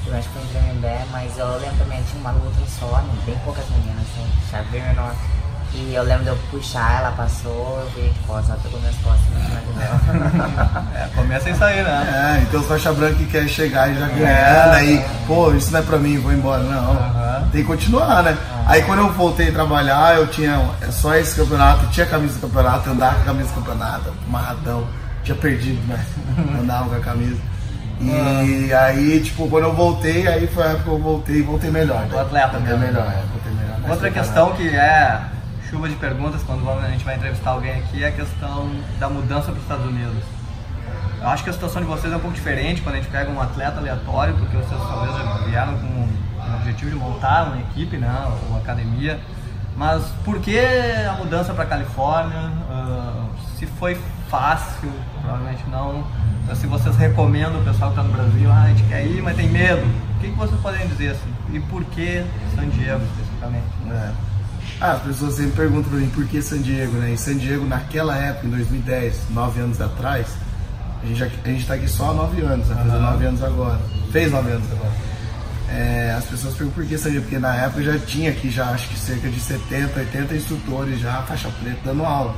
Eu 0.07 0.19
acho 0.19 0.29
que 0.29 0.35
foi 0.35 0.43
em 0.43 0.47
Tremembé, 0.47 0.99
mas 1.13 1.39
eu 1.39 1.47
lembro 1.59 1.77
também, 1.79 2.03
tinha 2.03 2.21
uma 2.21 2.33
luta 2.33 2.57
só, 2.81 2.87
né, 3.01 3.15
bem 3.25 3.37
poucas 3.45 3.65
meninas, 3.71 4.03
assim, 4.03 4.27
chave 4.51 4.69
bem 4.71 4.83
menor. 4.83 5.15
E 5.75 5.95
eu 5.95 6.03
lembro 6.03 6.25
de 6.25 6.29
eu 6.29 6.39
puxar, 6.51 7.01
ela 7.01 7.13
passou, 7.13 7.81
eu 7.81 7.89
vi 7.95 8.11
que 8.11 8.31
ela 8.31 8.59
pegou 8.63 8.79
minhas 8.79 8.95
costas 8.97 9.25
em 9.37 9.47
cima 9.47 9.61
de 9.61 9.73
dela. 9.79 10.83
É, 10.95 11.09
começa 11.15 11.49
isso 11.51 11.65
aí, 11.65 11.83
né? 11.83 12.37
é, 12.39 12.43
então 12.43 12.61
os 12.61 12.67
faixa 12.67 12.93
branca 12.93 13.15
que 13.15 13.27
quer 13.27 13.49
chegar 13.49 13.91
e 13.91 13.99
já 13.99 14.07
ganhando, 14.07 14.75
aí, 14.75 15.05
pô, 15.27 15.53
isso 15.53 15.73
não 15.73 15.81
é 15.81 15.83
pra 15.83 15.97
mim, 15.99 16.19
vou 16.19 16.33
embora. 16.33 16.63
Não, 16.63 16.93
Aham. 16.93 17.49
tem 17.51 17.63
que 17.63 17.67
continuar, 17.67 18.23
né? 18.23 18.37
Aí 18.67 18.83
quando 18.83 18.99
eu 19.01 19.13
voltei 19.13 19.49
a 19.49 19.53
trabalhar, 19.53 20.17
eu 20.17 20.27
tinha 20.27 20.61
é 20.83 20.91
só 20.91 21.15
esse 21.15 21.35
campeonato, 21.35 21.87
tinha 21.87 22.05
camisa 22.05 22.35
do 22.35 22.41
campeonato, 22.49 22.89
eu 22.89 22.93
andava 22.93 23.15
com 23.17 23.23
a 23.23 23.25
camisa 23.25 23.49
do 23.49 23.55
campeonato, 23.55 24.13
amarradão, 24.29 24.87
tinha 25.25 25.37
perdido, 25.37 25.81
mas 25.89 26.01
andava 26.61 26.91
com 26.91 26.97
a 26.97 27.01
camisa. 27.01 27.41
E 28.01 28.75
aí, 28.75 29.21
tipo, 29.21 29.49
quando 29.49 29.65
eu 29.65 29.75
voltei, 29.75 30.27
aí 30.27 30.47
foi 30.49 30.65
a 30.65 30.67
época 30.69 30.83
que 30.85 30.89
eu 30.91 30.99
voltei 30.99 31.37
e 31.37 31.43
voltei 31.43 31.71
melhor. 31.71 32.07
O 32.13 32.19
atleta 32.19 32.59
voltei 32.59 32.77
mesmo. 32.77 32.87
melhor, 32.87 33.07
é, 33.07 33.23
voltei 33.33 33.53
melhor. 33.53 33.91
Outra 33.91 34.11
questão 34.11 34.53
que 34.53 34.69
é 34.69 35.21
chuva 35.73 35.89
de 35.89 35.95
perguntas 35.95 36.43
quando 36.43 36.69
a 36.69 36.91
gente 36.91 37.03
vai 37.03 37.17
entrevistar 37.17 37.53
alguém 37.53 37.73
aqui 37.73 38.05
é 38.05 38.09
a 38.09 38.13
questão 38.13 38.71
da 39.01 39.09
mudança 39.09 39.47
para 39.47 39.55
os 39.55 39.63
Estados 39.63 39.87
Unidos. 39.87 40.23
Eu 41.19 41.29
acho 41.29 41.43
que 41.43 41.49
a 41.49 41.53
situação 41.55 41.81
de 41.81 41.89
vocês 41.89 42.13
é 42.13 42.17
um 42.17 42.21
pouco 42.21 42.37
diferente 42.37 42.83
quando 42.83 42.97
a 42.97 42.99
gente 42.99 43.11
pega 43.11 43.31
um 43.31 43.41
atleta 43.41 43.79
aleatório, 43.79 44.35
porque 44.35 44.55
vocês 44.55 44.79
talvez 44.79 45.17
já 45.17 45.39
vieram 45.47 45.79
com 45.79 45.87
um 45.87 46.57
objetivo 46.57 46.91
de 46.91 46.97
montar 46.97 47.45
uma 47.45 47.59
equipe, 47.59 47.97
né, 47.97 48.39
ou 48.51 48.59
academia. 48.59 49.19
Mas 49.75 50.05
por 50.27 50.41
que 50.41 50.59
a 50.59 51.15
mudança 51.15 51.55
para 51.55 51.65
Califórnia? 51.65 52.53
Ah, 52.71 53.25
se 53.59 53.65
foi 53.65 53.99
fácil, 54.29 54.93
provavelmente 55.23 55.65
não. 55.71 56.05
Então, 56.45 56.55
se 56.55 56.67
vocês 56.67 56.95
recomendam 56.97 57.63
o 57.63 57.65
pessoal 57.65 57.93
que 57.93 57.99
está 57.99 58.03
no 58.03 58.15
Brasil, 58.15 58.51
ah, 58.53 58.65
a 58.65 58.69
gente 58.69 58.83
quer 58.83 59.07
ir, 59.07 59.23
mas 59.23 59.37
tem 59.37 59.49
medo. 59.49 59.87
O 60.17 60.21
que, 60.21 60.29
que 60.29 60.37
vocês 60.37 60.61
podem 60.61 60.87
dizer 60.87 61.13
assim? 61.13 61.33
E 61.51 61.61
por 61.61 61.83
que 61.87 62.23
San 62.55 62.69
Diego 62.69 63.03
especificamente? 63.05 63.65
É. 63.91 64.32
Ah, 64.85 64.95
as 64.95 65.03
pessoas 65.03 65.35
sempre 65.35 65.53
perguntam 65.53 65.91
pra 65.91 66.01
mim 66.01 66.09
por 66.09 66.27
que 66.27 66.43
San 66.43 66.61
Diego, 66.61 66.95
né? 66.95 67.13
Em 67.13 67.17
San 67.17 67.37
Diego, 67.37 67.65
naquela 67.65 68.17
época, 68.17 68.49
em 68.49 68.51
2010, 68.51 69.31
nove 69.31 69.61
anos 69.61 69.81
atrás, 69.81 70.27
a 71.01 71.07
gente, 71.07 71.23
a 71.23 71.49
gente 71.49 71.67
tá 71.69 71.75
aqui 71.75 71.89
só 71.89 72.11
há 72.11 72.15
nove 72.15 72.43
anos, 72.43 72.67
vai 72.67 72.79
fazer 72.79 72.91
Aham. 72.91 73.13
nove 73.13 73.25
anos 73.27 73.43
agora. 73.45 73.81
Fez 74.11 74.33
nove 74.33 74.51
anos 74.51 74.67
agora. 74.73 74.91
É, 75.69 76.17
as 76.19 76.25
pessoas 76.25 76.55
perguntam 76.55 76.83
por 76.83 76.89
que 76.89 76.99
San 76.99 77.11
Diego, 77.11 77.27
porque 77.27 77.39
na 77.39 77.55
época 77.55 77.81
já 77.85 77.97
tinha 78.01 78.31
aqui 78.33 78.51
já 78.51 78.71
acho 78.71 78.89
que 78.89 78.99
cerca 78.99 79.29
de 79.29 79.39
70, 79.39 80.01
80 80.01 80.35
instrutores 80.35 80.99
já, 80.99 81.23
faixa 81.23 81.49
preta, 81.63 81.79
dando 81.85 82.05
aula. 82.05 82.35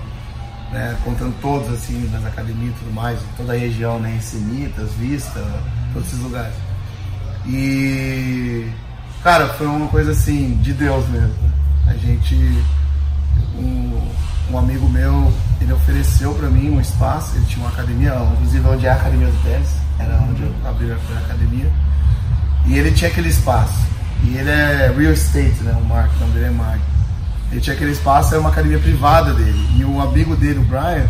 Né, 0.70 0.94
contando 1.02 1.34
todos 1.40 1.72
assim, 1.72 2.10
nas 2.12 2.26
academias 2.26 2.74
e 2.74 2.78
tudo 2.80 2.92
mais, 2.92 3.18
toda 3.38 3.54
a 3.54 3.56
região, 3.56 3.98
né? 3.98 4.16
Encinitas, 4.18 4.92
Vista, 4.98 5.42
todos 5.94 6.08
esses 6.08 6.20
lugares. 6.20 6.54
E 7.46 8.68
cara, 9.22 9.48
foi 9.54 9.66
uma 9.66 9.88
coisa 9.88 10.10
assim, 10.10 10.58
de 10.60 10.74
Deus 10.74 11.08
mesmo. 11.08 11.63
A 11.86 11.94
gente. 11.94 12.64
Um, 13.56 14.10
um 14.50 14.58
amigo 14.58 14.88
meu, 14.88 15.32
ele 15.60 15.72
ofereceu 15.72 16.34
pra 16.34 16.48
mim 16.48 16.70
um 16.70 16.80
espaço, 16.80 17.36
ele 17.36 17.46
tinha 17.46 17.64
uma 17.64 17.72
academia, 17.72 18.14
inclusive 18.34 18.68
onde 18.68 18.86
é 18.86 18.90
a 18.90 18.94
academia 18.94 19.26
do 19.26 19.42
tênis, 19.42 19.70
era 19.98 20.16
onde 20.18 20.42
eu 20.42 20.52
abri 20.64 20.92
a 20.92 21.18
academia. 21.18 21.70
E 22.66 22.78
ele 22.78 22.90
tinha 22.92 23.10
aquele 23.10 23.28
espaço. 23.28 23.78
E 24.22 24.36
ele 24.36 24.50
é 24.50 24.92
real 24.96 25.12
estate, 25.12 25.62
né? 25.62 25.72
O 25.72 25.84
Mark, 25.84 26.10
o 26.16 26.20
nome 26.20 26.32
dele 26.32 26.46
é 26.46 26.50
Mark. 26.50 26.80
Ele 27.50 27.60
tinha 27.60 27.74
aquele 27.74 27.92
espaço, 27.92 28.30
era 28.30 28.40
uma 28.40 28.50
academia 28.50 28.78
privada 28.78 29.32
dele. 29.34 29.68
E 29.76 29.84
o 29.84 30.00
amigo 30.00 30.34
dele, 30.36 30.58
o 30.58 30.64
Brian, 30.64 31.08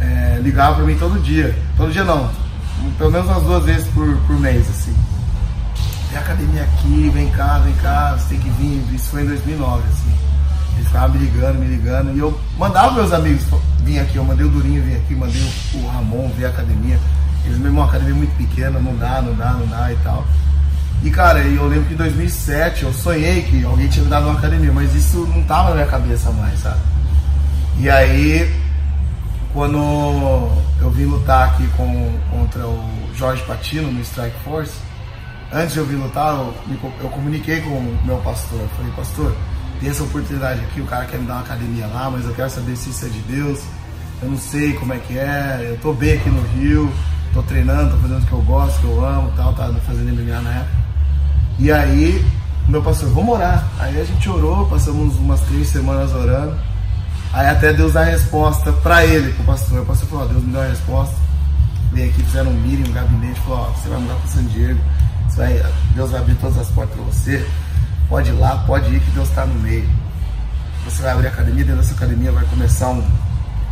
é, 0.00 0.38
ligava 0.42 0.76
pra 0.76 0.84
mim 0.84 0.96
todo 0.96 1.22
dia. 1.22 1.56
Todo 1.76 1.92
dia 1.92 2.04
não. 2.04 2.30
Pelo 2.98 3.10
menos 3.10 3.28
umas 3.28 3.42
duas 3.42 3.64
vezes 3.64 3.86
por, 3.88 4.16
por 4.26 4.38
mês, 4.38 4.68
assim. 4.68 4.94
Tem 6.14 6.22
academia 6.22 6.62
aqui, 6.62 7.10
vem 7.12 7.28
cá, 7.30 7.58
vem 7.58 7.74
cá, 7.74 8.16
você 8.16 8.28
tem 8.28 8.38
que 8.38 8.48
vir. 8.50 8.94
Isso 8.94 9.10
foi 9.10 9.22
em 9.22 9.26
2009, 9.26 9.82
assim. 9.88 10.16
Ele 10.76 10.84
ficava 10.84 11.08
me 11.08 11.18
ligando, 11.18 11.58
me 11.58 11.66
ligando. 11.66 12.16
E 12.16 12.20
eu 12.20 12.40
mandava 12.56 12.92
meus 12.92 13.12
amigos 13.12 13.42
vir 13.80 13.98
aqui. 13.98 14.14
Eu 14.14 14.24
mandei 14.24 14.46
o 14.46 14.48
Durinho 14.48 14.80
vir 14.80 14.94
aqui, 14.94 15.12
mandei 15.16 15.42
o, 15.74 15.88
Ramon 15.88 16.28
vir 16.36 16.44
à 16.44 16.50
academia. 16.50 17.00
Eles 17.44 17.58
mesmo, 17.58 17.80
uma 17.80 17.86
academia 17.86 18.14
muito 18.14 18.36
pequena, 18.36 18.78
não 18.78 18.96
dá, 18.96 19.20
não 19.20 19.34
dá, 19.34 19.54
não 19.54 19.66
dá 19.66 19.92
e 19.92 19.96
tal. 20.04 20.24
E 21.02 21.10
cara, 21.10 21.40
eu 21.40 21.66
lembro 21.66 21.86
que 21.86 21.94
em 21.94 21.96
2007 21.96 22.84
eu 22.84 22.92
sonhei 22.92 23.42
que 23.42 23.64
alguém 23.64 23.88
tinha 23.88 24.04
me 24.04 24.10
dado 24.10 24.28
uma 24.28 24.38
academia, 24.38 24.70
mas 24.70 24.94
isso 24.94 25.26
não 25.34 25.42
tava 25.42 25.70
na 25.70 25.74
minha 25.74 25.86
cabeça 25.88 26.30
mais, 26.30 26.60
sabe? 26.60 26.78
E 27.80 27.90
aí, 27.90 28.54
quando 29.52 29.78
eu 30.80 30.90
vim 30.92 31.06
lutar 31.06 31.48
aqui 31.48 31.66
com, 31.76 32.12
contra 32.30 32.64
o 32.64 32.88
Jorge 33.16 33.42
Patino 33.42 33.90
no 33.90 34.00
Strike 34.00 34.36
Force, 34.44 34.93
antes 35.54 35.72
de 35.72 35.78
eu 35.78 35.86
vir 35.86 35.96
lutar, 35.96 36.34
eu, 36.34 36.54
eu 37.00 37.08
comuniquei 37.10 37.60
com 37.60 37.70
o 37.70 38.00
meu 38.04 38.16
pastor. 38.18 38.60
Falei, 38.76 38.92
pastor, 38.96 39.34
tem 39.80 39.88
essa 39.88 40.02
oportunidade 40.02 40.60
aqui, 40.60 40.80
o 40.80 40.86
cara 40.86 41.04
quer 41.04 41.18
me 41.18 41.26
dar 41.26 41.34
uma 41.34 41.42
academia 41.42 41.86
lá, 41.86 42.10
mas 42.10 42.24
eu 42.24 42.34
quero 42.34 42.50
saber 42.50 42.76
se 42.76 42.90
isso 42.90 43.06
é 43.06 43.08
de 43.08 43.20
Deus. 43.20 43.60
Eu 44.20 44.30
não 44.30 44.38
sei 44.38 44.72
como 44.74 44.92
é 44.92 44.98
que 44.98 45.18
é, 45.18 45.68
eu 45.70 45.78
tô 45.78 45.92
bem 45.92 46.14
aqui 46.14 46.28
no 46.28 46.42
Rio, 46.48 46.92
tô 47.32 47.42
treinando, 47.42 47.90
tô 47.94 47.98
fazendo 47.98 48.22
o 48.22 48.26
que 48.26 48.32
eu 48.32 48.42
gosto, 48.42 48.80
que 48.80 48.86
eu 48.86 49.04
amo 49.04 49.32
tal, 49.36 49.52
tava 49.54 49.78
fazendo 49.80 50.12
MMA 50.12 50.40
na 50.40 50.50
época. 50.50 50.84
E 51.58 51.70
aí, 51.70 52.24
meu 52.68 52.82
pastor, 52.82 53.10
vamos 53.10 53.34
orar. 53.34 53.68
Aí 53.78 54.00
a 54.00 54.04
gente 54.04 54.28
orou, 54.28 54.66
passamos 54.66 55.16
umas 55.16 55.40
três 55.42 55.68
semanas 55.68 56.12
orando. 56.12 56.56
Aí 57.32 57.48
até 57.48 57.72
Deus 57.72 57.92
dá 57.92 58.00
a 58.00 58.04
resposta 58.04 58.72
pra 58.72 59.04
ele, 59.04 59.32
pro 59.32 59.44
pastor. 59.44 59.82
O 59.82 59.86
pastor 59.86 60.08
falou, 60.08 60.24
ó, 60.24 60.28
Deus 60.28 60.42
me 60.42 60.52
deu 60.52 60.60
a 60.60 60.66
resposta. 60.66 61.14
Veio 61.92 62.10
aqui, 62.10 62.22
fizeram 62.22 62.50
um 62.50 62.60
meeting, 62.60 62.90
um 62.90 62.92
gabinete, 62.92 63.40
falou, 63.40 63.68
ó, 63.68 63.72
você 63.72 63.88
vai 63.88 63.98
mudar 63.98 64.14
para 64.14 64.26
San 64.28 64.44
Diego, 64.44 64.80
Deus 65.94 66.10
vai 66.10 66.20
abrir 66.20 66.34
todas 66.36 66.58
as 66.58 66.68
portas 66.68 66.94
pra 66.94 67.04
você. 67.04 67.46
Pode 68.08 68.30
ir 68.30 68.34
lá, 68.34 68.58
pode 68.66 68.94
ir 68.94 69.00
que 69.00 69.10
Deus 69.12 69.28
está 69.28 69.44
no 69.46 69.54
meio. 69.60 69.88
Você 70.84 71.02
vai 71.02 71.12
abrir 71.12 71.26
a 71.26 71.30
academia, 71.30 71.64
dentro 71.64 71.80
dessa 71.80 71.94
academia 71.94 72.30
vai 72.30 72.44
começar 72.44 72.88
um- 72.90 73.04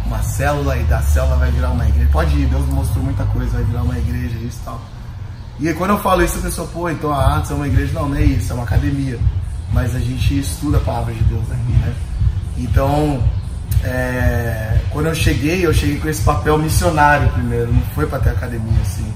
uma 0.07 0.23
célula 0.23 0.77
e 0.77 0.83
da 0.85 1.01
célula 1.03 1.37
vai 1.37 1.51
virar 1.51 1.71
uma 1.71 1.87
igreja. 1.87 2.09
Pode 2.11 2.35
ir, 2.37 2.47
Deus 2.47 2.67
mostrou 2.67 3.05
muita 3.05 3.25
coisa, 3.27 3.51
vai 3.53 3.62
virar 3.65 3.83
uma 3.83 3.99
igreja, 3.99 4.37
isso 4.38 4.59
e 4.62 4.65
tal. 4.65 4.81
E 5.61 5.69
aí, 5.69 5.75
quando 5.75 5.91
eu 5.91 5.99
falo 6.01 6.23
isso, 6.23 6.38
a 6.38 6.43
pessoa, 6.43 6.67
pô, 6.69 6.88
então 6.88 7.12
a 7.12 7.37
Atos 7.37 7.51
é 7.51 7.55
uma 7.55 7.67
igreja. 7.69 7.93
Não, 7.93 8.09
não 8.09 8.17
é 8.17 8.23
isso, 8.23 8.51
é 8.51 8.55
uma 8.55 8.65
academia. 8.65 9.19
Mas 9.73 9.95
a 9.95 10.01
gente 10.01 10.38
estuda 10.38 10.79
a 10.79 10.81
palavra 10.81 11.15
de 11.15 11.23
Deus 11.25 11.45
aqui, 11.51 11.73
né? 11.73 11.95
Então, 12.59 13.23
é, 13.85 14.81
quando 14.91 15.07
eu 15.07 15.15
cheguei, 15.15 15.65
eu 15.65 15.73
cheguei 15.73 15.99
com 15.99 16.09
esse 16.09 16.23
papel 16.23 16.59
missionário 16.59 17.29
primeiro, 17.31 17.73
não 17.73 17.83
foi 17.95 18.07
para 18.07 18.19
ter 18.19 18.31
academia 18.31 18.81
assim. 18.83 19.12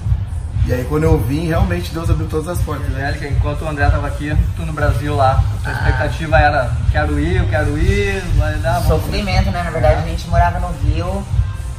E 0.67 0.73
aí, 0.73 0.83
quando 0.83 1.03
eu 1.03 1.17
vim, 1.17 1.47
realmente 1.47 1.93
Deus 1.93 2.09
abriu 2.09 2.27
todas 2.27 2.49
as 2.49 2.61
portas. 2.61 2.89
Angélica, 2.89 3.25
enquanto 3.25 3.61
o 3.61 3.69
André 3.69 3.85
estava 3.85 4.05
aqui, 4.05 4.35
tu 4.57 4.63
no 4.63 4.73
Brasil 4.73 5.15
lá, 5.15 5.41
a 5.63 5.71
expectativa 5.71 6.37
era, 6.37 6.69
quero 6.91 7.17
ir, 7.17 7.37
eu 7.37 7.47
quero 7.47 7.77
ir, 7.77 8.21
vai 8.35 8.53
dar, 8.55 8.79
vamos... 8.79 9.01
Sofrimento, 9.01 9.49
né? 9.49 9.63
Na 9.63 9.71
verdade, 9.71 10.01
a 10.03 10.07
gente 10.09 10.27
morava 10.27 10.59
no 10.59 10.67
Rio 10.83 11.25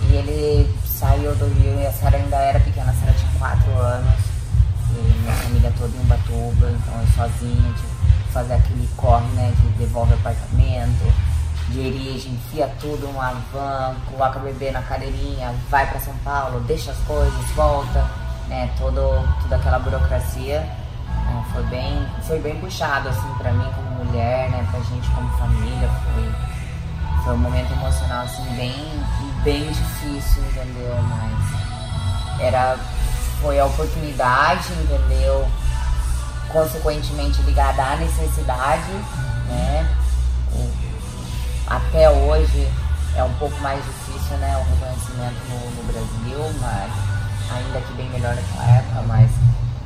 e 0.08 0.14
ele 0.14 0.74
saiu 0.86 1.34
do 1.34 1.44
Rio 1.44 1.78
e 1.78 1.86
a 1.86 1.92
Sara 1.92 2.16
ainda 2.16 2.36
era 2.36 2.60
pequena, 2.60 2.90
a 2.90 2.94
Sara 2.94 3.12
tinha 3.12 3.30
4 3.38 3.72
anos. 3.72 4.20
E 4.90 5.18
minha 5.20 5.34
família 5.34 5.72
toda 5.78 5.94
em 5.94 6.00
Ubatuba, 6.00 6.70
então 6.70 6.94
eu 6.98 7.06
sozinha, 7.14 7.74
tive 7.74 8.24
que 8.26 8.32
fazer 8.32 8.54
aquele 8.54 8.88
corre, 8.96 9.26
né? 9.34 9.52
De 9.54 9.68
devolve 9.84 10.14
apartamento. 10.14 11.12
dirige, 11.70 12.30
enfia 12.30 12.68
tudo 12.80 13.06
numa 13.06 13.32
van, 13.52 13.94
coloca 14.10 14.38
o 14.38 14.42
bebê 14.42 14.70
na 14.70 14.82
cadeirinha, 14.82 15.54
vai 15.70 15.86
para 15.86 16.00
São 16.00 16.14
Paulo, 16.24 16.60
deixa 16.60 16.90
as 16.90 16.98
coisas, 16.98 17.50
volta, 17.54 18.04
né? 18.48 18.70
Todo, 18.78 19.26
toda 19.42 19.56
aquela 19.56 19.78
burocracia. 19.78 20.60
Né? 20.60 21.44
Foi 21.52 21.62
bem, 21.64 22.06
foi 22.26 22.40
bem 22.40 22.58
puxado 22.60 23.08
assim 23.08 23.32
para 23.38 23.52
mim 23.52 23.70
como 23.74 24.04
mulher, 24.04 24.50
né? 24.50 24.66
Pra 24.70 24.80
gente 24.80 25.08
como 25.10 25.28
família, 25.38 25.88
foi, 25.88 27.24
foi 27.24 27.34
um 27.34 27.38
momento 27.38 27.72
emocional 27.72 28.24
assim 28.24 28.44
bem, 28.56 28.74
bem 29.44 29.70
difícil, 29.70 30.42
entendeu? 30.42 30.96
Mas 31.02 32.40
era 32.40 32.76
foi 33.40 33.58
a 33.58 33.66
oportunidade, 33.66 34.72
entendeu? 34.72 35.46
Consequentemente 36.48 37.40
ligada 37.42 37.82
à 37.82 37.96
necessidade, 37.96 38.90
né? 39.48 39.96
Até 41.66 42.08
hoje 42.10 42.66
é 43.14 43.22
um 43.22 43.32
pouco 43.34 43.60
mais 43.60 43.84
difícil, 43.84 44.36
né? 44.38 44.56
O 44.56 44.64
reconhecimento 44.70 45.36
no, 45.48 45.70
no 45.70 45.92
Brasil, 45.92 46.60
mas 46.60 47.17
ainda 47.50 47.80
que 47.80 47.94
bem 47.94 48.08
melhor 48.10 48.34
naquela 48.34 48.78
época, 48.78 49.02
mas 49.06 49.30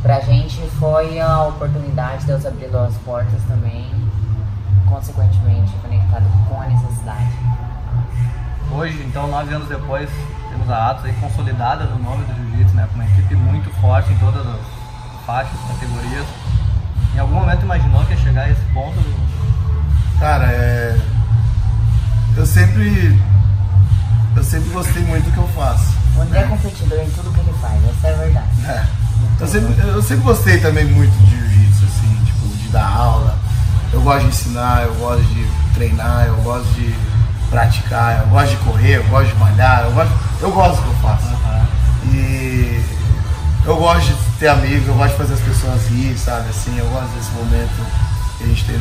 pra 0.03 0.21
gente 0.21 0.61
foi 0.79 1.21
a 1.21 1.45
oportunidade, 1.45 2.27
Deus 2.27 2.45
abriu 2.45 2.79
as 2.81 2.97
portas 2.99 3.41
também, 3.49 3.91
consequentemente 4.89 5.73
conectado 5.83 6.25
com 6.49 6.61
a 6.61 6.67
necessidade. 6.67 7.31
Hoje, 8.73 9.03
então, 9.07 9.29
nove 9.29 9.55
anos 9.55 9.69
depois, 9.69 10.09
temos 10.51 10.71
a 10.71 10.91
Atos 10.91 11.05
aí 11.05 11.13
consolidada 11.21 11.85
no 11.85 11.99
nome 11.99 12.25
do 12.25 12.35
Jiu-Jitsu, 12.35 12.75
né? 12.75 12.89
Com 12.91 12.95
uma 12.95 13.05
equipe 13.05 13.35
muito 13.35 13.71
forte 13.81 14.13
em 14.13 14.19
todas 14.19 14.47
as 14.47 14.61
faixas, 15.27 15.59
categorias. 15.69 16.27
Em 17.15 17.19
algum 17.19 17.35
momento 17.35 17.63
imaginou 17.63 18.05
que 18.07 18.13
ia 18.13 18.19
chegar 18.19 18.43
a 18.45 18.51
esse 18.51 18.63
ponto? 18.73 18.99
Cara, 20.19 20.47
é. 20.47 20.99
Eu 22.37 22.47
sempre. 22.47 23.21
Eu 24.35 24.45
sempre 24.45 24.71
gostei 24.71 25.03
muito 25.03 25.25
do 25.25 25.33
que 25.33 25.39
eu 25.39 25.49
faço. 25.49 25.92
O 26.17 26.23
André 26.23 26.41
é 26.41 26.43
competidor 26.45 26.99
em 27.01 27.11
tudo 27.11 27.33
que 27.33 27.41
ele 27.41 27.55
faz, 27.61 27.81
essa 27.85 28.09
é 28.09 28.15
a 28.15 28.17
verdade. 28.17 28.49
É. 28.67 28.85
Eu 29.41 29.47
sempre, 29.47 29.89
eu 29.89 30.03
sempre 30.03 30.25
gostei 30.25 30.59
também 30.59 30.85
muito 30.85 31.13
de 31.25 31.31
jiu-jitsu, 31.31 31.85
assim, 31.85 32.25
tipo, 32.25 32.49
de 32.57 32.69
dar 32.69 32.87
aula. 32.87 33.39
Eu 33.93 34.01
gosto 34.03 34.21
de 34.21 34.29
ensinar, 34.29 34.85
eu 34.85 34.95
gosto 34.95 35.25
de 35.25 35.47
treinar, 35.75 36.27
eu 36.27 36.37
gosto 36.37 36.67
de 36.75 36.95
praticar, 37.51 38.21
eu 38.23 38.29
gosto 38.29 38.51
de 38.51 38.57
correr, 38.59 38.97
eu 38.97 39.05
gosto 39.05 39.29
de 39.29 39.39
malhar, 39.39 39.85
eu 39.85 39.93
gosto, 39.93 40.13
eu 40.41 40.53
gosto 40.53 40.77
do 40.77 40.83
que 40.83 40.89
eu 40.89 40.95
faço. 40.97 41.43
E 42.07 42.85
eu 43.65 43.77
gosto 43.77 44.07
de 44.07 44.15
ter 44.39 44.49
amigos, 44.49 44.89
eu 44.89 44.95
gosto 44.95 45.13
de 45.13 45.19
fazer 45.19 45.35
as 45.35 45.41
pessoas 45.41 45.87
rir, 45.89 46.17
sabe? 46.19 46.49
Assim, 46.49 46.77
eu 46.79 46.87
gosto 46.87 47.09
desse 47.15 47.31
momento 47.31 47.87
que 48.39 48.45
a 48.45 48.47
gente 48.49 48.65
tem 48.65 48.77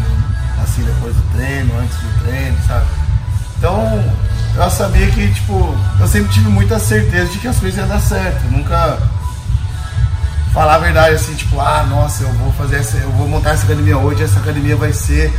assim 0.61 0.83
depois 0.83 1.15
do 1.15 1.21
treino, 1.35 1.77
antes 1.79 1.97
do 1.97 2.23
treino, 2.23 2.57
sabe? 2.67 2.85
Então 3.57 4.03
eu 4.55 4.69
sabia 4.69 5.07
que, 5.11 5.33
tipo, 5.33 5.75
eu 5.99 6.07
sempre 6.07 6.31
tive 6.31 6.49
muita 6.49 6.79
certeza 6.79 7.31
de 7.31 7.39
que 7.39 7.47
as 7.47 7.57
coisas 7.57 7.79
iam 7.79 7.87
dar 7.87 8.01
certo. 8.01 8.43
Eu 8.45 8.51
nunca 8.51 8.97
falar 10.53 10.75
a 10.75 10.79
verdade 10.79 11.15
assim, 11.15 11.33
tipo, 11.33 11.59
ah, 11.59 11.83
nossa, 11.89 12.23
eu 12.23 12.33
vou 12.33 12.51
fazer 12.53 12.77
essa, 12.77 12.97
eu 12.97 13.09
vou 13.11 13.27
montar 13.27 13.51
essa 13.51 13.63
academia 13.63 13.97
hoje, 13.97 14.23
essa 14.23 14.39
academia 14.39 14.75
vai 14.75 14.91
ser 14.91 15.33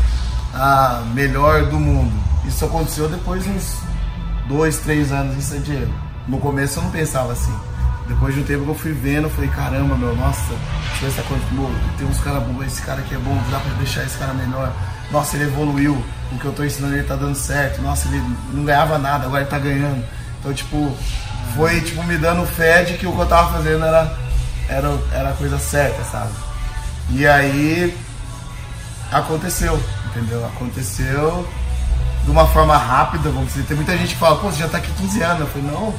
a 0.55 1.03
melhor 1.15 1.67
do 1.67 1.79
mundo. 1.79 2.13
Isso 2.47 2.65
aconteceu 2.65 3.09
depois 3.09 3.45
de 3.45 3.51
uns 3.51 3.79
dois, 4.49 4.79
três 4.79 5.13
anos 5.13 5.37
em 5.37 5.41
San 5.41 5.61
Diego. 5.61 5.93
No 6.27 6.39
começo 6.39 6.79
eu 6.79 6.85
não 6.85 6.91
pensava 6.91 7.33
assim. 7.33 7.55
Depois 8.09 8.35
de 8.35 8.41
um 8.41 8.45
tempo 8.45 8.65
que 8.65 8.71
eu 8.71 8.75
fui 8.75 8.93
vendo, 8.93 9.25
eu 9.25 9.31
falei, 9.31 9.49
caramba, 9.51 9.97
meu, 9.97 10.15
nossa, 10.17 10.41
deixa 10.49 10.95
eu 10.95 11.01
ver 11.01 11.07
essa 11.09 11.23
coisa, 11.23 11.45
pô, 11.55 11.71
tem 11.97 12.07
uns 12.07 12.19
caras 12.21 12.43
bons, 12.43 12.67
esse 12.67 12.83
cara 12.83 13.01
aqui 13.01 13.15
é 13.15 13.19
bom, 13.19 13.41
dá 13.51 13.59
pra 13.59 13.73
deixar 13.75 14.03
esse 14.03 14.19
cara 14.19 14.35
melhor. 14.35 14.73
Nossa, 15.11 15.37
ele 15.37 15.45
evoluiu, 15.45 16.03
o 16.33 16.39
que 16.39 16.45
eu 16.45 16.53
tô 16.53 16.65
ensinando 16.65 16.95
ele 16.95 17.05
tá 17.05 17.15
dando 17.15 17.37
certo. 17.37 17.81
Nossa, 17.81 18.09
ele 18.09 18.23
não 18.53 18.65
ganhava 18.65 18.99
nada, 18.99 19.27
agora 19.27 19.43
ele 19.43 19.51
tá 19.51 19.59
ganhando. 19.59 20.05
Então, 20.41 20.53
tipo, 20.53 20.97
foi 21.55 21.81
tipo 21.81 22.03
me 22.05 22.17
dando 22.17 22.47
fé 22.47 22.83
de 22.83 22.95
que 22.95 23.07
o 23.07 23.13
que 23.13 23.21
eu 23.21 23.27
tava 23.27 23.53
fazendo 23.53 23.85
era, 23.85 24.17
era, 24.69 24.99
era 25.13 25.31
a 25.31 25.35
coisa 25.35 25.59
certa, 25.59 26.03
sabe? 26.05 26.33
E 27.11 27.27
aí 27.27 27.97
aconteceu, 29.13 29.79
entendeu? 30.07 30.45
Aconteceu 30.47 31.47
de 32.25 32.31
uma 32.31 32.47
forma 32.47 32.77
rápida, 32.77 33.31
vamos 33.31 33.53
dizer. 33.53 33.65
Tem 33.65 33.77
muita 33.77 33.97
gente 33.97 34.15
que 34.15 34.21
fala, 34.21 34.37
pô, 34.37 34.51
você 34.51 34.61
já 34.61 34.69
tá 34.69 34.79
aqui 34.79 34.91
15 34.93 35.23
anos. 35.23 35.41
Eu 35.41 35.47
falei, 35.49 35.71
não. 35.71 35.95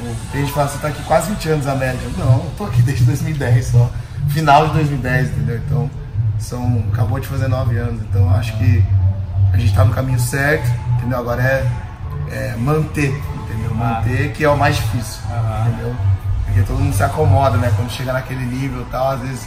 Pô, 0.00 0.06
Tem 0.32 0.40
gente 0.40 0.48
que 0.48 0.54
fala, 0.54 0.68
você 0.68 0.78
tá 0.78 0.88
aqui 0.88 1.02
quase 1.02 1.30
20 1.30 1.48
anos 1.50 1.66
a 1.66 1.74
média. 1.74 2.00
Eu, 2.02 2.24
não, 2.24 2.34
eu 2.36 2.52
tô 2.56 2.64
aqui 2.64 2.80
desde 2.82 3.04
2010 3.04 3.66
só. 3.66 3.90
Final 4.28 4.68
de 4.68 4.74
2010, 4.74 5.28
entendeu? 5.28 5.56
Então, 5.66 5.90
são, 6.38 6.84
acabou 6.92 7.20
de 7.20 7.26
fazer 7.26 7.48
9 7.48 7.76
anos. 7.76 8.00
Então, 8.02 8.30
acho 8.34 8.56
que 8.56 8.82
a 9.52 9.58
gente 9.58 9.74
tá 9.74 9.84
no 9.84 9.92
caminho 9.92 10.18
certo, 10.18 10.70
entendeu? 10.96 11.18
Agora 11.18 11.42
é, 11.42 11.66
é 12.30 12.56
manter, 12.56 13.14
entendeu? 13.44 13.74
Manter, 13.74 14.32
que 14.32 14.44
é 14.44 14.48
o 14.48 14.56
mais 14.56 14.76
difícil, 14.76 15.20
entendeu? 15.66 15.94
Porque 16.44 16.62
todo 16.62 16.78
mundo 16.78 16.94
se 16.94 17.02
acomoda, 17.02 17.56
né? 17.58 17.72
Quando 17.76 17.90
chega 17.90 18.12
naquele 18.12 18.44
nível 18.44 18.82
e 18.82 18.90
tal, 18.90 19.10
às 19.10 19.20
vezes, 19.20 19.46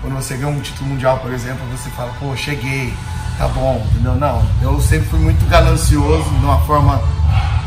quando 0.00 0.14
você 0.14 0.34
ganha 0.36 0.48
um 0.48 0.60
título 0.60 0.90
mundial, 0.90 1.18
por 1.18 1.32
exemplo, 1.32 1.60
você 1.70 1.90
fala, 1.90 2.12
pô, 2.18 2.34
cheguei, 2.36 2.94
tá 3.36 3.46
bom, 3.48 3.84
entendeu? 3.90 4.14
Não, 4.14 4.42
eu 4.62 4.80
sempre 4.80 5.08
fui 5.08 5.18
muito 5.18 5.44
ganancioso, 5.48 6.28
de 6.30 6.44
uma 6.44 6.58
forma 6.62 7.00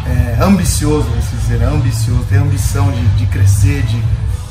é, 0.06 0.38
ambicioso, 0.42 1.08
assim 1.18 1.38
dizer, 1.38 1.60
né? 1.60 1.68
ambicioso, 1.68 2.24
ter 2.26 2.38
ambição 2.38 2.92
de, 2.92 3.08
de 3.16 3.26
crescer, 3.28 3.84
de, 3.84 4.02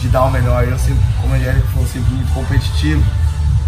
de 0.01 0.09
dar 0.09 0.25
o 0.25 0.31
melhor. 0.31 0.65
Eu 0.65 0.79
sempre, 0.79 1.03
como 1.21 1.35
a 1.35 1.37
Angélica 1.37 1.67
falou, 1.69 1.87
sempre 1.87 2.15
muito 2.15 2.33
competitivo. 2.33 3.03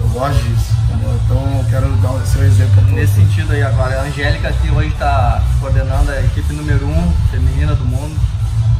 Eu 0.01 0.09
gosto 0.09 0.43
disso, 0.43 0.73
entendeu? 0.85 1.21
Então 1.25 1.59
eu 1.59 1.65
quero 1.71 1.89
dar 1.97 2.11
o 2.11 2.27
seu 2.27 2.43
exemplo. 2.45 2.83
Nesse 2.93 3.15
sentido 3.15 3.53
aí 3.53 3.63
agora, 3.63 4.01
a 4.01 4.05
Angélica 4.05 4.53
que 4.53 4.71
hoje 4.71 4.89
está 4.89 5.43
coordenando 5.61 6.11
a 6.11 6.21
equipe 6.21 6.53
número 6.53 6.87
1 6.87 6.91
um, 6.91 7.13
feminina 7.31 7.75
do 7.75 7.85
mundo. 7.85 8.15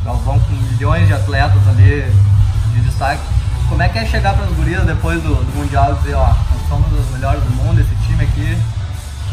Galvão 0.05 0.39
com 0.39 0.53
milhões 0.53 1.07
de 1.07 1.15
atletas 1.15 1.67
ali 1.69 2.05
de 2.75 2.81
destaque. 2.81 3.23
Como 3.69 3.83
é 3.83 3.89
que 3.89 3.99
é 3.99 4.05
chegar 4.05 4.35
para 4.35 4.45
as 4.45 4.53
gurias 4.53 4.85
depois 4.85 5.23
do, 5.23 5.35
do 5.35 5.59
Mundial 5.59 5.93
e 5.93 6.03
dizer, 6.03 6.15
ó, 6.15 6.27
nós 6.27 6.69
somos 6.69 6.93
os 6.93 7.11
melhores 7.13 7.43
do 7.43 7.51
mundo, 7.51 7.81
esse 7.81 7.95
time 8.07 8.23
aqui, 8.23 8.59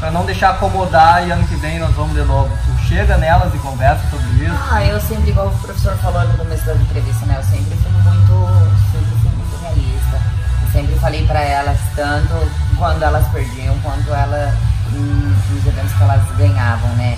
para 0.02 0.10
não 0.10 0.26
deixar 0.26 0.50
acomodar 0.50 1.28
e 1.28 1.32
ano 1.32 1.48
que 1.48 1.56
vem 1.58 1.78
nós 1.78 1.94
vamos 1.94 2.16
de 2.16 2.24
novo. 2.24 2.50
Tu 2.66 2.86
chega 2.88 3.18
nelas 3.18 3.54
e 3.54 3.60
conversa 3.60 4.04
sobre 4.10 4.46
isso. 4.46 4.60
Ah, 4.72 4.84
eu 4.84 5.00
sempre, 5.00 5.30
igual 5.30 5.48
o 5.48 5.58
professor 5.60 5.96
falou 5.98 6.28
no 6.28 6.38
começo 6.40 6.66
da 6.66 6.74
entrevista, 6.74 7.24
né? 7.28 7.36
Eu 7.38 7.44
sempre 7.44 7.78
fui 7.78 7.92
muito, 7.92 8.82
sempre 8.92 9.16
fui 9.22 9.30
muito 9.30 9.62
realista. 9.62 10.20
Eu 10.64 10.72
sempre 10.72 10.96
falei 11.00 11.28
pra 11.28 11.40
elas, 11.40 11.78
tanto 11.96 12.34
quando 12.80 13.04
elas 13.04 13.28
perdiam, 13.28 13.78
quanto 13.82 14.12
ela, 14.12 14.58
hum, 14.92 15.36
nos 15.52 15.68
eventos 15.68 15.94
que 15.94 16.04
elas 16.04 16.32
ganhavam, 16.36 16.90
né? 16.96 17.16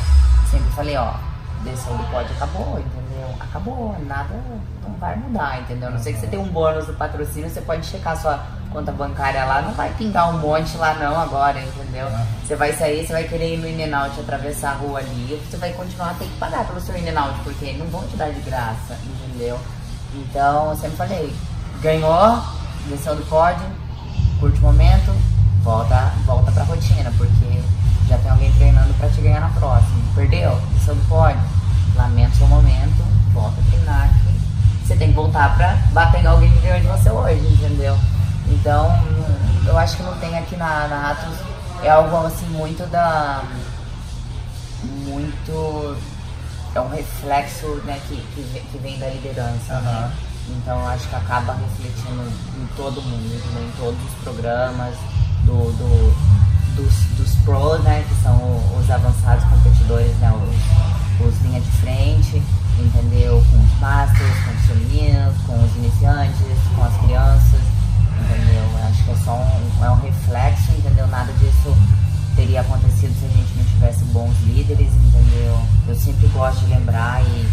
Sempre 0.52 0.70
falei, 0.76 0.98
ó, 0.98 1.14
desceu 1.64 1.94
do 1.94 2.04
pódio, 2.12 2.36
acabou, 2.36 2.80
entendeu? 2.80 3.30
Acabou, 3.40 3.96
nada 4.06 4.36
não 4.86 4.94
vai 5.00 5.16
mudar, 5.16 5.62
entendeu? 5.62 5.88
A 5.88 5.92
não 5.92 6.00
sei 6.00 6.12
que 6.12 6.20
você 6.20 6.28
tem 6.28 6.38
um 6.38 6.50
bônus 6.50 6.86
do 6.86 6.94
patrocínio, 6.94 7.50
você 7.50 7.62
pode 7.62 7.86
checar 7.86 8.18
sua 8.18 8.46
conta 8.74 8.92
bancária 8.92 9.46
lá, 9.46 9.62
não 9.62 9.72
vai 9.74 9.94
pintar 9.94 10.30
um 10.34 10.40
monte 10.40 10.76
lá 10.78 10.96
não 10.96 11.20
agora, 11.22 11.62
entendeu? 11.62 12.08
Você 12.44 12.56
vai 12.56 12.74
sair, 12.74 13.06
você 13.06 13.14
vai 13.14 13.24
querer 13.26 13.54
ir 13.54 13.58
no 13.58 13.68
in-and-out, 13.68 14.20
atravessar 14.20 14.72
a 14.72 14.76
rua 14.76 15.00
ali, 15.00 15.40
você 15.48 15.58
vai 15.58 15.72
continuar 15.74 16.10
a 16.10 16.14
ter 16.16 16.26
que 16.26 16.38
pagar 16.38 16.66
pelo 16.66 16.82
seu 16.82 16.98
in-and-out, 16.98 17.40
porque 17.44 17.72
não 17.74 17.86
vão 17.88 18.06
te 18.08 18.18
dar 18.18 18.32
de 18.32 18.42
graça, 18.42 18.98
entendeu? 19.06 19.60
Então, 20.16 20.72
eu 20.72 20.76
sempre 20.76 20.98
falei, 20.98 21.34
ganhou, 21.82 22.44
desceu 22.90 23.16
do 23.16 23.24
pódio, 23.30 23.66
curte 24.40 24.58
o 24.58 24.64
momento, 24.64 25.14
volta, 25.64 26.12
volta 26.26 26.52
pra 26.52 26.64
rotina, 26.64 27.14
porque 27.16 27.62
já 28.08 28.18
tem 28.18 28.32
alguém 28.32 28.52
treinando 28.54 28.94
pra 28.96 29.08
te 29.08 29.22
ganhar 29.22 29.40
na 29.40 29.50
próxima. 29.50 30.04
Perdeu, 30.16 30.60
desceu 30.74 30.96
do 30.96 31.08
pódio, 31.08 31.42
lamento 31.96 32.36
seu 32.36 32.48
momento, 32.48 33.04
volta 33.34 33.62
a 33.62 33.72
treinar 33.72 34.10
que 34.10 34.88
você 34.88 34.96
tem 34.96 35.10
que 35.10 35.16
voltar 35.16 35.56
pra 35.56 35.78
bater 35.94 36.24
em 36.24 36.28
alguém 36.28 36.52
que 36.52 36.60
ganhou 36.60 36.80
de 36.80 36.88
você 36.88 37.10
hoje, 37.10 37.48
entendeu? 37.54 37.98
Então, 38.48 38.92
eu 39.66 39.78
acho 39.78 39.98
que 39.98 40.04
não 40.04 40.18
tem 40.18 40.38
aqui 40.38 40.56
na, 40.56 40.88
na 40.88 41.12
Atos, 41.12 41.38
é 41.82 41.90
algo 41.90 42.16
assim 42.26 42.46
muito 42.48 42.86
da. 42.90 43.44
muito. 45.06 45.98
é 46.76 46.82
um 46.82 46.90
reflexo 46.90 47.68
né, 47.86 48.00
que, 48.08 48.16
que, 48.36 48.60
que 48.72 48.78
vem 48.80 49.00
da 49.00 49.08
liderança. 49.10 49.80
né? 49.82 50.12
Então 50.50 50.80
eu 50.80 50.88
acho 50.88 51.08
que 51.08 51.16
acaba 51.16 51.54
refletindo 51.54 52.22
em 52.58 52.68
todo 52.76 53.02
mundo, 53.02 53.34
entendeu? 53.34 53.64
em 53.68 53.72
todos 53.78 54.00
os 54.04 54.24
programas, 54.24 54.96
do, 55.46 55.72
do- 55.78 56.34
dos, 56.76 56.94
dos 57.18 57.36
pros, 57.46 57.84
né, 57.84 58.04
que 58.10 58.24
são 58.24 58.36
os 58.80 58.90
avançados 58.90 59.44
competidores, 59.46 60.12
né, 60.18 60.34
os, 60.34 61.28
os 61.28 61.42
linha 61.44 61.62
de 61.62 61.72
frente, 61.74 62.42
entendeu? 62.80 63.46
Com 63.52 63.60
os 63.64 63.80
masters, 63.80 64.34
com 64.44 64.52
os 64.52 64.62
femininos, 64.66 65.36
com 65.46 65.64
os 65.64 65.76
iniciantes, 65.76 66.36
com 66.76 66.84
as 66.84 66.98
crianças, 67.06 67.62
entendeu? 68.24 68.64
Eu 68.64 68.88
acho 68.88 69.04
que 69.04 69.12
é 69.12 69.16
só 69.16 69.36
um, 69.36 69.84
é 69.84 69.90
um 69.90 70.02
reflexo, 70.02 70.72
entendeu? 70.72 71.08
Nada 71.08 71.32
disso 71.34 71.76
teria 72.36 72.62
acontecido 72.62 73.14
se 73.20 73.26
a 73.26 73.30
gente 73.30 73.54
não 73.56 73.66
tivesse 73.66 74.04
bons 74.06 74.36
líderes, 74.42 74.92
entendeu? 74.94 75.60
Eu 75.88 75.96
sempre 75.96 76.28
gosto 76.28 76.60
de 76.62 76.74
lembrar 76.74 77.22
e 77.22 77.48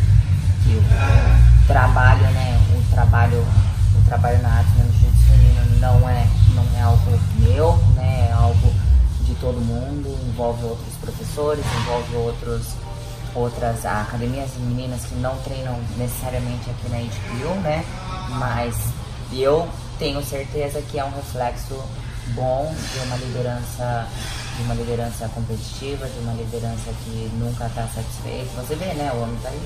que 0.64 0.76
o 0.76 1.66
trabalho, 1.66 2.22
né, 2.30 2.60
o 2.76 2.94
trabalho, 2.94 3.44
o 3.98 4.04
trabalho 4.06 4.42
na 4.42 4.48
arte 4.58 4.70
no 4.78 4.84
jiu-jitsu 4.92 5.24
feminino 5.26 5.80
não 5.80 6.08
é, 6.08 6.26
não 6.54 6.64
é 6.78 6.82
algo 6.82 7.20
meu, 7.38 7.76
né, 7.94 8.28
é 8.30 8.32
algo 8.32 8.72
de 9.22 9.34
todo 9.34 9.60
mundo, 9.60 10.18
envolve 10.28 10.64
outros 10.64 10.94
professores, 11.00 11.64
envolve 11.80 12.16
outros 12.16 12.66
outras 13.32 13.86
academias 13.86 14.50
de 14.52 14.60
meninas 14.60 15.04
que 15.04 15.14
não 15.14 15.36
treinam 15.38 15.78
necessariamente 15.96 16.68
aqui 16.68 16.88
na 16.88 16.96
HQ, 16.96 17.60
né? 17.62 17.84
Mas 18.28 18.76
eu 19.32 19.68
tenho 20.00 20.24
certeza 20.24 20.80
que 20.90 20.98
é 20.98 21.04
um 21.04 21.10
reflexo 21.10 21.78
bom 22.34 22.74
de 22.92 22.98
uma 23.06 23.16
liderança 23.16 24.08
de 24.56 24.62
uma 24.64 24.74
liderança 24.74 25.28
competitiva, 25.28 26.06
de 26.06 26.18
uma 26.18 26.32
liderança 26.32 26.90
que 27.04 27.30
nunca 27.34 27.66
está 27.66 27.86
satisfeita. 27.86 28.50
Você 28.56 28.74
vê, 28.74 28.86
né? 28.94 29.10
O 29.14 29.22
homem 29.22 29.38
tá 29.42 29.48
aí 29.48 29.60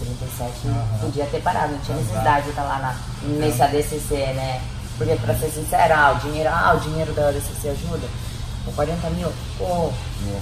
37 0.00 0.66
uhum. 0.66 0.98
podia 1.00 1.26
ter 1.26 1.40
parado, 1.40 1.72
não 1.72 1.80
tinha 1.80 1.96
necessidade 1.96 2.44
de 2.44 2.50
estar 2.50 2.62
tá 2.62 2.68
lá 2.68 2.78
na, 2.78 3.28
nesse 3.38 3.62
ADCC, 3.62 4.14
né? 4.34 4.60
Porque 4.98 5.14
pra 5.16 5.34
ser 5.34 5.50
sincero, 5.50 5.94
ah, 5.96 6.12
o 6.12 6.18
dinheiro, 6.26 6.50
ah, 6.52 6.74
o 6.76 6.80
dinheiro 6.80 7.12
da 7.12 7.28
ADCC 7.28 7.68
ajuda. 7.68 8.06
Com 8.64 8.72
40 8.72 9.10
mil, 9.10 9.32
pô, 9.58 9.64
uhum. 9.64 10.40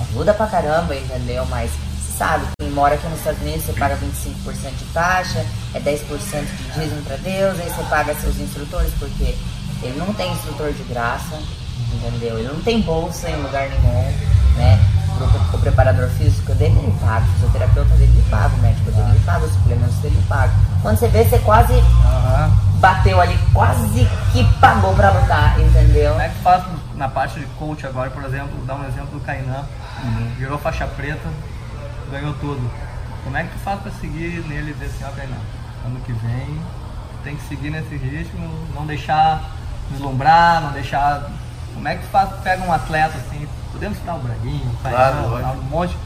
ajuda 0.00 0.34
pra 0.34 0.46
caramba, 0.46 0.94
entendeu? 0.94 1.44
Mas 1.46 1.70
sabe, 2.16 2.46
mora 2.76 2.94
aqui 2.94 3.08
nos 3.08 3.18
Estados 3.18 3.40
Unidos, 3.40 3.64
você 3.64 3.72
paga 3.72 3.96
25% 3.96 4.76
de 4.76 4.84
taxa, 4.92 5.46
é 5.72 5.80
10% 5.80 6.44
de 6.44 6.78
dízimo 6.78 7.02
pra 7.04 7.16
Deus, 7.16 7.58
aí 7.58 7.70
você 7.70 7.82
paga 7.84 8.14
seus 8.16 8.38
instrutores, 8.38 8.92
porque 8.98 9.34
ele 9.82 9.98
não 9.98 10.12
tem 10.12 10.30
instrutor 10.30 10.70
de 10.74 10.82
graça, 10.82 11.40
entendeu? 11.94 12.38
Ele 12.38 12.48
não 12.48 12.60
tem 12.60 12.82
bolsa 12.82 13.30
em 13.30 13.36
lugar 13.36 13.70
nenhum, 13.70 14.12
né? 14.58 14.78
O, 15.18 15.56
o 15.56 15.58
preparador 15.58 16.10
físico 16.10 16.54
dele 16.54 16.78
ele 16.78 16.94
paga, 17.00 17.24
o 17.24 17.32
fisioterapeuta 17.32 17.94
dele 17.94 18.12
ele 18.14 18.30
paga, 18.30 18.54
o 18.54 18.58
médico 18.58 18.90
dele 18.90 19.08
ele 19.08 19.24
paga, 19.24 19.46
os 19.46 19.52
suplementos 19.54 19.96
dele 19.96 20.14
ele 20.14 20.26
paga. 20.28 20.52
Quando 20.82 20.98
você 20.98 21.08
vê, 21.08 21.24
você 21.24 21.38
quase 21.38 21.72
uhum. 21.72 22.50
bateu 22.78 23.18
ali, 23.18 23.38
quase 23.54 24.06
que 24.32 24.44
pagou 24.60 24.94
pra 24.94 25.12
lutar, 25.12 25.58
entendeu? 25.58 26.10
Como 26.10 26.20
é 26.20 26.28
que 26.28 26.38
faz 26.42 26.62
na 26.94 27.08
parte 27.08 27.40
de 27.40 27.46
coach 27.58 27.86
agora, 27.86 28.10
por 28.10 28.22
exemplo, 28.24 28.62
dar 28.66 28.74
um 28.74 28.86
exemplo 28.86 29.18
do 29.18 29.20
Kainan, 29.20 29.64
uhum. 30.04 30.30
virou 30.36 30.58
faixa 30.58 30.86
preta, 30.86 31.26
ganhou 32.10 32.34
tudo. 32.34 32.70
Como 33.24 33.36
é 33.36 33.44
que 33.44 33.50
tu 33.50 33.58
faz 33.58 33.80
pra 33.80 33.90
seguir 33.92 34.44
nele 34.48 34.70
e 34.70 34.74
dizer 34.74 34.86
assim, 34.86 35.04
ó 35.04 35.10
Kainan, 35.10 35.36
ano 35.84 36.00
que 36.00 36.12
vem 36.12 36.60
tem 37.24 37.34
que 37.34 37.42
seguir 37.48 37.70
nesse 37.70 37.96
ritmo, 37.96 38.48
não 38.72 38.86
deixar 38.86 39.42
deslumbrar, 39.90 40.62
não 40.62 40.70
deixar 40.70 41.28
como 41.74 41.88
é 41.88 41.96
que 41.96 42.02
tu 42.02 42.08
faz, 42.08 42.30
pega 42.42 42.64
um 42.64 42.72
atleta 42.72 43.18
assim, 43.18 43.48
podemos 43.72 43.98
citar 43.98 44.16
o 44.16 44.20
Braguinho, 44.20 44.70
o 44.70 44.76
claro, 44.76 45.58
um 45.58 45.62
monte, 45.64 45.96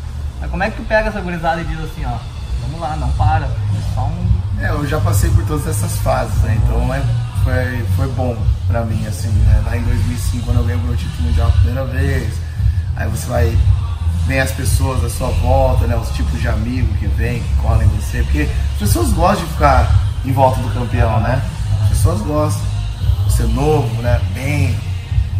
mas 0.40 0.51
como 0.51 0.62
é 0.62 0.70
que 0.70 0.76
tu 0.76 0.82
pega 0.84 1.09
essa 1.11 1.20
gurizada 1.20 1.61
e 1.61 1.64
diz 1.64 1.78
assim, 1.78 2.05
ó, 2.07 2.16
vamos 2.62 2.80
lá, 2.80 2.96
não 2.96 3.11
para, 3.12 3.46
é 3.46 3.94
só 3.94 4.07
um... 4.07 4.40
É, 4.59 4.70
eu 4.70 4.86
já 4.86 4.98
passei 5.01 5.30
por 5.30 5.44
todas 5.46 5.66
essas 5.66 5.96
fases, 5.98 6.34
né, 6.42 6.59
então 6.64 6.92
é, 6.92 7.03
foi, 7.44 7.86
foi 7.96 8.09
bom 8.12 8.36
pra 8.66 8.82
mim, 8.82 9.07
assim, 9.07 9.28
né, 9.28 9.62
lá 9.64 9.76
em 9.76 9.82
2005, 9.82 10.44
quando 10.44 10.57
eu 10.59 10.64
ganhei 10.64 10.80
o 10.82 10.84
meu 10.84 10.96
título 10.96 11.28
mundial 11.28 11.48
a 11.48 11.53
primeira 11.53 11.84
vez, 11.84 12.34
aí 12.96 13.09
você 13.09 13.26
vai, 13.26 13.59
vem 14.31 14.39
as 14.39 14.53
pessoas 14.53 15.03
à 15.05 15.11
sua 15.11 15.26
volta, 15.28 15.89
né, 15.89 15.97
os 15.97 16.09
tipos 16.11 16.41
de 16.41 16.47
amigos 16.47 16.97
que 17.01 17.07
vêm, 17.09 17.43
que 17.43 17.55
colhem 17.57 17.89
você, 17.89 18.22
porque 18.22 18.49
as 18.74 18.78
pessoas 18.78 19.12
gostam 19.12 19.45
de 19.45 19.53
ficar 19.55 19.93
em 20.24 20.33
volta 20.33 20.61
do 20.61 20.72
campeão, 20.72 21.18
né, 21.18 21.43
as 21.83 21.89
pessoas 21.89 22.20
gostam, 22.20 22.62
você 23.24 23.43
novo, 23.43 24.01
né, 24.01 24.20
bem, 24.33 24.78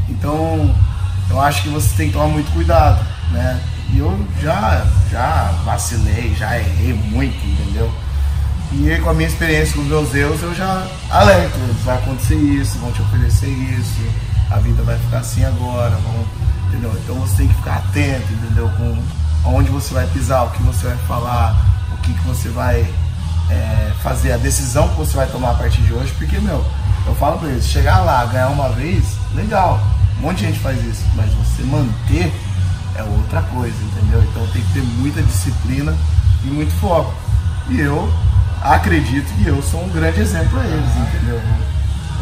então, 0.09 0.75
eu 1.31 1.41
acho 1.41 1.63
que 1.63 1.69
você 1.69 1.97
tem 1.97 2.09
que 2.09 2.15
tomar 2.15 2.27
muito 2.27 2.53
cuidado, 2.53 3.01
né? 3.31 3.61
E 3.93 3.99
eu 4.01 4.27
já, 4.43 4.85
já 5.09 5.53
vacilei, 5.65 6.35
já 6.35 6.59
errei 6.59 6.93
muito, 6.93 7.37
entendeu? 7.47 7.91
E 8.73 9.01
com 9.01 9.11
a 9.11 9.15
minha 9.15 9.29
experiência 9.29 9.75
com 9.75 9.83
meus 9.83 10.13
erros, 10.15 10.43
eu 10.43 10.53
já 10.53 10.85
alerto, 11.11 11.57
vai 11.85 11.97
acontecer 11.97 12.35
isso, 12.35 12.79
vão 12.79 12.91
te 12.91 13.03
oferecer 13.03 13.49
isso, 13.49 14.01
a 14.51 14.57
vida 14.57 14.83
vai 14.83 14.99
ficar 14.99 15.19
assim 15.19 15.45
agora, 15.45 15.91
vão, 15.91 16.25
entendeu? 16.71 16.93
Então 17.03 17.17
você 17.17 17.39
tem 17.39 17.49
que 17.49 17.55
ficar 17.55 17.77
atento, 17.77 18.33
entendeu? 18.33 18.71
Com 18.77 19.57
onde 19.57 19.71
você 19.71 19.93
vai 19.93 20.07
pisar, 20.09 20.47
o 20.47 20.51
que 20.51 20.63
você 20.63 20.87
vai 20.87 20.97
falar, 21.09 21.57
o 21.93 21.97
que, 21.99 22.13
que 22.13 22.27
você 22.27 22.49
vai 22.49 22.87
é, 23.51 23.93
fazer, 24.03 24.33
a 24.33 24.37
decisão 24.37 24.89
que 24.89 24.97
você 24.97 25.17
vai 25.17 25.27
tomar 25.27 25.51
a 25.51 25.55
partir 25.55 25.83
de 25.83 25.93
hoje, 25.93 26.13
porque, 26.17 26.39
meu, 26.39 26.65
eu 27.07 27.15
falo 27.17 27.39
pra 27.39 27.49
eles, 27.49 27.67
chegar 27.67 28.01
lá, 28.01 28.25
ganhar 28.27 28.49
uma 28.49 28.69
vez, 28.71 29.05
legal, 29.35 29.81
um 30.19 30.23
monte 30.23 30.39
de 30.39 30.47
gente 30.47 30.61
faz 30.61 30.83
isso, 30.85 31.03
mas 31.15 31.33
você 31.35 31.63
manter 31.63 32.33
é 32.95 33.03
outra 33.03 33.43
coisa, 33.43 33.77
entendeu? 33.83 34.23
Então 34.23 34.47
tem 34.49 34.63
que 34.63 34.73
ter 34.75 34.83
muita 34.83 35.23
disciplina 35.23 35.97
e 36.45 36.49
muito 36.49 36.73
foco. 36.81 37.13
E 37.69 37.81
eu 37.81 38.13
acredito 38.63 39.27
que 39.37 39.47
eu 39.47 39.63
sou 39.63 39.83
um 39.83 39.89
grande 39.89 40.21
exemplo 40.21 40.59
a 40.59 40.65
eles, 40.65 40.97
entendeu? 40.97 41.41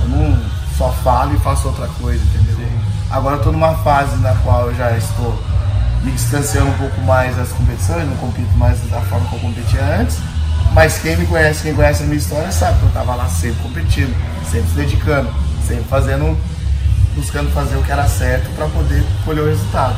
Eu 0.03 0.09
não 0.09 0.39
só 0.77 0.93
falo 1.03 1.35
e 1.35 1.39
faço 1.41 1.69
outra 1.69 1.89
coisa, 1.89 2.23
entendeu? 2.23 2.58
Agora 3.11 3.39
tô 3.39 3.51
numa 3.51 3.75
fase 3.77 4.17
na 4.17 4.35
qual 4.37 4.69
eu 4.69 4.75
já 4.75 4.91
estou 4.97 5.39
me 6.03 6.13
distanciando 6.13 6.69
um 6.69 6.79
pouco 6.79 7.01
mais 7.03 7.37
das 7.37 7.49
competições, 7.51 8.07
não 8.07 8.17
compito 8.17 8.51
mais 8.57 8.79
da 8.91 9.01
forma 9.03 9.27
que 9.29 9.35
eu 9.35 9.41
competia 9.41 9.83
antes. 10.01 10.19
Mas 10.73 10.99
quem 10.99 11.17
me 11.17 11.27
conhece, 11.27 11.63
quem 11.63 11.75
conhece 11.75 12.03
a 12.03 12.07
minha 12.07 12.19
história, 12.19 12.53
sabe 12.53 12.79
que 12.79 12.85
eu 12.85 12.91
tava 12.91 13.15
lá 13.15 13.27
sempre 13.27 13.63
competindo, 13.63 14.15
sempre 14.51 14.69
se 14.69 14.75
dedicando, 14.75 15.31
sempre 15.67 15.85
fazendo 15.85 16.39
buscando 17.19 17.51
fazer 17.51 17.77
o 17.77 17.83
que 17.83 17.91
era 17.91 18.07
certo 18.07 18.49
para 18.55 18.69
poder 18.69 19.05
colher 19.25 19.43
o 19.43 19.47
resultado. 19.47 19.97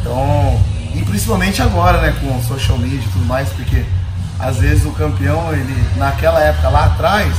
Então, 0.00 0.60
e 0.94 1.02
principalmente 1.04 1.62
agora, 1.62 2.00
né, 2.00 2.14
com 2.20 2.42
social 2.42 2.76
media 2.78 2.98
e 2.98 3.12
tudo 3.12 3.24
mais, 3.26 3.48
porque 3.50 3.84
às 4.38 4.56
vezes 4.56 4.84
o 4.84 4.90
campeão, 4.90 5.52
ele 5.52 5.88
naquela 5.96 6.40
época 6.40 6.68
lá 6.68 6.86
atrás, 6.86 7.32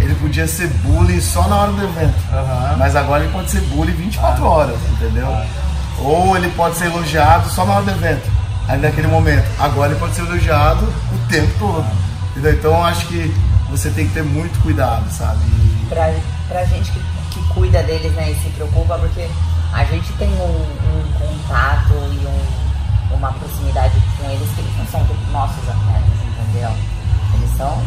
ele 0.00 0.14
podia 0.16 0.46
ser 0.46 0.68
bullying 0.84 1.20
só 1.20 1.48
na 1.48 1.56
hora 1.56 1.72
do 1.72 1.84
evento. 1.84 2.16
Uhum. 2.32 2.78
Mas 2.78 2.96
agora 2.96 3.24
ele 3.24 3.32
pode 3.32 3.50
ser 3.50 3.60
bullying 3.62 3.92
24 3.92 4.42
uhum. 4.42 4.48
horas, 4.48 4.78
entendeu? 4.92 5.26
Uhum. 5.26 5.46
Ou 5.98 6.36
ele 6.36 6.48
pode 6.50 6.76
ser 6.76 6.86
elogiado 6.86 7.48
só 7.50 7.64
na 7.64 7.74
hora 7.74 7.84
do 7.84 7.90
evento, 7.90 8.30
aí 8.68 8.78
naquele 8.78 9.08
momento. 9.08 9.46
Agora 9.58 9.92
ele 9.92 10.00
pode 10.00 10.14
ser 10.14 10.22
elogiado 10.22 10.84
o 10.84 11.28
tempo 11.28 11.52
todo. 11.58 11.86
Entendeu? 12.30 12.52
Então 12.52 12.72
eu 12.72 12.84
acho 12.84 13.06
que 13.06 13.34
você 13.70 13.90
tem 13.90 14.06
que 14.06 14.14
ter 14.14 14.22
muito 14.22 14.60
cuidado, 14.62 15.10
sabe? 15.10 15.40
E... 15.44 15.86
Pra, 15.88 16.12
pra 16.48 16.64
gente 16.64 16.90
que 16.92 17.00
que 17.36 17.42
cuida 17.52 17.82
deles 17.82 18.12
né, 18.12 18.30
e 18.30 18.34
se 18.36 18.48
preocupa, 18.50 18.98
porque 18.98 19.28
a 19.72 19.84
gente 19.84 20.10
tem 20.14 20.28
um, 20.28 20.62
um 20.62 21.12
contato 21.18 21.92
e 21.92 22.26
um, 22.26 23.14
uma 23.14 23.30
proximidade 23.32 23.94
com 24.16 24.30
eles 24.30 24.48
que 24.54 24.60
eles 24.60 24.76
não 24.78 24.86
são 24.86 25.06
nossos 25.30 25.68
atletas, 25.68 26.14
entendeu? 26.24 26.70
Eles 27.34 27.56
são 27.58 27.82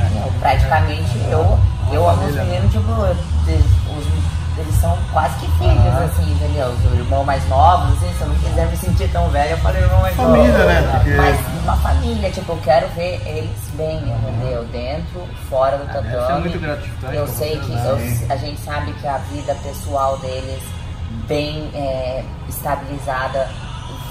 é, 0.00 0.38
praticamente 0.40 1.18
eu, 1.30 1.58
eu 1.92 2.08
amo 2.08 2.26
os 2.26 2.34
meninos, 2.34 2.72
tipo, 2.72 2.90
os, 2.90 4.24
eles 4.56 4.74
são 4.76 4.96
quase 5.12 5.34
que 5.40 5.50
filhos, 5.58 5.94
assim, 5.96 6.30
entendeu? 6.30 6.68
O 6.68 6.94
irmão 6.94 7.24
mais 7.24 7.46
novo, 7.48 7.92
assim, 7.94 8.12
se 8.16 8.20
eu 8.20 8.28
não 8.28 8.34
quiser 8.36 8.66
me 8.68 8.76
sentir 8.76 9.08
tão 9.10 9.28
velho, 9.30 9.50
eu 9.50 9.58
falo 9.58 9.76
irmão 9.76 10.00
mais 10.00 10.16
família, 10.16 10.52
novo. 10.52 10.64
Né? 10.64 10.90
Porque... 10.92 11.10
Mas 11.16 11.62
uma 11.64 11.76
família, 11.76 12.30
tipo, 12.30 12.52
eu 12.52 12.58
quero 12.58 12.88
ver 12.90 13.20
eles 13.26 13.70
bem, 13.74 13.96
entendeu? 13.96 14.64
Dentro, 14.66 15.28
fora 15.48 15.76
do 15.78 15.86
tatame. 15.86 16.08
É, 16.08 16.36
é 16.36 16.38
muito 16.38 16.58
gratificante. 16.60 17.16
Eu 17.16 17.26
sei 17.26 17.58
que 17.58 17.72
eu, 17.72 17.96
a 18.30 18.36
gente 18.36 18.60
sabe 18.60 18.92
que 18.92 19.06
a 19.06 19.18
vida 19.18 19.56
pessoal 19.56 20.18
deles, 20.18 20.62
bem 21.26 21.70
é, 21.74 22.22
estabilizada, 22.48 23.48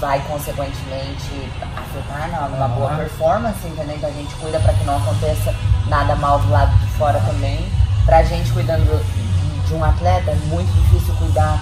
vai 0.00 0.20
consequentemente 0.28 1.50
afetar 1.76 2.50
numa 2.50 2.68
boa 2.68 2.90
performance, 2.96 3.66
entendeu? 3.66 3.96
Então 3.96 4.08
a 4.08 4.12
gente 4.12 4.34
cuida 4.36 4.58
para 4.60 4.74
que 4.74 4.84
não 4.84 4.96
aconteça 4.96 5.54
nada 5.86 6.14
mal 6.16 6.38
do 6.40 6.50
lado 6.50 6.76
de 6.78 6.86
fora 6.98 7.20
também. 7.20 7.70
Pra 8.04 8.22
gente 8.22 8.52
cuidando 8.52 9.02
de 9.66 9.74
um 9.74 9.82
atleta, 9.82 10.30
é 10.30 10.34
muito 10.46 10.70
difícil 10.72 11.14
cuidar 11.14 11.58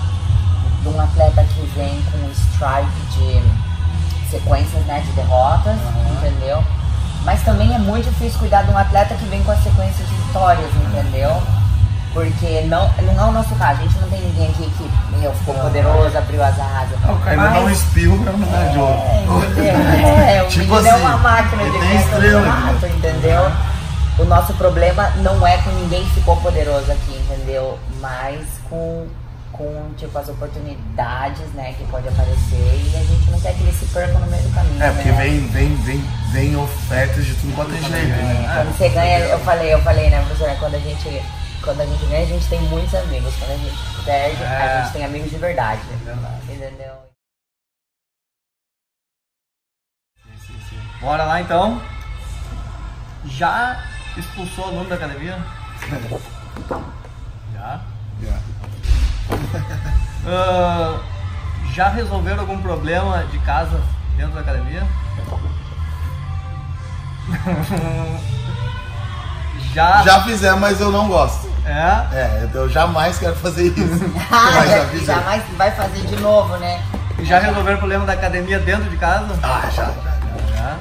de 0.82 0.88
um 0.88 1.00
atleta 1.00 1.44
que 1.44 1.62
vem 1.76 2.02
com 2.10 2.18
um 2.18 2.32
strike 2.32 3.00
de 3.12 4.30
sequências 4.30 4.84
né, 4.86 5.00
de 5.00 5.12
derrotas, 5.12 5.76
uhum. 5.76 6.14
entendeu? 6.16 6.64
Mas 7.24 7.42
também 7.42 7.72
é 7.72 7.78
muito 7.78 8.08
difícil 8.08 8.38
cuidar 8.40 8.62
de 8.62 8.72
um 8.72 8.78
atleta 8.78 9.14
que 9.14 9.24
vem 9.26 9.42
com 9.44 9.52
a 9.52 9.56
sequência 9.56 10.04
de 10.04 10.14
vitórias, 10.14 10.70
entendeu? 10.74 11.40
Porque 12.12 12.60
não, 12.62 12.92
não 13.02 13.26
é 13.26 13.28
o 13.28 13.32
nosso 13.32 13.54
caso, 13.54 13.80
a 13.80 13.84
gente 13.84 13.98
não 13.98 14.08
tem 14.08 14.20
ninguém 14.20 14.48
aqui 14.48 14.70
que 14.76 15.16
meu, 15.22 15.32
ficou 15.34 15.54
poderoso, 15.54 16.18
abriu 16.18 16.42
as 16.42 16.58
asas. 16.58 17.00
Não, 17.00 17.14
o 17.14 17.18
cara 17.20 17.36
mas... 17.36 17.54
não 17.54 17.70
espirro 17.70 18.18
pra 18.22 18.32
não 18.32 18.48
dar 18.48 18.70
de 18.70 18.78
ouro. 18.78 19.02
É, 19.58 20.36
é, 20.36 20.42
o 20.42 20.48
tipo 20.48 20.74
assim, 20.74 20.88
é 20.88 20.94
uma 20.96 21.14
assim, 21.14 21.22
máquina 21.22 21.64
de 21.64 22.10
campeonato, 22.10 22.86
entendeu? 22.86 23.52
O 24.18 24.24
nosso 24.24 24.52
problema 24.54 25.10
não 25.16 25.46
é 25.46 25.56
com 25.58 25.70
ninguém 25.70 26.04
que 26.04 26.10
ficou 26.10 26.36
poderoso 26.36 26.90
aqui, 26.92 27.16
entendeu? 27.16 27.78
Mas 28.00 28.46
com, 28.68 29.06
com 29.52 29.90
tipo, 29.96 30.18
as 30.18 30.28
oportunidades, 30.28 31.46
né, 31.54 31.74
que 31.78 31.84
pode 31.84 32.08
aparecer 32.08 32.58
e 32.58 32.96
a 32.96 33.04
gente 33.04 33.30
não 33.30 33.40
quer 33.40 33.54
que 33.54 33.62
eles 33.62 33.76
se 33.76 33.86
percam 33.86 34.20
no 34.20 34.26
meio 34.26 34.42
do 34.42 34.54
caminho. 34.54 34.82
É, 34.82 34.90
porque 34.90 35.08
né? 35.08 35.22
vem, 35.22 35.46
vem, 35.48 35.74
vem, 35.76 36.04
vem 36.32 36.56
ofertas 36.56 37.24
de 37.24 37.34
tudo 37.36 37.54
quanto 37.54 37.72
é 37.74 37.78
jeito, 37.78 37.92
né? 37.92 38.52
Quando 38.54 38.76
você 38.76 38.88
ganha, 38.90 39.18
eu 39.20 39.38
falei, 39.38 39.72
eu 39.72 39.80
falei, 39.80 40.10
né, 40.10 40.20
professora, 40.26 40.56
quando 40.58 40.74
a 40.74 40.78
gente. 40.78 41.22
Quando 41.62 41.80
a 41.80 41.86
gente 41.86 42.04
ganha, 42.06 42.24
a 42.24 42.26
gente 42.26 42.48
tem 42.48 42.60
muitos 42.62 42.94
amigos. 42.94 43.34
Quando 43.36 43.52
a 43.52 43.56
gente 43.56 44.04
perde, 44.04 44.42
é. 44.42 44.46
a 44.46 44.82
gente 44.82 44.92
tem 44.92 45.04
amigos 45.04 45.30
de 45.30 45.36
verdade. 45.38 45.80
É 45.92 45.96
verdade. 46.04 46.52
Entendeu? 46.52 47.12
Bora 51.00 51.24
lá 51.24 51.40
então. 51.40 51.80
Já 53.26 53.84
expulsou 54.16 54.66
o 54.66 54.68
aluno 54.68 54.88
da 54.88 54.96
academia? 54.96 55.38
Já? 57.54 57.80
Já. 58.20 58.38
uh, 60.26 61.12
Já 61.74 61.88
resolveram 61.88 62.40
algum 62.40 62.60
problema 62.60 63.24
de 63.26 63.38
casa 63.40 63.80
dentro 64.16 64.34
da 64.34 64.40
academia? 64.40 64.82
já, 69.74 70.02
Já 70.02 70.22
fizemos, 70.22 70.60
mas 70.60 70.80
eu 70.80 70.90
não 70.90 71.08
gosto. 71.08 71.50
É? 71.64 72.06
É, 72.12 72.48
eu 72.52 72.68
jamais 72.68 73.18
quero 73.18 73.36
fazer 73.36 73.66
isso. 73.66 74.12
Ah, 74.30 74.66
já 74.66 74.84
já, 74.86 75.04
jamais 75.04 75.42
vai 75.56 75.70
fazer 75.70 76.00
de 76.00 76.16
novo, 76.16 76.56
né? 76.56 76.82
Já 77.22 77.38
resolveram 77.38 77.76
o 77.76 77.78
problema 77.78 78.04
da 78.04 78.14
academia 78.14 78.58
dentro 78.58 78.90
de 78.90 78.96
casa? 78.96 79.38
Ah, 79.42 79.62
já, 79.70 79.84
já, 79.84 79.92
já. 80.56 80.62
É. 80.62 80.76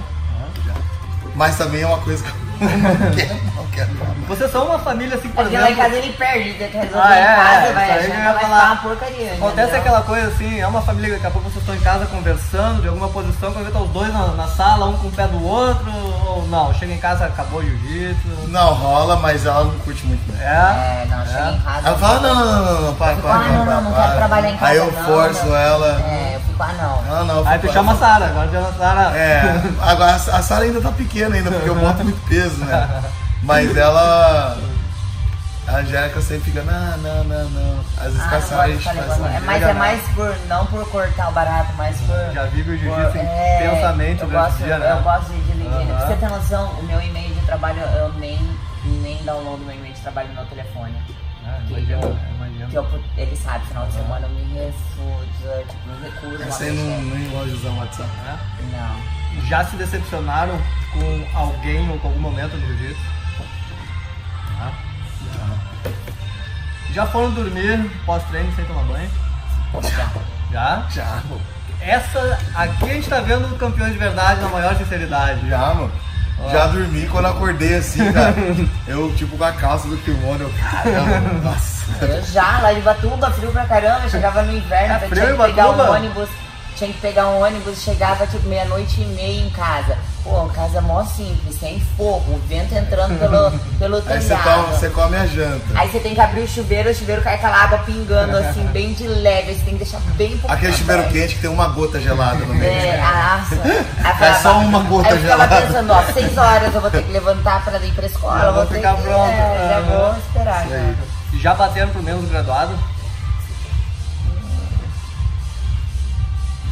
Mas 1.35 1.57
também 1.57 1.81
é 1.81 1.87
uma 1.87 1.99
coisa 1.99 2.23
que 2.23 2.29
eu 2.29 2.50
não 2.61 3.11
quero, 3.11 3.39
não 3.55 3.65
quero. 3.67 3.93
não. 3.95 4.11
Vocês 4.27 4.51
são 4.51 4.65
uma 4.67 4.79
família 4.79 5.17
assim, 5.17 5.29
por 5.29 5.43
Porque 5.43 5.57
lá 5.57 5.63
em 5.69 5.73
exemplo. 5.73 5.83
casa 5.89 5.95
ele 5.97 6.13
perde, 6.13 6.53
tem 6.53 6.69
que 6.69 6.77
resolver 6.77 6.99
Ah, 7.07 7.15
é, 7.15 7.21
em 7.21 7.25
casa, 7.35 7.67
é, 7.67 7.73
vai, 7.73 7.85
isso 7.85 8.11
a 8.11 8.15
aí 8.29 8.33
que 8.35 8.41
falar. 8.45 8.65
uma 8.71 8.75
porcaria. 8.77 9.33
Acontece 9.33 9.61
entendeu? 9.61 9.79
aquela 9.79 10.01
coisa 10.03 10.27
assim, 10.27 10.59
é 10.59 10.67
uma 10.67 10.81
família 10.81 11.09
que 11.09 11.15
daqui 11.15 11.27
a 11.27 11.31
pouco 11.31 11.49
vocês 11.49 11.61
estão 11.61 11.75
em 11.75 11.79
casa 11.79 12.05
conversando 12.05 12.81
de 12.81 12.87
alguma 12.87 13.07
posição, 13.09 13.51
quando 13.51 13.65
vê 13.65 13.71
tá 13.71 13.79
os 13.79 13.89
dois 13.89 14.13
na, 14.13 14.27
na 14.27 14.47
sala, 14.47 14.85
um 14.87 14.97
com 14.97 15.07
o 15.07 15.11
pé 15.11 15.27
do 15.27 15.43
outro, 15.43 15.91
ou 16.27 16.47
não, 16.47 16.73
chega 16.73 16.93
em 16.93 16.97
casa, 16.97 17.25
acabou 17.25 17.59
o 17.59 17.63
jiu-jitsu. 17.63 18.27
Não, 18.47 18.73
rola, 18.73 19.15
mas 19.17 19.45
ela 19.45 19.63
não 19.63 19.77
curte 19.79 20.05
muito. 20.05 20.31
Né? 20.31 20.43
É, 20.43 21.03
É, 21.03 21.05
não, 21.09 21.25
chega 21.25 21.51
em 21.51 21.59
casa. 21.61 21.87
Ela 21.87 21.97
fala, 21.97 22.19
não, 22.19 22.35
não, 22.35 22.45
não, 22.45 22.63
não, 22.73 22.81
não, 22.83 22.95
para, 22.95 23.15
para, 23.15 23.33
ah, 23.33 23.39
não, 23.39 23.65
não, 23.65 23.81
não 23.81 23.91
para. 23.91 24.03
quero 24.03 24.15
trabalhar 24.17 24.49
em 24.49 24.57
casa. 24.57 24.71
Aí 24.71 24.77
eu 24.77 24.91
não, 24.91 25.03
forço 25.03 25.45
não. 25.45 25.55
ela. 25.55 25.87
É, 26.07 26.31
eu 26.35 26.39
fico, 26.41 26.63
ah, 26.63 26.73
não. 26.79 27.01
Não, 27.25 27.25
não. 27.25 27.47
Aí 27.47 27.59
tu 27.59 27.71
chama 27.73 27.93
a 27.93 27.95
Sara, 27.97 28.25
agora 28.27 28.49
chama 28.51 28.67
a 28.69 28.73
Sara. 28.73 29.17
É, 29.17 29.61
agora 29.81 30.11
a 30.11 30.15
a 30.15 30.41
Sara 30.43 30.65
ainda 30.65 30.81
tá 30.81 30.91
pequena 30.91 31.35
ainda, 31.35 31.51
porque 31.51 31.69
eu 31.69 31.75
boto 31.75 32.03
muito 32.03 32.19
peso, 32.27 32.50
né? 32.57 33.03
Mas 33.43 33.75
ela. 33.75 34.57
A 35.67 35.75
Angélica 35.77 36.19
sempre 36.21 36.51
fica, 36.51 36.63
não, 36.63 36.97
não, 36.97 37.23
não, 37.23 37.49
não. 37.49 37.79
Às 37.97 38.05
vezes 38.13 38.19
Ah, 38.21 38.29
com 38.29 38.35
a 38.35 38.39
não 38.39 38.47
Sara 38.47 38.63
a 38.63 38.67
gosto 38.67 38.67
de 38.67 38.71
gente 38.73 38.89
ficar 38.89 38.93
faz 39.03 39.09
levando. 39.19 39.35
É, 39.35 39.39
mas 39.41 39.61
é 39.61 39.65
né? 39.67 39.73
mais 39.73 40.01
por, 40.15 40.37
não 40.47 40.65
por 40.65 40.89
cortar 40.89 41.29
o 41.29 41.31
barato, 41.31 41.73
mas 41.77 41.97
por... 42.01 42.33
Já 42.33 42.43
vive 42.45 42.71
o 42.71 42.77
jiu-jitsu 42.77 43.17
é, 43.19 43.65
intensamente 43.67 44.21
eu 44.23 44.27
durante 44.27 44.43
gosto, 44.49 44.61
o 44.61 44.63
dia, 44.65 44.77
né? 44.79 44.91
Eu 44.91 45.01
gosto 45.03 45.31
de 45.31 45.41
dividir. 45.43 45.87
Pra 45.87 46.07
você 46.07 46.15
ter 46.15 46.29
noção, 46.29 46.71
o 46.79 46.83
meu 46.83 46.99
e-mail 47.01 47.33
de 47.33 47.41
trabalho, 47.45 47.79
eu 47.79 48.11
nem, 48.13 48.39
nem 48.85 49.23
downloado 49.23 49.59
meu 49.63 49.75
e-mail 49.75 49.93
de 49.93 50.01
trabalho 50.01 50.27
no 50.29 50.33
meu 50.35 50.45
telefone. 50.47 50.95
Ah, 51.45 51.59
Que 51.67 51.73
imagina, 51.73 52.01
eu- 52.01 52.17
imagina. 52.35 52.65
Que 52.67 52.75
eu, 52.77 52.87
ele 53.17 53.35
sabe, 53.37 53.65
final 53.67 53.85
de 53.85 53.93
semana 53.93 54.25
eu 54.27 54.29
me 54.31 54.53
refuso, 54.55 55.63
tipo, 55.69 55.87
me 55.87 56.03
recuso. 56.09 56.43
Você 56.51 56.71
não, 56.71 57.01
nem 57.01 57.29
gosta 57.29 57.47
de 57.49 57.55
usar 57.55 57.69
o 57.69 57.77
WhatsApp. 57.77 58.09
né? 58.25 58.39
Não. 58.71 59.20
Já 59.47 59.65
se 59.65 59.75
decepcionaram 59.75 60.59
com 60.93 61.27
alguém 61.37 61.89
ou 61.89 61.97
com 61.99 62.07
algum 62.09 62.19
momento 62.19 62.55
no 62.57 62.67
jiu-jitsu? 62.67 63.01
Ah. 64.59 64.71
Já 66.93 67.05
foram 67.07 67.31
dormir 67.31 67.89
pós-treino 68.05 68.53
sem 68.55 68.65
tomar 68.65 68.83
banho? 68.83 69.09
Já? 70.51 70.85
Já, 70.91 71.21
Essa 71.79 72.37
aqui 72.55 72.83
a 72.91 72.93
gente 72.93 73.09
tá 73.09 73.21
vendo 73.21 73.57
campeões 73.57 73.93
de 73.93 73.99
verdade 73.99 74.41
na 74.41 74.49
maior 74.49 74.75
sinceridade. 74.75 75.47
já, 75.49 75.73
mano. 75.73 75.91
Já 76.51 76.67
dormi 76.67 77.07
quando 77.07 77.27
acordei 77.27 77.75
assim, 77.75 78.11
cara. 78.11 78.33
Eu, 78.87 79.13
tipo, 79.15 79.37
com 79.37 79.43
a 79.43 79.51
calça 79.53 79.87
do 79.87 79.95
kimono, 79.97 80.43
eu, 80.43 80.53
caramba, 80.59 81.19
nossa. 81.43 81.81
Eu 82.03 82.21
já, 82.23 82.59
lá 82.59 82.73
de 82.73 82.81
Batuba, 82.81 83.29
frio 83.31 83.51
pra 83.51 83.65
caramba, 83.65 84.09
chegava 84.09 84.41
no 84.41 84.51
inverno, 84.57 84.93
É 84.93 85.05
eu 85.05 85.09
frio 85.09 85.21
tinha 85.23 85.35
que 85.37 85.43
pegar 85.43 85.69
Ubatuba? 85.69 85.91
um 85.91 85.95
ônibus, 85.95 86.29
tinha 86.81 86.93
que 86.93 86.99
pegar 86.99 87.27
um 87.27 87.41
ônibus, 87.43 87.83
chegava 87.83 88.25
tipo 88.25 88.47
meia-noite 88.47 89.01
e 89.01 89.05
meia 89.05 89.41
em 89.45 89.49
casa. 89.51 89.95
Pô, 90.23 90.45
casa 90.49 90.81
mó 90.81 91.03
simples, 91.03 91.59
sem 91.59 91.79
fogo, 91.97 92.33
o 92.33 92.39
vento 92.47 92.73
entrando 92.75 93.17
pelo, 93.19 93.51
pelo 93.79 93.97
Aí 93.97 94.21
você, 94.21 94.27
telhado. 94.29 94.43
toma, 94.43 94.63
você 94.77 94.89
come 94.89 95.15
a 95.15 95.25
janta. 95.25 95.61
Aí 95.75 95.89
você 95.89 95.99
tem 95.99 96.13
que 96.15 96.21
abrir 96.21 96.41
o 96.41 96.47
chuveiro, 96.47 96.89
o 96.89 96.93
chuveiro 96.93 97.21
cai 97.21 97.35
aquela 97.35 97.57
água 97.57 97.79
pingando 97.79 98.37
assim, 98.37 98.63
bem 98.73 98.93
de 98.93 99.07
leve, 99.07 99.49
aí 99.49 99.55
você 99.55 99.63
tem 99.65 99.73
que 99.77 99.83
deixar 99.83 99.99
bem 100.15 100.37
pouco. 100.37 100.51
Aquele 100.53 100.73
chuveiro 100.73 101.03
quente 101.09 101.35
que 101.35 101.41
tem 101.41 101.49
uma 101.49 101.67
gota 101.69 101.99
gelada 101.99 102.43
no 102.45 102.53
meio. 102.53 102.71
É, 102.71 102.97
nossa. 102.97 103.55
Aí 104.03 104.19
eu 104.19 104.25
É 104.25 104.33
só 104.35 104.57
uma 104.59 104.79
gota 104.83 105.09
Aí 105.09 105.15
eu 105.15 105.21
gelada. 105.21 105.61
pensando, 105.61 105.91
ó, 105.93 106.03
seis 106.13 106.37
horas 106.37 106.73
eu 106.73 106.81
vou 106.81 106.89
ter 106.91 107.03
que 107.03 107.11
levantar 107.11 107.63
pra 107.63 107.77
ir 107.79 107.91
pra 107.93 108.05
escola, 108.05 108.43
eu 108.45 108.53
vou 108.53 108.65
ficar 108.67 108.95
que, 108.95 109.01
pronto. 109.03 109.29
É, 109.31 109.67
já 109.69 109.79
vou 109.81 110.15
esperar. 110.17 110.67
Já. 110.69 110.75
aí. 110.75 110.95
Já 111.39 111.53
bateram 111.55 111.89
pro 111.89 112.03
menos 112.03 112.29
graduado? 112.29 112.73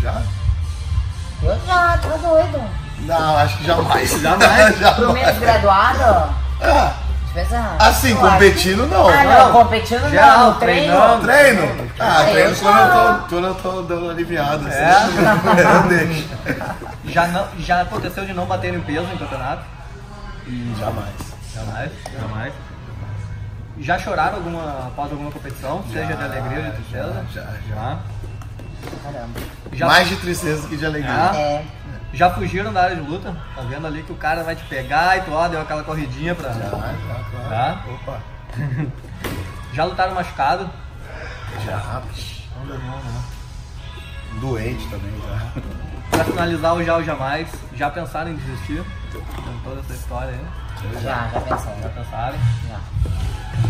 Já? 0.01 0.21
Eu 1.43 1.59
já, 1.65 1.97
tá 1.97 2.17
doido. 2.17 2.61
Não, 2.99 3.37
acho 3.37 3.57
que 3.57 3.65
jamais. 3.65 4.21
Jamais? 4.21 4.75
Pro 4.95 5.13
menos 5.13 5.37
graduado? 5.39 6.33
Ah, 6.61 6.93
pensar. 7.33 7.77
assim, 7.79 8.11
Eu 8.11 8.17
competindo 8.17 8.87
não. 8.87 9.07
Ah, 9.07 9.23
não, 9.23 9.51
competindo 9.53 10.09
Já, 10.11 10.37
não, 10.37 10.47
no 10.51 10.55
treino. 10.59 10.93
treinando. 10.93 11.21
Treino? 11.25 11.91
Ah, 11.99 12.23
treino 12.29 12.55
quando 12.57 12.77
eu, 12.77 12.87
já. 12.87 13.13
tô, 13.13 13.27
quando 13.29 13.47
eu 13.47 13.55
tô 13.55 13.81
dando 13.83 14.09
aliviado. 14.09 14.67
Assim. 14.67 14.77
É? 14.77 14.95
eu 15.63 15.87
deixo. 15.87 16.29
Já, 17.09 17.25
não, 17.27 17.47
já 17.57 17.81
aconteceu 17.81 18.23
de 18.23 18.33
não 18.33 18.45
bater 18.45 18.71
em 18.71 18.81
peso 18.81 19.07
em 19.11 19.17
campeonato? 19.17 19.63
E 20.45 20.75
jamais. 20.77 21.09
Jamais, 21.55 21.91
jamais. 22.19 22.53
Já 23.79 23.97
choraram 23.97 24.35
alguma, 24.35 24.87
após 24.87 25.11
alguma 25.11 25.31
competição? 25.31 25.83
seja 25.91 26.13
de 26.13 26.23
alegria 26.23 26.59
ou 26.59 26.65
de 26.65 26.71
tristeza? 26.73 27.25
já, 27.33 27.47
já. 27.67 27.97
Caramba. 29.03 29.39
Já, 29.73 29.87
Mais 29.87 30.07
de 30.07 30.15
tristeza 30.17 30.67
que 30.67 30.77
de 30.77 30.85
alegria. 30.85 31.11
Ah. 31.13 31.35
É. 31.35 31.65
já 32.13 32.29
fugiram 32.31 32.73
da 32.73 32.83
área 32.83 32.95
de 32.95 33.01
luta? 33.01 33.35
Tá 33.55 33.61
vendo 33.61 33.85
ali 33.87 34.03
que 34.03 34.11
o 34.11 34.15
cara 34.15 34.43
vai 34.43 34.55
te 34.55 34.63
pegar 34.65 35.17
e 35.17 35.21
tu 35.21 35.31
ó, 35.31 35.47
deu 35.47 35.61
aquela 35.61 35.83
corridinha 35.83 36.33
pra. 36.35 36.49
Já, 36.51 36.59
já, 36.59 36.69
claro. 36.69 37.49
Já? 37.49 37.83
Opa. 37.93 38.19
Já 39.73 39.83
lutaram 39.85 40.15
machucado? 40.15 40.69
Já. 41.65 42.01
Não, 42.65 42.65
não, 42.65 42.77
não. 43.03 44.39
Doente 44.41 44.87
também, 44.89 45.13
já. 45.27 45.61
Pra 46.09 46.23
finalizar 46.25 46.75
o 46.75 46.83
já 46.83 46.95
ou 46.95 47.03
jamais, 47.03 47.47
já 47.75 47.89
pensaram 47.89 48.31
em 48.31 48.35
desistir? 48.35 48.83
Com 49.13 49.59
toda 49.63 49.79
essa 49.81 49.93
história 49.93 50.29
aí? 50.29 50.93
Já, 51.03 51.29
já 51.33 51.41
pensei. 51.41 51.73
Já 51.81 51.89
pensaram? 51.89 52.37
Já, 52.67 52.79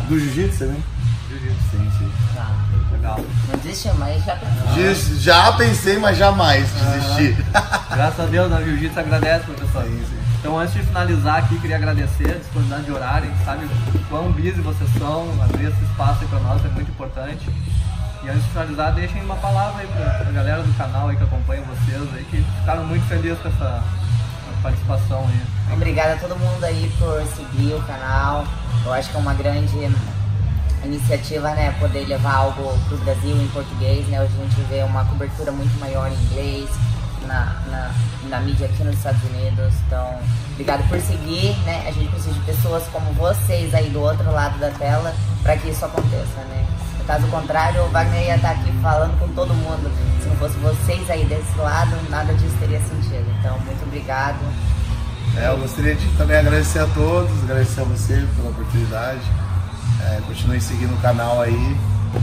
Do 0.07 0.19
jiu-jitsu 0.19 0.59
também? 0.59 0.83
Sim. 1.29 2.11
já. 2.35 2.49
Legal. 2.91 3.19
Não 3.19 3.59
mas 3.99 4.23
já 4.25 4.35
pensou. 4.35 4.73
Diz- 4.73 5.21
Já 5.21 5.51
pensei, 5.53 5.97
mas 5.99 6.17
jamais 6.17 6.67
desisti. 6.71 7.43
Graças 7.93 8.19
a 8.19 8.25
Deus, 8.25 8.51
a 8.51 8.61
Jiu-Jitsu 8.63 8.99
agradece, 8.99 9.45
professor. 9.45 9.83
Sim, 9.83 10.03
sim. 10.09 10.19
Então, 10.39 10.57
antes 10.57 10.73
de 10.73 10.81
finalizar 10.83 11.37
aqui, 11.37 11.59
queria 11.59 11.75
agradecer 11.75 12.31
a 12.31 12.35
disponibilidade 12.39 12.85
de 12.85 12.91
horário. 12.91 13.27
A 13.29 13.31
gente 13.35 13.45
sabe 13.45 13.65
o 13.65 13.99
quão 14.09 14.31
busy 14.31 14.51
vocês 14.61 14.89
são, 14.97 15.27
abrir 15.43 15.65
esse 15.65 15.83
espaço 15.83 16.19
aí 16.21 16.27
para 16.27 16.39
nós 16.39 16.63
é 16.65 16.69
muito 16.69 16.89
importante. 16.89 17.49
E 18.23 18.29
antes 18.29 18.43
de 18.43 18.49
finalizar, 18.49 18.93
deixem 18.93 19.21
uma 19.21 19.35
palavra 19.35 19.81
aí 19.81 19.87
para 19.87 20.27
a 20.29 20.31
galera 20.31 20.63
do 20.63 20.73
canal 20.77 21.09
aí 21.09 21.15
que 21.17 21.23
acompanha 21.23 21.61
vocês 21.63 22.01
aí, 22.15 22.23
que 22.25 22.43
ficaram 22.59 22.85
muito 22.85 23.05
felizes 23.07 23.37
com 23.39 23.49
essa 23.49 23.83
essa 24.49 24.61
participação 24.63 25.27
aí. 25.27 25.73
Obrigada 25.73 26.13
a 26.13 26.17
todo 26.17 26.35
mundo 26.37 26.63
aí 26.63 26.91
por 26.97 27.21
seguir 27.35 27.73
o 27.75 27.81
canal. 27.83 28.45
Eu 28.85 28.93
acho 28.93 29.09
que 29.09 29.15
é 29.17 29.19
uma 29.19 29.33
grande 29.33 29.75
iniciativa, 30.83 31.49
né? 31.51 31.75
Poder 31.79 32.05
levar 32.05 32.33
algo 32.33 32.77
pro 32.87 32.97
Brasil 32.97 33.35
em 33.35 33.47
português, 33.49 34.07
né? 34.07 34.21
Hoje 34.21 34.33
a 34.39 34.43
gente 34.43 34.61
vê 34.69 34.83
uma 34.83 35.05
cobertura 35.05 35.51
muito 35.51 35.77
maior 35.79 36.11
em 36.11 36.15
inglês, 36.25 36.69
na, 37.27 37.61
na, 37.69 37.91
na 38.29 38.39
mídia 38.41 38.67
aqui 38.67 38.83
nos 38.83 38.95
Estados 38.95 39.21
Unidos. 39.23 39.73
Então, 39.85 40.19
obrigado 40.53 40.87
por 40.87 40.99
seguir, 40.99 41.55
né? 41.65 41.85
A 41.87 41.91
gente 41.91 42.09
precisa 42.09 42.33
de 42.33 42.41
pessoas 42.41 42.83
como 42.91 43.11
vocês 43.13 43.73
aí 43.73 43.89
do 43.89 44.01
outro 44.01 44.31
lado 44.31 44.57
da 44.59 44.69
tela 44.71 45.13
para 45.43 45.57
que 45.57 45.69
isso 45.69 45.85
aconteça, 45.85 46.39
né? 46.49 46.65
Caso 47.09 47.25
contrário, 47.29 47.81
o 47.85 47.89
Wagner 47.89 48.23
ia 48.23 48.35
estar 48.35 48.51
aqui 48.51 48.71
falando 48.83 49.17
com 49.17 49.27
todo 49.29 49.51
mundo. 49.51 49.91
Se 50.21 50.29
não 50.29 50.35
fosse 50.35 50.55
vocês 50.59 51.09
aí 51.09 51.25
desse 51.25 51.57
lado, 51.57 51.97
nada 52.07 52.31
disso 52.35 52.55
teria 52.59 52.79
sentido. 52.81 53.25
Então, 53.39 53.57
muito 53.61 53.83
obrigado. 53.83 54.37
É, 55.35 55.47
eu 55.47 55.57
gostaria 55.57 55.95
de 55.95 56.07
também 56.17 56.37
agradecer 56.37 56.77
a 56.77 56.85
todos, 56.85 57.31
agradecer 57.45 57.81
a 57.81 57.83
você 57.85 58.27
pela 58.35 58.49
oportunidade. 58.51 59.21
É, 60.01 60.21
continue 60.25 60.61
seguindo 60.61 60.93
o 60.93 61.01
canal 61.01 61.41
aí, 61.41 61.77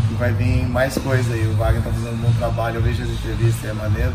que 0.08 0.14
vai 0.14 0.32
vir 0.32 0.66
mais 0.66 0.96
coisa 0.98 1.32
aí. 1.32 1.46
O 1.46 1.56
Wagner 1.56 1.82
tá 1.82 1.90
fazendo 1.90 2.14
um 2.14 2.22
bom 2.22 2.32
trabalho, 2.38 2.76
eu 2.76 2.82
vejo 2.82 3.02
as 3.02 3.08
entrevistas, 3.08 3.70
é 3.70 3.72
maneiro. 3.72 4.12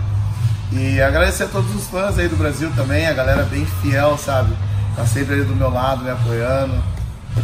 E 0.71 1.01
agradecer 1.01 1.43
a 1.43 1.47
todos 1.47 1.73
os 1.75 1.87
fãs 1.87 2.17
aí 2.17 2.27
do 2.27 2.37
Brasil 2.37 2.71
também, 2.75 3.05
a 3.05 3.13
galera 3.13 3.43
bem 3.43 3.65
fiel, 3.81 4.17
sabe? 4.17 4.55
Tá 4.95 5.05
sempre 5.05 5.33
ali 5.35 5.43
do 5.43 5.55
meu 5.55 5.69
lado, 5.69 6.03
me 6.03 6.09
apoiando. 6.09 6.81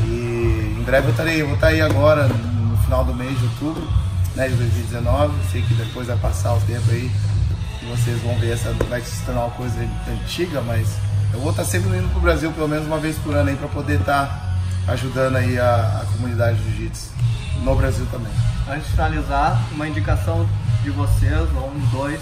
E 0.05 0.75
em 0.79 0.83
breve 0.83 1.07
eu 1.07 1.11
estarei, 1.11 1.43
vou 1.43 1.55
estar 1.55 1.67
aí 1.67 1.81
agora, 1.81 2.27
no 2.27 2.77
final 2.77 3.03
do 3.03 3.13
mês 3.13 3.37
de 3.37 3.45
outubro, 3.45 3.87
né, 4.35 4.47
de 4.47 4.55
2019. 4.55 5.33
Sei 5.51 5.61
que 5.61 5.73
depois 5.73 6.07
vai 6.07 6.17
passar 6.17 6.53
o 6.53 6.61
tempo 6.61 6.89
aí 6.89 7.11
e 7.81 7.85
vocês 7.85 8.21
vão 8.21 8.37
ver 8.39 8.53
essa 8.53 8.73
vai 8.89 9.01
se 9.01 9.23
tornar 9.25 9.41
uma 9.41 9.51
coisa 9.51 9.75
antiga, 10.09 10.61
mas 10.61 10.87
eu 11.33 11.39
vou 11.39 11.51
estar 11.51 11.65
sempre 11.65 11.97
indo 11.97 12.09
pro 12.11 12.21
Brasil 12.21 12.51
pelo 12.51 12.67
menos 12.67 12.87
uma 12.87 12.97
vez 12.97 13.17
por 13.17 13.35
ano 13.35 13.49
aí 13.49 13.55
para 13.55 13.67
poder 13.67 13.99
estar 13.99 14.46
ajudando 14.88 15.35
aí 15.35 15.59
a, 15.59 16.01
a 16.01 16.05
comunidade 16.13 16.57
do 16.57 16.63
Jiu-Jitsu 16.71 17.11
no 17.63 17.75
Brasil 17.75 18.05
também. 18.11 18.31
Antes 18.69 18.85
de 18.85 18.91
finalizar, 18.91 19.59
uma 19.71 19.88
indicação 19.88 20.47
de 20.83 20.89
vocês, 20.91 21.47
ou 21.55 21.69
um, 21.69 21.79
dois, 21.91 22.19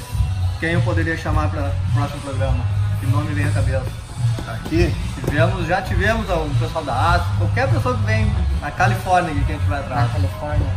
quem 0.59 0.71
eu 0.71 0.81
poderia 0.81 1.17
chamar 1.17 1.49
para 1.49 1.71
o 1.89 1.93
próximo 1.93 2.21
programa? 2.21 2.63
Que 2.99 3.05
nome 3.07 3.33
vem 3.33 3.45
à 3.47 3.51
cabeça? 3.51 3.85
Aqui, 4.47 4.93
Tivemos, 5.25 5.67
já 5.67 5.81
tivemos 5.81 6.29
o 6.29 6.49
pessoal 6.59 6.83
da 6.85 6.93
Ásia, 7.13 7.27
qualquer 7.39 7.67
pessoa 7.69 7.97
que 7.97 8.03
vem 8.03 8.31
na 8.61 8.69
Califórnia 8.71 9.33
que 9.33 9.51
a 9.51 9.55
gente 9.55 9.67
vai 9.67 9.79
Na 9.79 9.85
atrás. 9.85 10.11
Califórnia. 10.11 10.67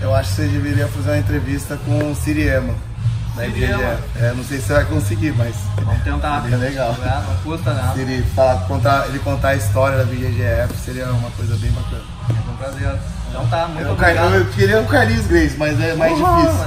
eu 0.00 0.14
acho 0.14 0.30
que 0.30 0.36
você 0.36 0.48
deveria 0.48 0.88
fazer 0.88 1.10
uma 1.10 1.18
entrevista 1.18 1.76
com 1.84 2.10
o 2.10 2.14
Siriema. 2.14 2.74
Da. 3.38 3.46
IBGE. 3.46 3.72
É, 4.16 4.32
não 4.36 4.44
sei 4.44 4.58
se 4.58 4.66
você 4.66 4.72
vai 4.74 4.84
conseguir, 4.86 5.32
mas 5.36 5.54
Vamos 5.82 6.02
tentar. 6.02 6.42
Seria 6.42 6.56
legal. 6.56 6.96
É, 7.02 7.08
não 7.28 7.36
custa 7.42 7.72
nada. 7.74 7.92
se 7.94 8.00
ele, 8.00 8.22
falar, 8.34 8.56
contar, 8.66 9.06
ele 9.08 9.18
contar 9.20 9.48
a 9.50 9.54
história 9.56 9.98
da 9.98 10.04
BGGF 10.04 10.74
seria 10.84 11.06
uma 11.06 11.30
coisa 11.30 11.56
bem 11.56 11.70
bacana. 11.72 12.02
É 12.28 12.50
um 12.50 12.56
prazer. 12.56 12.98
Então 13.30 13.46
tá, 13.48 13.68
muito 13.68 13.80
Eu, 13.86 13.94
Car- 13.96 14.08
obrigado. 14.10 14.34
eu 14.34 14.44
queria 14.52 14.80
o 14.80 14.86
Carlinhos 14.86 15.26
Grace, 15.26 15.56
mas 15.58 15.80
é 15.80 15.94
mais 15.94 16.16
difícil. 16.16 16.66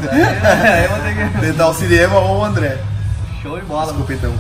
mas 0.92 1.34
que- 1.34 1.40
Tentar 1.42 1.68
o 1.70 1.74
Siriema 1.74 2.20
ou 2.20 2.40
o 2.40 2.46
André. 2.46 2.78
Show 3.42 3.60
de 3.60 3.66
bola. 3.66 3.86
Desculpa 3.88 4.14
então. 4.14 4.34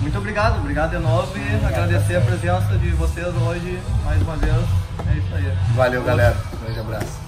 Muito 0.00 0.16
obrigado, 0.16 0.58
obrigado 0.60 0.90
de 0.90 0.98
novo 0.98 1.30
e 1.36 1.66
agradecer 1.66 2.16
a 2.16 2.20
presença 2.22 2.78
de 2.78 2.88
vocês 2.90 3.26
hoje 3.26 3.78
mais 4.04 4.22
uma 4.22 4.36
vez. 4.36 4.54
É 4.54 5.12
isso 5.18 5.34
aí. 5.34 5.52
Valeu, 5.74 6.02
galera. 6.02 6.36
Um 6.54 6.64
grande 6.64 6.80
abraço. 6.80 7.27